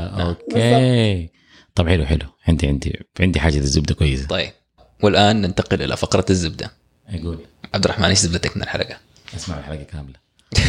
okay. 0.07 1.29
طب 1.75 1.89
حلو 1.89 2.05
حلو. 2.07 2.27
عندي 2.49 2.67
عندي 2.67 3.05
عندي 3.21 3.41
حاجة 3.41 3.57
الزبده 3.59 3.95
كويسة. 3.95 4.27
طيب. 4.27 4.51
والآن 5.03 5.41
ننتقل 5.41 5.83
إلى 5.83 5.97
فقرة 5.97 6.25
الزبدة. 6.31 6.73
أقول. 7.09 7.39
عبد 7.75 7.85
الرحمن 7.85 8.05
إيش 8.05 8.19
زبدتك 8.19 8.57
من 8.57 8.63
الحلقة؟ 8.63 8.97
أسمع 9.37 9.59
الحلقة 9.59 9.83
كاملة. 9.83 10.25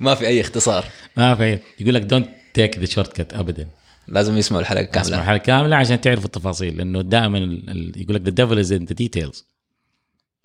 ما 0.00 0.14
في 0.14 0.26
أي 0.26 0.40
اختصار. 0.40 0.84
ما 1.16 1.34
في 1.34 1.58
يقول 1.80 1.94
لك 1.94 2.02
don't 2.02 2.28
take 2.54 2.78
the 2.78 2.84
short 2.86 3.12
cut 3.12 3.34
ابدا. 3.34 3.68
لازم 4.08 4.36
يسمعوا 4.36 4.62
الحلقة 4.62 4.82
كاملة. 4.82 5.18
الحلقة 5.18 5.36
كاملة 5.36 5.76
عشان 5.76 6.00
تعرف 6.00 6.24
التفاصيل 6.24 6.76
لأنه 6.76 7.02
دائما 7.02 7.38
يقول 7.96 8.14
لك 8.16 8.22
the 8.22 8.30
devil 8.30 8.58
is 8.58 8.72
in 8.72 8.84
the 8.84 8.94
details 8.94 9.46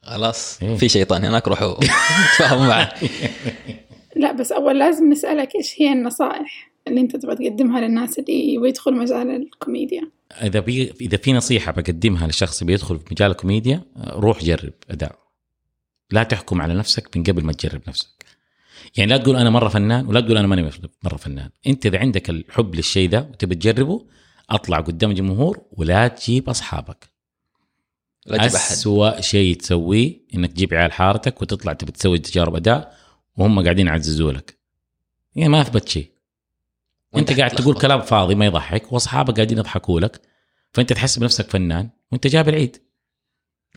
خلاص 0.04 0.64
إيه. 0.64 0.76
في 0.76 0.90
شيطان 0.90 1.26
هناك 1.26 1.48
روحوا. 1.48 1.76
تفاهموا 2.36 2.68
معه 2.68 2.94
لا 4.16 4.32
بس 4.32 4.52
أول 4.52 4.80
لازم 4.80 5.10
نسألك 5.10 5.56
إيش 5.56 5.76
هي 5.78 5.94
النصائح 5.94 6.72
اللي 6.88 7.02
أنت 7.02 7.16
تبغى 7.16 7.36
تقدمها 7.36 7.82
للناس 7.82 8.20
اللي 8.20 8.54
يبغوا 8.54 8.68
يدخل 8.68 8.94
مجال 8.94 9.30
الكوميديا؟ 9.30 10.12
إذا 10.42 10.60
بي 10.60 10.94
إذا 11.02 11.18
في 11.18 11.34
نصيحة 11.34 11.72
بقدمها 11.72 12.28
للشخص 12.28 12.62
اللي 12.62 12.74
بيدخل 12.74 13.00
في 13.00 13.06
مجال 13.12 13.32
الكوميديا 13.32 13.82
روح 13.98 14.44
جرب 14.44 14.74
أداء. 14.90 15.16
لا 16.12 16.24
تحكم 16.24 16.62
على 16.62 16.74
نفسك 16.74 17.18
من 17.18 17.24
قبل 17.24 17.44
ما 17.44 17.54
تجرب 17.54 17.82
نفسك. 17.88 18.26
يعني 18.98 19.12
لا 19.12 19.18
تقول 19.18 19.36
أنا 19.36 19.50
مرة 19.50 19.70
فنان 19.70 20.06
ولا 20.06 20.22
تقول 20.22 20.38
أنا 20.38 20.48
ماني 20.48 20.70
مرة 21.04 21.18
فنان. 21.18 21.50
أنت 21.68 21.86
إذا 21.86 22.00
عندك 22.00 22.30
الحب 22.30 22.76
للشيء 22.76 23.10
ده 23.10 23.30
وتبي 23.32 23.56
تجربه 23.56 24.06
أطلع 24.50 24.80
قدام 24.80 25.12
جمهور 25.12 25.62
ولا 25.72 26.08
تجيب 26.08 26.50
أصحابك. 26.50 27.11
لا 28.32 28.38
تجيب 28.38 28.56
أحد. 28.56 28.72
أسوأ 28.72 29.22
شيء 29.22 29.56
تسويه 29.56 30.20
إنك 30.36 30.52
تجيب 30.52 30.74
عيال 30.74 30.92
حارتك 30.92 31.42
وتطلع 31.42 31.74
تبي 31.74 31.92
تسوي 31.92 32.20
تجارب 32.20 32.56
أداء 32.56 32.98
وهم 33.38 33.64
قاعدين 33.64 33.88
يعززوا 33.88 34.32
لك. 34.32 34.58
يعني 35.36 35.50
ما 35.50 35.62
أثبت 35.62 35.90
شيء. 35.90 36.12
أنت 37.16 37.40
قاعد 37.40 37.52
تقول. 37.52 37.76
كلام 37.76 38.02
فاضي 38.02 38.36
ما 38.36 38.46
يضحك 38.46 38.94
وأصحابك 38.94 39.36
قاعدين 39.36 39.58
يضحكوا 39.58 40.00
لك 40.00 40.22
فأنت 40.74 40.94
تحس 40.94 41.20
بنفسك 41.20 41.50
فنان 41.50 41.90
وأنت 42.12 42.28
جاب 42.28 42.50
العيد. 42.50 42.78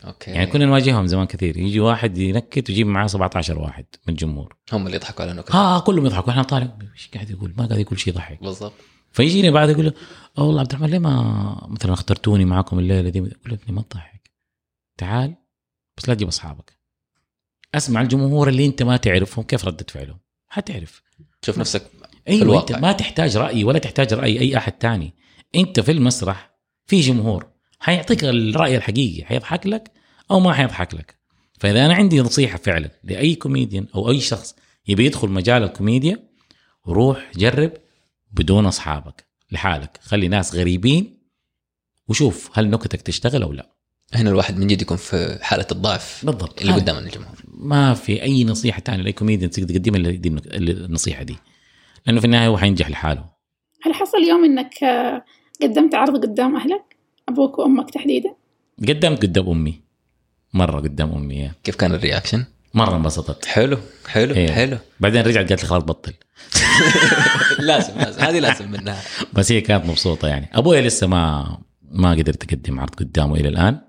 أوكي. 0.05 0.31
يعني 0.31 0.47
كنا 0.47 0.65
نواجههم 0.65 1.07
زمان 1.07 1.25
كثير. 1.25 1.57
يجي 1.57 1.79
واحد 1.79 2.17
ينكت 2.17 2.69
ويجيب 2.69 2.87
معاه 2.87 3.07
17 3.07 3.59
واحد 3.59 3.85
من 4.07 4.13
الجمهور. 4.13 4.55
هم 4.73 4.85
اللي 4.85 4.97
يضحكوا 4.97 5.25
على 5.25 5.33
نكت 5.33 5.55
ها 5.55 5.79
كلهم 5.79 6.05
يضحكوا. 6.05 6.31
إحنا 6.31 6.43
طالع. 6.43 6.77
إيش 6.93 7.09
قاعد 7.13 7.29
يقول؟ 7.29 7.53
ما 7.57 7.65
قاعد 7.65 7.79
يقول 7.79 7.99
شيء 7.99 8.13
يضحك. 8.13 8.43
بالضبط. 8.43 8.73
فيجيني 9.11 9.51
بعد 9.51 9.69
يقول 9.69 9.85
له 9.85 9.93
"أه 10.37 10.43
والله 10.43 10.59
عبد 10.61 10.69
الرحمن 10.71 10.89
ليه 10.89 10.99
ما 10.99 11.67
مثلا 11.69 11.93
اخترتوني 11.93 12.45
معاكم 12.45 12.79
الليلة 12.79 13.09
دي؟ 13.09 13.19
أقول 13.19 13.31
له 13.45 13.53
ابني 13.53 13.75
ما 13.75 13.81
تضحك. 13.81 14.14
تعال 14.97 15.35
بس 15.97 16.09
لا 16.09 16.15
تجيب 16.15 16.27
أصحابك. 16.27 16.79
أسمع 17.75 18.01
الجمهور 18.01 18.49
اللي 18.49 18.65
أنت 18.65 18.83
ما 18.83 18.97
تعرفهم 18.97 19.45
كيف 19.45 19.65
ردة 19.65 19.85
فعلهم؟ 19.89 20.19
حتعرف 20.47 21.03
شوف 21.45 21.57
نفسك 21.57 21.91
أيوه 22.27 22.41
الواقع. 22.41 22.75
أنت 22.75 22.85
ما 22.85 22.91
تحتاج 22.91 23.37
رأي 23.37 23.63
ولا 23.63 23.79
تحتاج 23.79 24.13
رأي 24.13 24.39
أي 24.39 24.57
أحد 24.57 24.71
تاني. 24.71 25.13
أنت 25.55 25.79
في 25.79 25.91
المسرح 25.91 26.51
في 26.85 26.99
جمهور 27.01 27.47
حيعطيك 27.79 28.23
الرأي 28.23 28.77
الحقيقي 28.77 29.25
حيضحك 29.25 29.67
لك 29.67 29.91
أو 30.31 30.39
ما 30.39 30.53
حيضحك 30.53 30.93
لك. 30.93 31.15
فإذا 31.59 31.85
أنا 31.85 31.93
عندي 31.93 32.21
نصيحة 32.21 32.57
فعلا 32.57 32.89
لأي 33.03 33.35
كوميديان 33.35 33.87
أو 33.95 34.11
أي 34.11 34.19
شخص 34.19 34.55
يبي 34.87 35.05
يدخل 35.05 35.29
مجال 35.29 35.63
الكوميديا 35.63 36.29
روح 36.87 37.31
جرب 37.35 37.73
بدون 38.31 38.65
أصحابك 38.65 39.25
لحالك. 39.51 39.99
خلي 40.01 40.27
ناس 40.27 40.55
غريبين 40.55 41.17
وشوف 42.07 42.59
هل 42.59 42.69
نكتك 42.69 43.01
تشتغل 43.01 43.43
أو 43.43 43.53
لا. 43.53 43.74
هنا 44.13 44.29
الواحد 44.29 44.57
من 44.57 44.67
جد 44.67 44.81
يكون 44.81 44.97
في 44.97 45.39
حالة 45.41 45.65
الضعف 45.71 46.25
بالضبط. 46.25 46.61
اللي. 46.61 46.73
قدام 46.73 46.97
الجمهور. 46.97 47.35
ما 47.47 47.93
في 47.93 48.21
أي 48.23 48.43
نصيحة 48.43 48.81
ثانية 48.81 49.03
لأي 49.03 49.11
كوميديان 49.11 49.49
تقدر 49.49 49.73
تقدمها 49.75 49.99
النصيحة 50.57 51.23
دي. 51.23 51.35
لأنه 52.05 52.19
في 52.19 52.25
النهاية 52.25 52.47
هو 52.47 52.57
حينجح 52.57 52.89
لحاله. 52.89 53.25
هل 53.85 53.93
حصل 53.93 54.17
يوم 54.17 54.45
إنك 54.45 54.83
آه، 54.83 55.25
قدمت 55.61 55.95
عرض 55.95 56.23
قدام 56.23 56.55
أهلك؟ 56.55 56.95
أبوك 57.29 57.59
وأمك 57.59 57.91
تحديدا؟ 57.91 58.35
قدمت 58.79 59.21
قدام 59.21 59.49
أمي. 59.49 59.81
مرة 60.53 60.79
قدام 60.79 61.11
أمي. 61.11 61.51
كيف 61.63 61.75
كان 61.75 61.93
ال 61.93 61.98
reaction؟ 61.98 62.45
مرة 62.73 62.95
انبسطت. 62.95 63.45
حلو 63.45 63.77
حلو 64.07 64.35
إيه. 64.35 64.51
حلو. 64.51 64.77
بعدين 64.99 65.21
رجعت 65.21 65.49
قالت 65.49 65.61
لي 65.61 65.67
خلاص 65.67 65.83
بطل. 65.83 66.13
لازم 67.59 67.97
لازم. 67.97 68.21
هذه 68.21 68.39
لازم 68.39 68.71
منها. 68.71 69.01
بس 69.33 69.51
هي 69.51 69.61
كانت 69.61 69.85
مبسوطة 69.85 70.27
يعني. 70.27 70.49
ابويا 70.53 70.81
لسه 70.81 71.07
ما 71.07 71.57
ما 71.91 72.11
قدرت 72.11 72.53
أقدم 72.53 72.79
عرض 72.79 72.95
قدامه 72.95 73.35
إلى 73.35 73.49
الآن. 73.49 73.81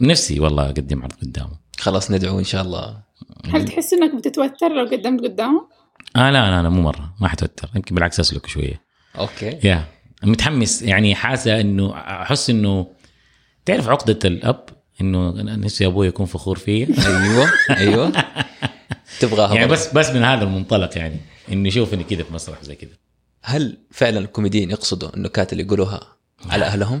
نفسي 0.00 0.40
والله 0.40 0.64
أقدم 0.64 1.02
عرض 1.02 1.12
قدامه. 1.12 1.58
خلاص 1.78 2.10
ندعو 2.10 2.38
إن 2.38 2.44
شاء 2.44 2.62
الله. 2.62 3.02
هل 3.48 3.64
تحس 3.64 3.92
إنك 3.92 4.14
بتتوتر 4.14 4.68
لو 4.68 4.86
قدمت 4.86 5.24
قدامه؟ 5.24 5.68
آه 6.16 6.30
لا 6.30 6.50
لا 6.50 6.62
لا 6.62 6.68
مو 6.68 6.82
مرة. 6.82 7.14
ما 7.20 7.28
حتوتر. 7.28 7.70
يمكن 7.76 7.94
بالعكس 7.94 8.20
أسلك 8.20 8.46
شوية. 8.46 8.82
okay. 9.18 9.58
yeah. 9.64 9.84
متحمس. 10.22 10.82
يعني 10.82 11.14
حاسة 11.14 11.60
إنه 11.60 11.96
أحس 11.96 12.50
إنه 12.50 12.86
تعرف 13.64 13.88
عقدة 13.88 14.18
الأب؟ 14.24 14.64
إنه 15.00 15.30
أنا 15.30 15.56
نفسي 15.56 15.86
أبوي 15.86 16.06
يكون 16.06 16.26
فخور 16.26 16.58
فيا. 16.58 16.88
أيوه 17.06 17.50
أيوه. 17.70 18.12
تبغاها 19.20 19.54
يعني. 19.54 19.66
بس 19.66 19.92
بس 19.94 20.10
من 20.10 20.22
هذا 20.22 20.44
المنطلق 20.44 20.98
يعني 20.98 21.20
انه 21.52 21.68
يشوفني 21.68 22.04
كذا 22.04 22.22
في 22.22 22.34
مسرح 22.34 22.62
زي 22.62 22.74
كذا. 22.74 22.90
هل 23.42 23.78
فعلا 23.90 24.18
الكوميديين 24.18 24.70
يقصدوا 24.70 25.16
النكات 25.16 25.52
اللي 25.52 25.64
يقولوها 25.64 26.00
على 26.46 26.64
أهلهم؟ 26.64 27.00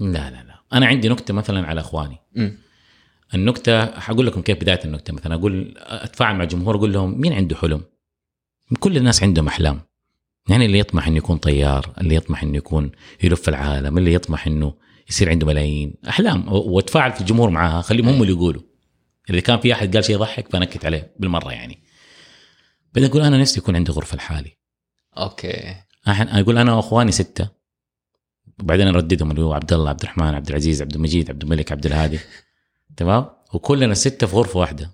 لا 0.00 0.30
لا 0.30 0.42
لا. 0.42 0.59
أنا 0.72 0.86
عندي 0.86 1.08
نكتة 1.08 1.34
مثلا 1.34 1.66
على 1.66 1.80
أخواني. 1.80 2.18
امم 2.36 2.58
النكتة 3.34 4.00
حقول 4.00 4.26
لكم 4.26 4.42
كيف 4.42 4.56
بداية 4.60 4.80
النكتة. 4.84 5.12
مثلا 5.12 5.34
أقول 5.34 5.74
أتفاعل 5.78 6.36
مع 6.36 6.42
الجمهور 6.42 6.76
أقول 6.76 6.92
لهم 6.92 7.20
مين 7.20 7.32
عنده 7.32 7.56
حلم؟ 7.56 7.82
كل 8.80 8.96
الناس 8.96 9.22
عندهم 9.22 9.46
أحلام. 9.46 9.80
يعني 10.48 10.66
اللي 10.66 10.78
يطمح 10.78 11.06
إنه 11.06 11.16
يكون 11.16 11.36
طيار، 11.36 11.94
اللي 12.00 12.14
يطمح 12.14 12.42
إنه 12.42 12.56
يكون 12.56 12.90
يلف 13.22 13.48
العالم، 13.48 13.98
اللي 13.98 14.14
يطمح 14.14 14.46
إنه 14.46 14.74
يصير 15.08 15.30
عنده 15.30 15.46
ملايين، 15.46 15.94
أحلام. 16.08 16.52
وأتفاعل 16.52 17.12
في 17.12 17.20
الجمهور 17.20 17.50
معاها. 17.50 17.82
خليهم 17.82 18.08
هم 18.08 18.22
اللي 18.22 18.32
يقولوا. 18.32 18.62
إذا 19.30 19.40
كان 19.40 19.60
في 19.60 19.72
أحد 19.72 19.96
قال 19.96 20.04
شيء 20.04 20.16
يضحك 20.16 20.48
فنكت 20.52 20.84
عليه 20.84 21.14
بالمرة 21.18 21.52
يعني. 21.52 21.82
بدي 22.94 23.06
أقول 23.06 23.22
أنا 23.22 23.38
نفسي 23.38 23.60
يكون 23.60 23.76
عندي 23.76 23.92
غرفة 23.92 24.16
لحالي. 24.16 24.56
okay. 25.18 25.74
أحن 26.08 26.28
أقول 26.28 26.58
أنا 26.58 26.74
وأخواني 26.74 27.12
ستة. 27.12 27.59
وبعدين 28.62 28.86
نرددهم 28.86 29.30
اللي 29.30 29.42
هو 29.42 29.52
عبد 29.52 29.72
الله 29.72 29.90
عبد 29.90 30.02
الرحمن 30.02 30.34
عبد 30.34 30.48
العزيز 30.48 30.82
عبد 30.82 30.94
المجيد 30.94 31.30
عبد 31.30 31.42
الملك 31.42 31.72
عبد 31.72 31.86
الهادي 31.86 32.20
تمام؟ 32.96 33.26
وكلنا 33.52 33.94
ستة 33.94 34.26
في 34.26 34.36
غرفة 34.36 34.60
واحدة. 34.60 34.90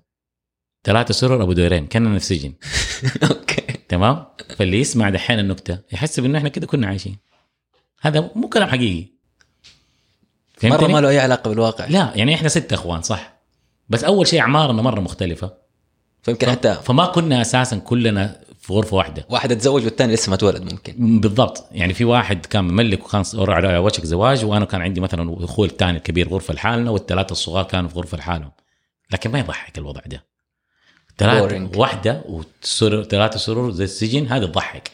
ثلاثة 0.85 1.15
سرر 1.15 1.43
أبو 1.43 1.53
دورين 1.53 1.87
كأننا 1.87 2.19
في 2.19 2.25
سجن. 2.25 2.53
okay. 3.31 3.63
تمام؟ 3.89 4.25
فاللي 4.57 4.81
يسمع 4.81 5.11
دحين 5.11 5.39
النكتة 5.39 5.79
يحسب 5.93 6.25
انه 6.25 6.39
إحنا 6.39 6.49
كده 6.49 6.67
كنا 6.67 6.87
عايشين. 6.87 7.17
هذا 8.01 8.31
مو 8.35 8.49
كلام 8.49 8.69
حقيقي. 8.69 9.07
مرة؟ 10.65 10.87
ما 10.87 11.01
له 11.01 11.09
أي 11.09 11.19
علاقة 11.19 11.49
بالواقع. 11.49 11.87
لا 11.87 12.13
يعني 12.15 12.35
إحنا 12.35 12.49
ستة 12.49 12.75
أخوان 12.75 13.03
صح. 13.03 13.37
بس 13.89 14.05
أول 14.05 14.27
شيء 14.27 14.41
أعمارنا 14.41 14.83
مرة 14.83 15.01
مختلفة. 15.01 15.53
فيمكن 16.23 16.51
حتى 16.51 16.75
فما 16.75 17.07
كنا 17.07 17.41
أساسا 17.41 17.79
كلنا 17.79 18.41
في 18.67 18.73
غرفة 18.73 18.97
واحدة. 18.97 19.27
واحد 19.29 19.53
اتزوج 19.53 19.85
والثاني 19.85 20.15
لسه 20.15 20.31
ما 20.31 20.35
اتولد 20.35 20.73
ممكن. 20.73 21.21
بالضبط. 21.21 21.65
يعني 21.73 21.95
في 21.95 22.05
واحد 22.05 22.47
كان 22.47 22.65
مملك 22.65 23.05
وكان 23.05 23.25
على 23.37 23.79
وشك 23.79 24.07
زواج 24.07 24.45
وأنا 24.45 24.65
كان 24.65 24.81
عندي 24.81 25.01
مثلا 25.01 25.45
أخوي 25.45 25.67
الثاني 25.67 25.97
الكبير 25.97 26.29
غرفة 26.29 26.55
لحالنا 26.55 26.91
والثلاثة 26.91 27.33
الصغار 27.33 27.65
كانوا 27.65 27.89
في 27.89 27.97
غرفة 27.97 28.19
لحالهم. 28.19 28.51
لكن 29.13 29.31
ما 29.31 29.39
يضحك 29.39 29.79
الوضع 29.79 30.01
ده. 30.07 30.25
ثلاثة. 31.19 31.79
واحدة 31.79 32.25
وسرر 32.29 33.05
ثلاثة 33.05 33.39
سرور 33.39 33.71
زي 33.71 33.85
السجن 33.85 34.27
هذا 34.27 34.47
تضحك 34.47 34.91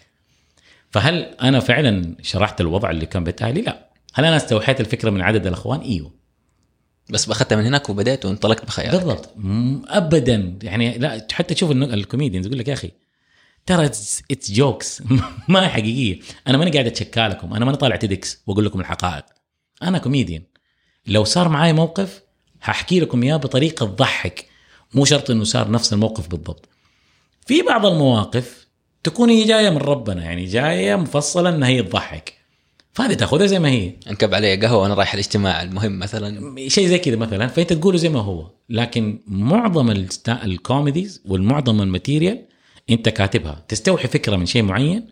فهل 0.91 1.23
أنا 1.23 1.61
فعلا 1.61 2.17
شرحت 2.23 2.61
الوضع 2.61 2.91
اللي 2.91 3.07
كان 3.07 3.25
بيت 3.25 3.43
أهلي؟ 3.43 3.63
لا. 3.63 3.91
هل 4.15 4.25
أنا 4.25 4.37
استوحيت 4.37 4.81
الفكرة 4.81 5.11
من 5.11 5.21
عدد 5.21 5.47
الأخوان؟ 5.47 5.81
إيوه. 5.81 6.13
بس 7.11 7.31
أخذتها 7.31 7.57
من 7.57 7.67
هناك 7.67 7.89
وبديت 7.89 8.25
وانطلقت 8.25 8.65
بخيالك. 8.65 8.95
بالضبط. 8.95 9.31
ابدا. 9.89 10.59
يعني 10.63 10.99
لا 10.99 11.27
حتى 11.33 11.55
تشوف 11.55 11.71
ال 11.71 11.78
comedians 11.78 12.47
يقول 12.47 12.59
لك 12.59 12.69
يا 12.69 12.73
أخي 12.73 12.91
ترى 13.67 13.87
it's 13.87 14.53
jokes 14.53 15.03
ما 15.49 15.65
هي 15.65 15.69
حقيقية. 15.69 16.21
أنا 16.47 16.59
ماني 16.59 16.71
قاعد 16.71 16.87
أتشكى 16.87 17.21
لكم. 17.21 17.55
أنا 17.55 17.65
ماني 17.65 17.77
طالع 17.77 17.97
TEDx 17.97 18.43
وأقول 18.47 18.65
لكم 18.65 18.81
الحقائق. 18.81 19.25
أنا 19.83 19.99
كوميديان 19.99 20.43
لو 21.07 21.25
صار 21.25 21.49
معي 21.49 21.73
موقف 21.73 22.23
هحكي 22.63 23.01
لكم 23.01 23.23
إياه 23.23 23.37
بطريقة 23.37 23.87
تضحك. 23.87 24.47
مو 24.95 25.05
شرط 25.05 25.31
إنه 25.31 25.45
صار 25.45 25.71
نفس 25.71 25.93
الموقف 25.93 26.29
بالضبط. 26.29 26.69
في 27.47 27.63
بعض 27.63 27.87
المواقف 27.87 28.67
تكون 29.05 29.31
هي 29.31 29.45
جاية 29.45 29.71
من 29.71 29.77
ربنا. 29.77 30.23
يعني 30.25 30.45
جاية 30.45 30.97
مفصلة 30.97 31.49
انها 31.49 31.69
هي 31.69 31.83
تضحك. 31.83 32.35
فهذه 32.93 33.15
تأخذها 33.15 33.47
زي 33.47 33.59
ما 33.59 33.69
هي. 33.69 33.93
أنكب 34.11 34.35
علي 34.35 34.57
قهوة 34.57 34.83
وأنا 34.83 34.95
رايح 34.95 35.13
الاجتماع 35.13 35.63
المهم 35.63 35.99
مثلا. 35.99 36.55
شيء 36.69 36.89
زي 36.89 36.99
كذا 36.99 37.17
مثلا. 37.17 37.47
فأنت 37.47 37.73
تقوله 37.73 37.97
زي 37.97 38.09
ما 38.09 38.21
هو. 38.21 38.51
لكن 38.69 39.21
معظم 39.27 40.07
ال 40.29 40.39
comedies 40.39 41.23
والمعظم 41.25 41.83
ال 41.83 41.91
material 41.91 42.52
انت 42.93 43.09
كاتبها 43.09 43.65
تستوحي 43.69 44.09
فكرة 44.09 44.37
من 44.37 44.47
شيء 44.47 44.63
معين 44.63 45.09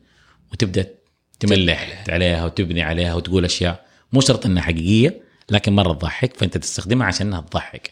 وتبدأ 0.52 0.94
تملح 1.40 2.04
عليها 2.08 2.44
وتبني 2.44 2.82
عليها 2.82 3.14
وتقول 3.14 3.44
أشياء 3.44 3.86
مو 4.12 4.20
شرط 4.20 4.46
إنها 4.46 4.62
حقيقية 4.62 5.22
لكن 5.50 5.72
مرة 5.72 5.92
تضحك 5.92 6.36
فأنت 6.36 6.58
تستخدمها 6.58 7.06
عشان 7.06 7.26
انها 7.26 7.40
تضحك. 7.40 7.90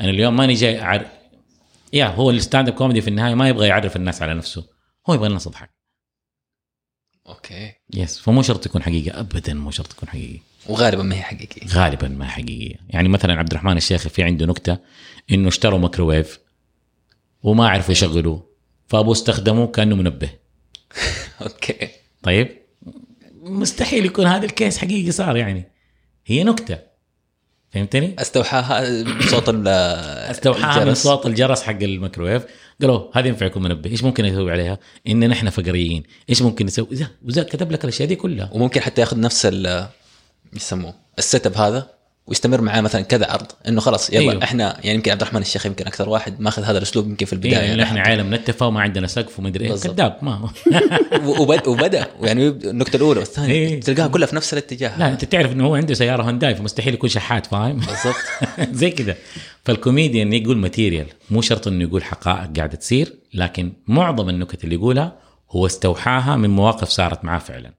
أنا 0.00 0.10
اليوم 0.10 0.36
ماني 0.36 0.54
جاي 0.54 0.80
أعرف 0.80 1.06
يا 1.92 2.06
هو 2.06 2.30
ال 2.30 2.36
stand 2.36 2.68
up 2.68 2.74
comedy 2.74 3.00
في 3.00 3.08
النهاية 3.08 3.34
ما 3.34 3.48
يبغى 3.48 3.68
يعرف 3.68 3.96
الناس 3.96 4.22
على 4.22 4.34
نفسه 4.34 4.66
هو 5.08 5.14
يبغى 5.14 5.26
الناس 5.26 5.44
تضحك. 5.44 5.70
okay. 7.26 7.72
yes 7.94 8.18
فمو 8.18 8.42
شرط 8.42 8.64
تكون 8.64 8.82
حقيقة 8.82 9.20
ابدا 9.20 9.54
مو 9.54 9.70
شرط 9.70 9.86
تكون 9.86 10.08
حقيقية. 10.08 10.38
وغالبا 10.66 11.02
ما 11.02 11.16
هي 11.16 11.22
حقيقية. 11.22 11.66
غالبا 11.66 12.08
ما 12.08 12.28
حقيقية. 12.28 12.76
يعني 12.88 13.08
مثلا 13.08 13.34
عبد 13.34 13.50
الرحمن 13.50 13.76
الشيخ 13.76 14.08
في 14.08 14.22
عنده 14.22 14.46
نكتة 14.46 14.78
إنه 15.30 15.48
اشتروا 15.48 15.78
ميكروويف 15.78 16.38
وما 17.42 17.68
عرفوا 17.68 17.92
يشغلوه. 17.92 18.53
فابوه 18.88 19.12
استخدموه 19.12 19.66
كأنه 19.66 19.96
منبه. 19.96 20.30
okay. 21.42 21.88
طيب. 22.22 22.48
مستحيل 23.42 24.04
يكون 24.04 24.26
هذا 24.26 24.44
ال 24.44 24.51
case 24.51 24.78
حقيقي 24.78 25.10
صار 25.10 25.36
يعني. 25.36 25.68
هي 26.26 26.44
نكتة. 26.44 26.78
فهمتني؟ 27.70 28.16
أستوحاها 28.18 29.02
بصوت 29.18 29.48
ال 29.48 29.68
أستوحاها 29.68 30.84
من. 30.84 30.94
صوت 30.94 31.26
الجرس 31.26 31.62
حق 31.62 31.82
الميكروويف. 31.82 32.42
قالوا 32.80 33.18
هذه 33.18 33.28
ينفع 33.28 33.46
يكون 33.46 33.62
منبه. 33.62 33.90
إيش 33.90 34.04
ممكن 34.04 34.24
يسوي 34.24 34.52
عليها؟ 34.52 34.78
إن 35.08 35.28
نحن 35.28 35.50
فقريين. 35.50 36.02
إيش 36.30 36.42
ممكن 36.42 36.66
نسوي؟ 36.66 36.88
وزا 37.24 37.42
كتب 37.42 37.72
لك 37.72 37.84
الأشياء 37.84 38.08
دي 38.08 38.16
كلها. 38.16 38.50
وممكن 38.52 38.80
حتى 38.80 39.00
ياخذ 39.00 39.20
نفس 39.20 39.46
ال 39.46 39.88
يسموه؟ 40.52 40.94
ال 41.18 41.46
setup 41.46 41.56
هذا. 41.56 41.93
ويستمر 42.26 42.60
معاه 42.60 42.80
مثلا 42.80 43.02
كذا 43.02 43.30
عرض 43.30 43.46
إنه 43.68 43.80
خلاص 43.80 44.10
يلا 44.10 44.20
أيوه. 44.20 44.32
أيوه. 44.32 44.44
إحنا 44.44 44.76
يعني 44.84 44.94
يمكن 44.96 45.10
عبد 45.10 45.20
الرحمن 45.22 45.40
الشيخ 45.40 45.66
يمكن 45.66 45.86
أكثر 45.86 46.08
واحد 46.08 46.40
ماخذ 46.40 46.62
هذا 46.62 46.78
الأسلوب 46.78 47.06
يمكن 47.08 47.26
في 47.26 47.32
البداية. 47.32 47.52
بدايه 47.52 47.68
يعني 47.68 47.82
نحن 47.82 47.96
عالم 47.96 48.30
منتفه 48.30 48.66
وما 48.66 48.80
عندنا 48.80 49.06
سقف 49.06 49.38
ومدري 49.38 49.64
إيه. 49.64 49.70
بالضبط. 49.70 49.94
كذاب 49.94 50.18
ما 50.22 50.50
و- 51.26 51.42
وبد 51.42 51.68
وبدأ 51.68 52.06
يعني 52.20 52.48
النقطة 52.48 52.96
الأولى 52.96 53.18
والثانية. 53.20 53.52
إيه. 53.54 53.80
تلقاها 53.80 54.08
كلها 54.08 54.26
في 54.26 54.36
نفس 54.36 54.52
الاتجاه. 54.52 54.98
لا 54.98 55.08
أنت 55.12 55.24
تعرف 55.24 55.52
إنه 55.52 55.66
هو 55.66 55.74
عنده 55.74 55.94
سيارة 55.94 56.22
هونداي 56.22 56.54
فمستحيل 56.54 56.94
يكون 56.94 57.08
شحات 57.10 57.46
فاهم؟ 57.46 57.76
بالضبط. 57.76 58.16
زي 58.80 58.90
كذا. 58.90 59.16
فالكوميديان 59.64 60.32
يقول 60.32 60.56
material. 60.58 61.06
مو 61.30 61.40
شرط 61.40 61.68
إنه 61.68 61.84
يقول 61.84 62.04
حقائق 62.04 62.56
قاعدة 62.56 62.76
تصير 62.76 63.14
لكن 63.34 63.72
معظم 63.86 64.28
النكت 64.28 64.64
اللي 64.64 64.74
يقولها 64.74 65.16
هو 65.50 65.66
استوحاها 65.66 66.36
من 66.36 66.50
مواقف 66.50 66.88
صارت 66.88 67.24
معاه 67.24 67.38
فعلا. 67.38 67.74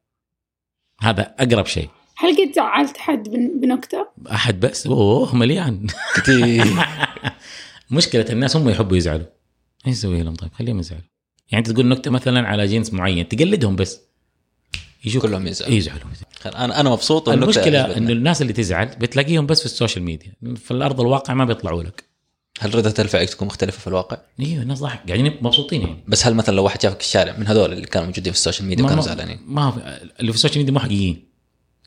هذا 1.01 1.35
أقرب 1.39 1.65
شيء. 1.65 1.89
هل 2.17 2.37
قد 2.37 2.53
زعلت 2.55 2.97
حد 2.97 3.29
بن- 3.29 3.59
بنكتة؟ 3.61 4.07
أحد 4.31 4.59
بس؟ 4.59 4.87
أوه 4.87 5.35
مليان. 5.35 5.87
كثير 6.15 6.65
مشكلة 7.91 8.25
الناس 8.29 8.55
هم 8.55 8.69
يحبوا 8.69 8.97
يزعلوا. 8.97 9.25
إيش 9.87 9.95
نسوي 9.97 10.23
لهم 10.23 10.35
طيب 10.35 10.53
خليهم 10.53 10.79
يزعلوا. 10.79 11.03
يعني 11.51 11.65
أنت 11.67 11.71
تقول 11.75 11.87
نكتة 11.87 12.11
مثلا 12.11 12.47
على 12.47 12.67
جنس 12.67 12.93
معين 12.93 13.27
تقلدهم 13.27 13.75
بس. 13.75 13.99
يجوا 15.05 15.21
كلهم 15.21 15.47
يزعلوا. 15.47 15.75
يزعلوا. 15.75 16.01
أنا 16.45 16.79
أنا 16.79 16.89
مبسوط 16.89 17.29
المشكلة. 17.29 17.97
إنه 17.97 18.11
الناس 18.11 18.41
اللي 18.41 18.53
تزعل 18.53 18.85
بتلاقيهم 18.85 19.45
بس 19.45 19.59
في 19.59 19.65
ال 19.65 19.71
social 19.71 20.03
media. 20.03 20.33
في 20.55 20.71
الأرض 20.71 21.01
الواقع 21.01 21.33
ما 21.33 21.45
بيطلعوا 21.45 21.83
لك. 21.83 22.03
هل 22.59 22.75
ردة 22.75 22.93
الفعل 23.03 23.27
تكون 23.27 23.47
مختلفة 23.47 23.79
في 23.79 23.87
الواقع؟ 23.87 24.17
إيوه 24.39 24.61
الناس 24.63 24.79
ضحك. 24.79 25.07
قاعدين 25.07 25.37
مبسوطين 25.41 25.81
يعني. 25.81 26.03
بس 26.07 26.25
هل 26.27 26.33
مثلا 26.33 26.55
لو 26.55 26.63
واحد 26.63 26.81
شافك 26.81 26.99
في 26.99 27.05
الشارع 27.05 27.37
من 27.37 27.47
هذول 27.47 27.73
اللي 27.73 27.85
كانوا 27.87 28.07
موجودين 28.07 28.33
في 28.33 28.39
ال 28.39 28.43
social 28.43 28.67
media 28.67 28.83
وكانوا 28.85 29.01
ما- 29.03 29.07
زعلانين؟ 29.07 29.39
ما 29.47 29.71
في 29.71 29.77
اللي 30.19 30.31
في 30.31 30.37
ال 30.37 30.40
social 30.40 30.57
media 30.57 30.73
مو 30.73 30.79
حقيقيين. 30.79 31.24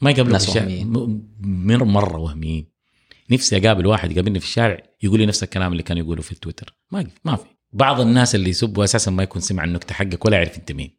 ما 0.03 0.11
يقابلوا 0.11 0.39
في 0.39 0.49
الشارع. 0.49 0.67
وهميين. 0.67 0.87
م- 0.89 1.23
مر 1.41 1.85
مرة 1.85 2.19
وهميين. 2.19 2.67
نفسي 3.31 3.57
أقابل 3.57 3.87
واحد 3.87 4.13
يقابلني 4.13 4.41
في 4.41 4.47
الشارع 4.47 4.83
يقول 5.03 5.21
لي 5.21 5.27
نفس 5.27 5.43
الكلام 5.43 5.73
اللي 5.73 5.83
كان 5.83 5.99
يقوله 5.99 6.23
في 6.23 6.33
التويتر 6.33 6.75
ما 6.91 7.07
ما 7.25 7.37
في. 7.37 7.45
بعض 7.73 8.01
الناس 8.01 8.35
اللي 8.35 8.51
يسبوا 8.51 8.85
أساسا 8.85 9.11
ما 9.11 9.23
يكون 9.23 9.43
سمع 9.43 9.65
النكتة 9.65 9.95
حقك 9.95 10.25
ولا 10.25 10.37
يعرف 10.37 10.59
أنت 10.59 10.73
مين. 10.73 10.99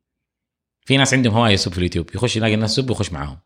في 0.85 0.97
ناس 0.97 1.13
عندهم 1.13 1.33
هواية 1.33 1.53
يسب 1.53 1.71
في 1.71 1.77
اليوتيوب. 1.77 2.09
يخش 2.15 2.37
يلاقي 2.37 2.53
الناس 2.53 2.71
يسب 2.77 2.89
ويخش 2.89 3.11
معاهم. 3.11 3.37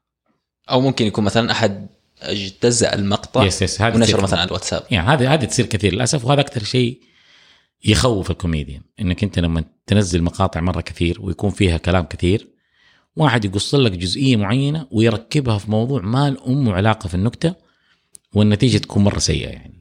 أو 0.72 0.82
ممكن 0.82 1.06
يكون 1.06 1.24
مثلا 1.24 1.52
أحد 1.52 1.88
اجتزأ 2.22 2.96
المقطع 2.96 3.44
yes 3.44 3.62
yes 3.62 3.82
هذا 3.82 4.00
تصير- 4.06 4.22
مثلا 4.22 4.40
على 4.40 4.48
الواتساب. 4.48 4.84
يعني 4.92 5.08
هذه 5.08 5.34
هذه 5.34 5.46
تصير 5.46 5.66
كثير. 5.66 5.94
للأسف 5.94 6.26
وهذا 6.26 6.42
أكثر 6.42 6.64
شيء 6.64 7.02
يخوف 7.86 8.32
الكوميديان. 8.32 8.82
إنك 9.00 9.24
أنت 9.24 9.40
لما 9.40 9.64
تنزل 9.88 10.24
مقاطع 10.24 10.62
مرة 10.62 10.82
كثير 10.82 11.22
ويكون 11.22 11.50
فيها 11.50 11.78
كلام 11.78 12.04
كثير 12.06 12.53
واحد 13.16 13.46
يقص 13.46 13.76
لك 13.76 13.92
جزئية 13.92 14.36
معينة 14.36 14.88
ويركبها 14.92 15.58
في 15.58 15.72
موضوع 15.72 16.02
ما 16.02 16.30
له 16.30 16.74
علاقة 16.74 17.08
في 17.08 17.16
النكتة 17.16 17.56
والنتيجة 18.36 18.78
تكون 18.78 19.04
مرة 19.04 19.20
سيئة 19.20 19.50
يعني 19.50 19.74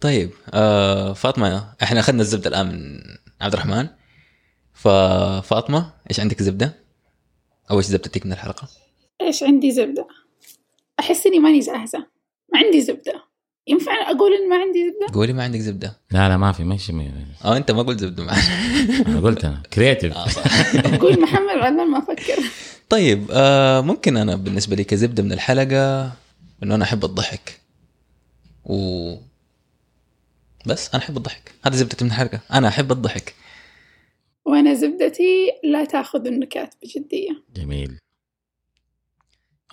طيب 0.00 0.30
آه 0.54 1.12
فاطمة 1.12 1.74
إحنا 1.82 2.00
أخذنا 2.00 2.22
الزبدة 2.22 2.48
الآن 2.48 2.66
من 2.66 3.00
عبد 3.40 3.52
الرحمن 3.52 3.88
ففاطمه 4.74 5.92
إيش 6.10 6.20
عندك 6.20 6.42
زبدة؟ 6.42 6.74
أو 7.70 7.78
إيش 7.78 7.86
زبدتك 7.86 8.26
من 8.26 8.32
الحلقة؟ 8.32 8.68
إيش 9.20 9.42
عندي 9.42 9.70
زبدة؟ 9.70 10.08
أحس 11.00 11.26
إني 11.26 11.38
ماني 11.38 11.58
جاهزة 11.58 11.98
ما 12.52 12.58
عندي 12.58 12.80
زبدة 12.80 13.29
ينفع 13.66 13.92
أقول 14.10 14.32
إن 14.32 14.48
ما 14.48 14.56
عندي 14.56 14.90
زبدة؟ 14.90 15.14
قولي 15.14 15.32
ما 15.32 15.42
عندك 15.42 15.60
زبدة. 15.60 15.96
لا 16.10 16.28
لا 16.28 16.36
ما 16.36 16.52
في 16.52 16.64
ماشي 16.64 16.92
آه 17.44 17.56
أنت 17.56 17.70
ما 17.70 17.82
قلت 17.82 18.00
زبدة 18.00 18.24
معنا 18.24 18.40
أنا 19.08 19.20
قلت 19.20 19.44
أنا. 19.44 19.62
كرياتيف 19.72 20.16
آه. 20.16 20.28
صح 20.28 20.96
قول 20.96 21.20
محمد 21.22 21.58
بعدين 21.60 21.86
ما 21.90 21.98
أفكر. 21.98 22.42
طيب 22.88 23.26
آه 23.32 23.80
ممكن 23.80 24.16
أنا 24.16 24.36
بالنسبة 24.36 24.76
لي 24.76 24.84
كزبدة 24.84 25.22
من 25.22 25.32
الحلقة 25.32 26.12
إنه 26.62 26.74
أنا 26.74 26.84
أحب 26.84 27.04
الضحك. 27.04 27.60
و 28.64 29.14
بس 30.66 30.94
أنا 30.94 31.02
أحب 31.02 31.16
الضحك. 31.16 31.52
هذا 31.66 31.76
زبدتي 31.76 32.04
من 32.04 32.10
الحلقة. 32.10 32.40
أنا 32.52 32.68
أحب 32.68 32.92
الضحك. 32.92 33.34
وأنا 34.44 34.74
زبدتي 34.74 35.50
لا 35.64 35.84
تأخذ 35.84 36.26
النكات 36.26 36.74
بجدية. 36.82 37.42
جميل. 37.56 37.98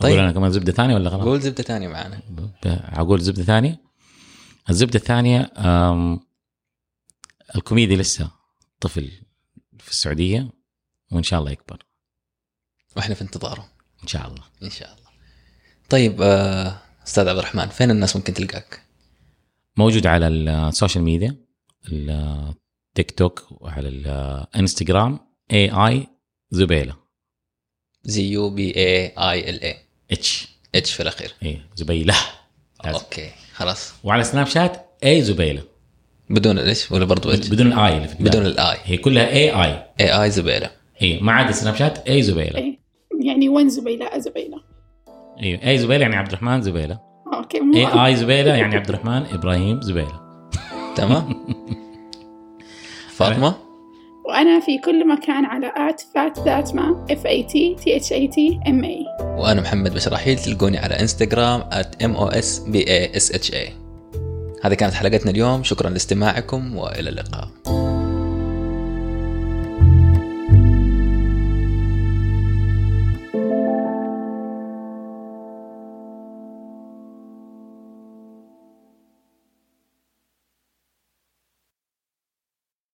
طيب. 0.01 0.11
أقول 0.11 0.23
أنا 0.23 0.31
كمان 0.31 0.51
زبدة 0.51 0.71
ثانية 0.71 0.95
ولا 0.95 1.09
غلط؟ 1.09 1.23
قول 1.23 1.41
زبدة 1.41 1.63
ثانية 1.63 1.87
معنا. 1.87 2.21
أقول 2.65 3.21
زبدة 3.21 3.43
ثانية. 3.43 3.81
الزبدة 4.69 4.99
الثانية 4.99 5.51
الكوميدي 7.55 7.95
لسه 7.95 8.31
طفل 8.81 9.11
في 9.79 9.91
السعودية 9.91 10.49
وإن 11.11 11.23
شاء 11.23 11.39
الله 11.39 11.51
يكبر. 11.51 11.85
وإحنا 12.95 13.15
في 13.15 13.21
انتظاره. 13.21 13.69
إن 14.03 14.07
شاء 14.07 14.27
الله. 14.27 14.43
إن 14.63 14.69
شاء 14.69 14.93
الله. 14.93 15.07
طيب 15.89 16.21
آه 16.21 16.81
أستاذ 17.07 17.27
عبد 17.27 17.37
الرحمن 17.37 17.67
فين 17.67 17.91
الناس 17.91 18.15
ممكن 18.15 18.33
تلقاك؟ 18.33 18.81
موجود 19.77 20.07
على 20.07 20.27
ال 20.27 20.38
social 20.38 21.03
media 21.03 21.35
التيك 21.91 23.11
توك 23.11 23.47
وعلى 23.51 23.87
الانستغرام 23.87 25.19
A 25.51 25.69
A 25.71 26.07
زبيلة. 26.51 26.97
Z 28.03 28.31
U 28.31 28.49
B 28.49 28.75
A 28.75 29.07
I 29.07 29.49
L 29.49 29.61
A 29.61 29.86
اتش 30.11 30.47
اتش 30.75 30.93
في 30.93 31.03
الأخير. 31.03 31.33
اي 31.43 31.61
زبيلة. 31.75 32.15
لازم. 32.85 32.99
أوكي 32.99 33.29
خلاص. 33.53 33.93
وعلى 34.03 34.23
سناب 34.23 34.47
شات 34.47 34.85
اي 35.03 35.21
زبيلة. 35.21 35.63
بدون 36.29 36.59
الايش 36.59 36.91
ولا 36.91 37.05
برضو 37.05 37.31
اتش 37.31 37.47
بدون 37.47 37.73
الاي 37.73 37.97
اللي 37.97 38.07
في 38.07 38.15
بدون. 38.23 38.45
الاي 38.45 38.77
هي 38.83 38.97
كلها 38.97 39.29
اي 39.29 39.51
اي 39.51 39.83
اي 39.99 40.23
اي 40.23 40.31
زبيلة. 40.31 40.69
اي 41.01 41.19
ما 41.19 41.31
عدا 41.31 41.51
سناب 41.51 41.75
شات 41.75 42.07
اي 42.09 42.21
زبيلة. 42.21 42.57
إيه. 42.57 42.79
يعني 43.21 43.49
وين 43.49 43.69
زبيلة؟ 43.69 44.17
زبيلة. 44.19 44.61
أيوه 45.43 45.67
اي 45.67 45.77
زبيلة 45.77 46.01
يعني 46.01 46.15
عبد 46.15 46.27
الرحمن 46.27 46.61
زبيلة. 46.61 46.99
أوكي 47.33 47.59
مو 47.59 47.77
اي 47.77 48.05
اي 48.05 48.15
زبيلة 48.15 48.55
يعني 48.55 48.75
عبد 48.75 48.89
الرحمن 48.89 49.25
إبراهيم 49.25 49.81
زبيلة. 49.81 50.49
تمام. 50.95 51.45
فاطمة؟ 53.17 53.66
وأنا 54.27 54.59
في 54.59 54.77
كل 54.77 55.07
مكان 55.07 55.45
على 55.45 55.71
ات 55.75 56.01
فات 56.15 56.39
ذات 56.39 56.75
ما 56.75 57.05
اف 57.11 57.25
اي 57.25 57.43
تي 57.43 57.75
تي 57.83 57.97
اتش 57.97 58.13
اي 58.13 58.27
تي 58.27 58.59
ام 58.67 58.83
اي 58.83 59.05
وأنا 59.19 59.61
محمد 59.61 59.93
بشراحيل 59.93 60.37
تلقوني 60.37 60.77
على 60.77 60.99
انستغرام 60.99 61.61
@mosbash 62.03 62.61
هذه 64.63 64.73
كانت 64.73 64.93
حلقتنا 64.93 65.31
اليوم. 65.31 65.63
شكرا 65.63 65.89
لاستماعكم 65.89 66.75
وإلى 66.75 67.09
اللقاء. 67.09 67.47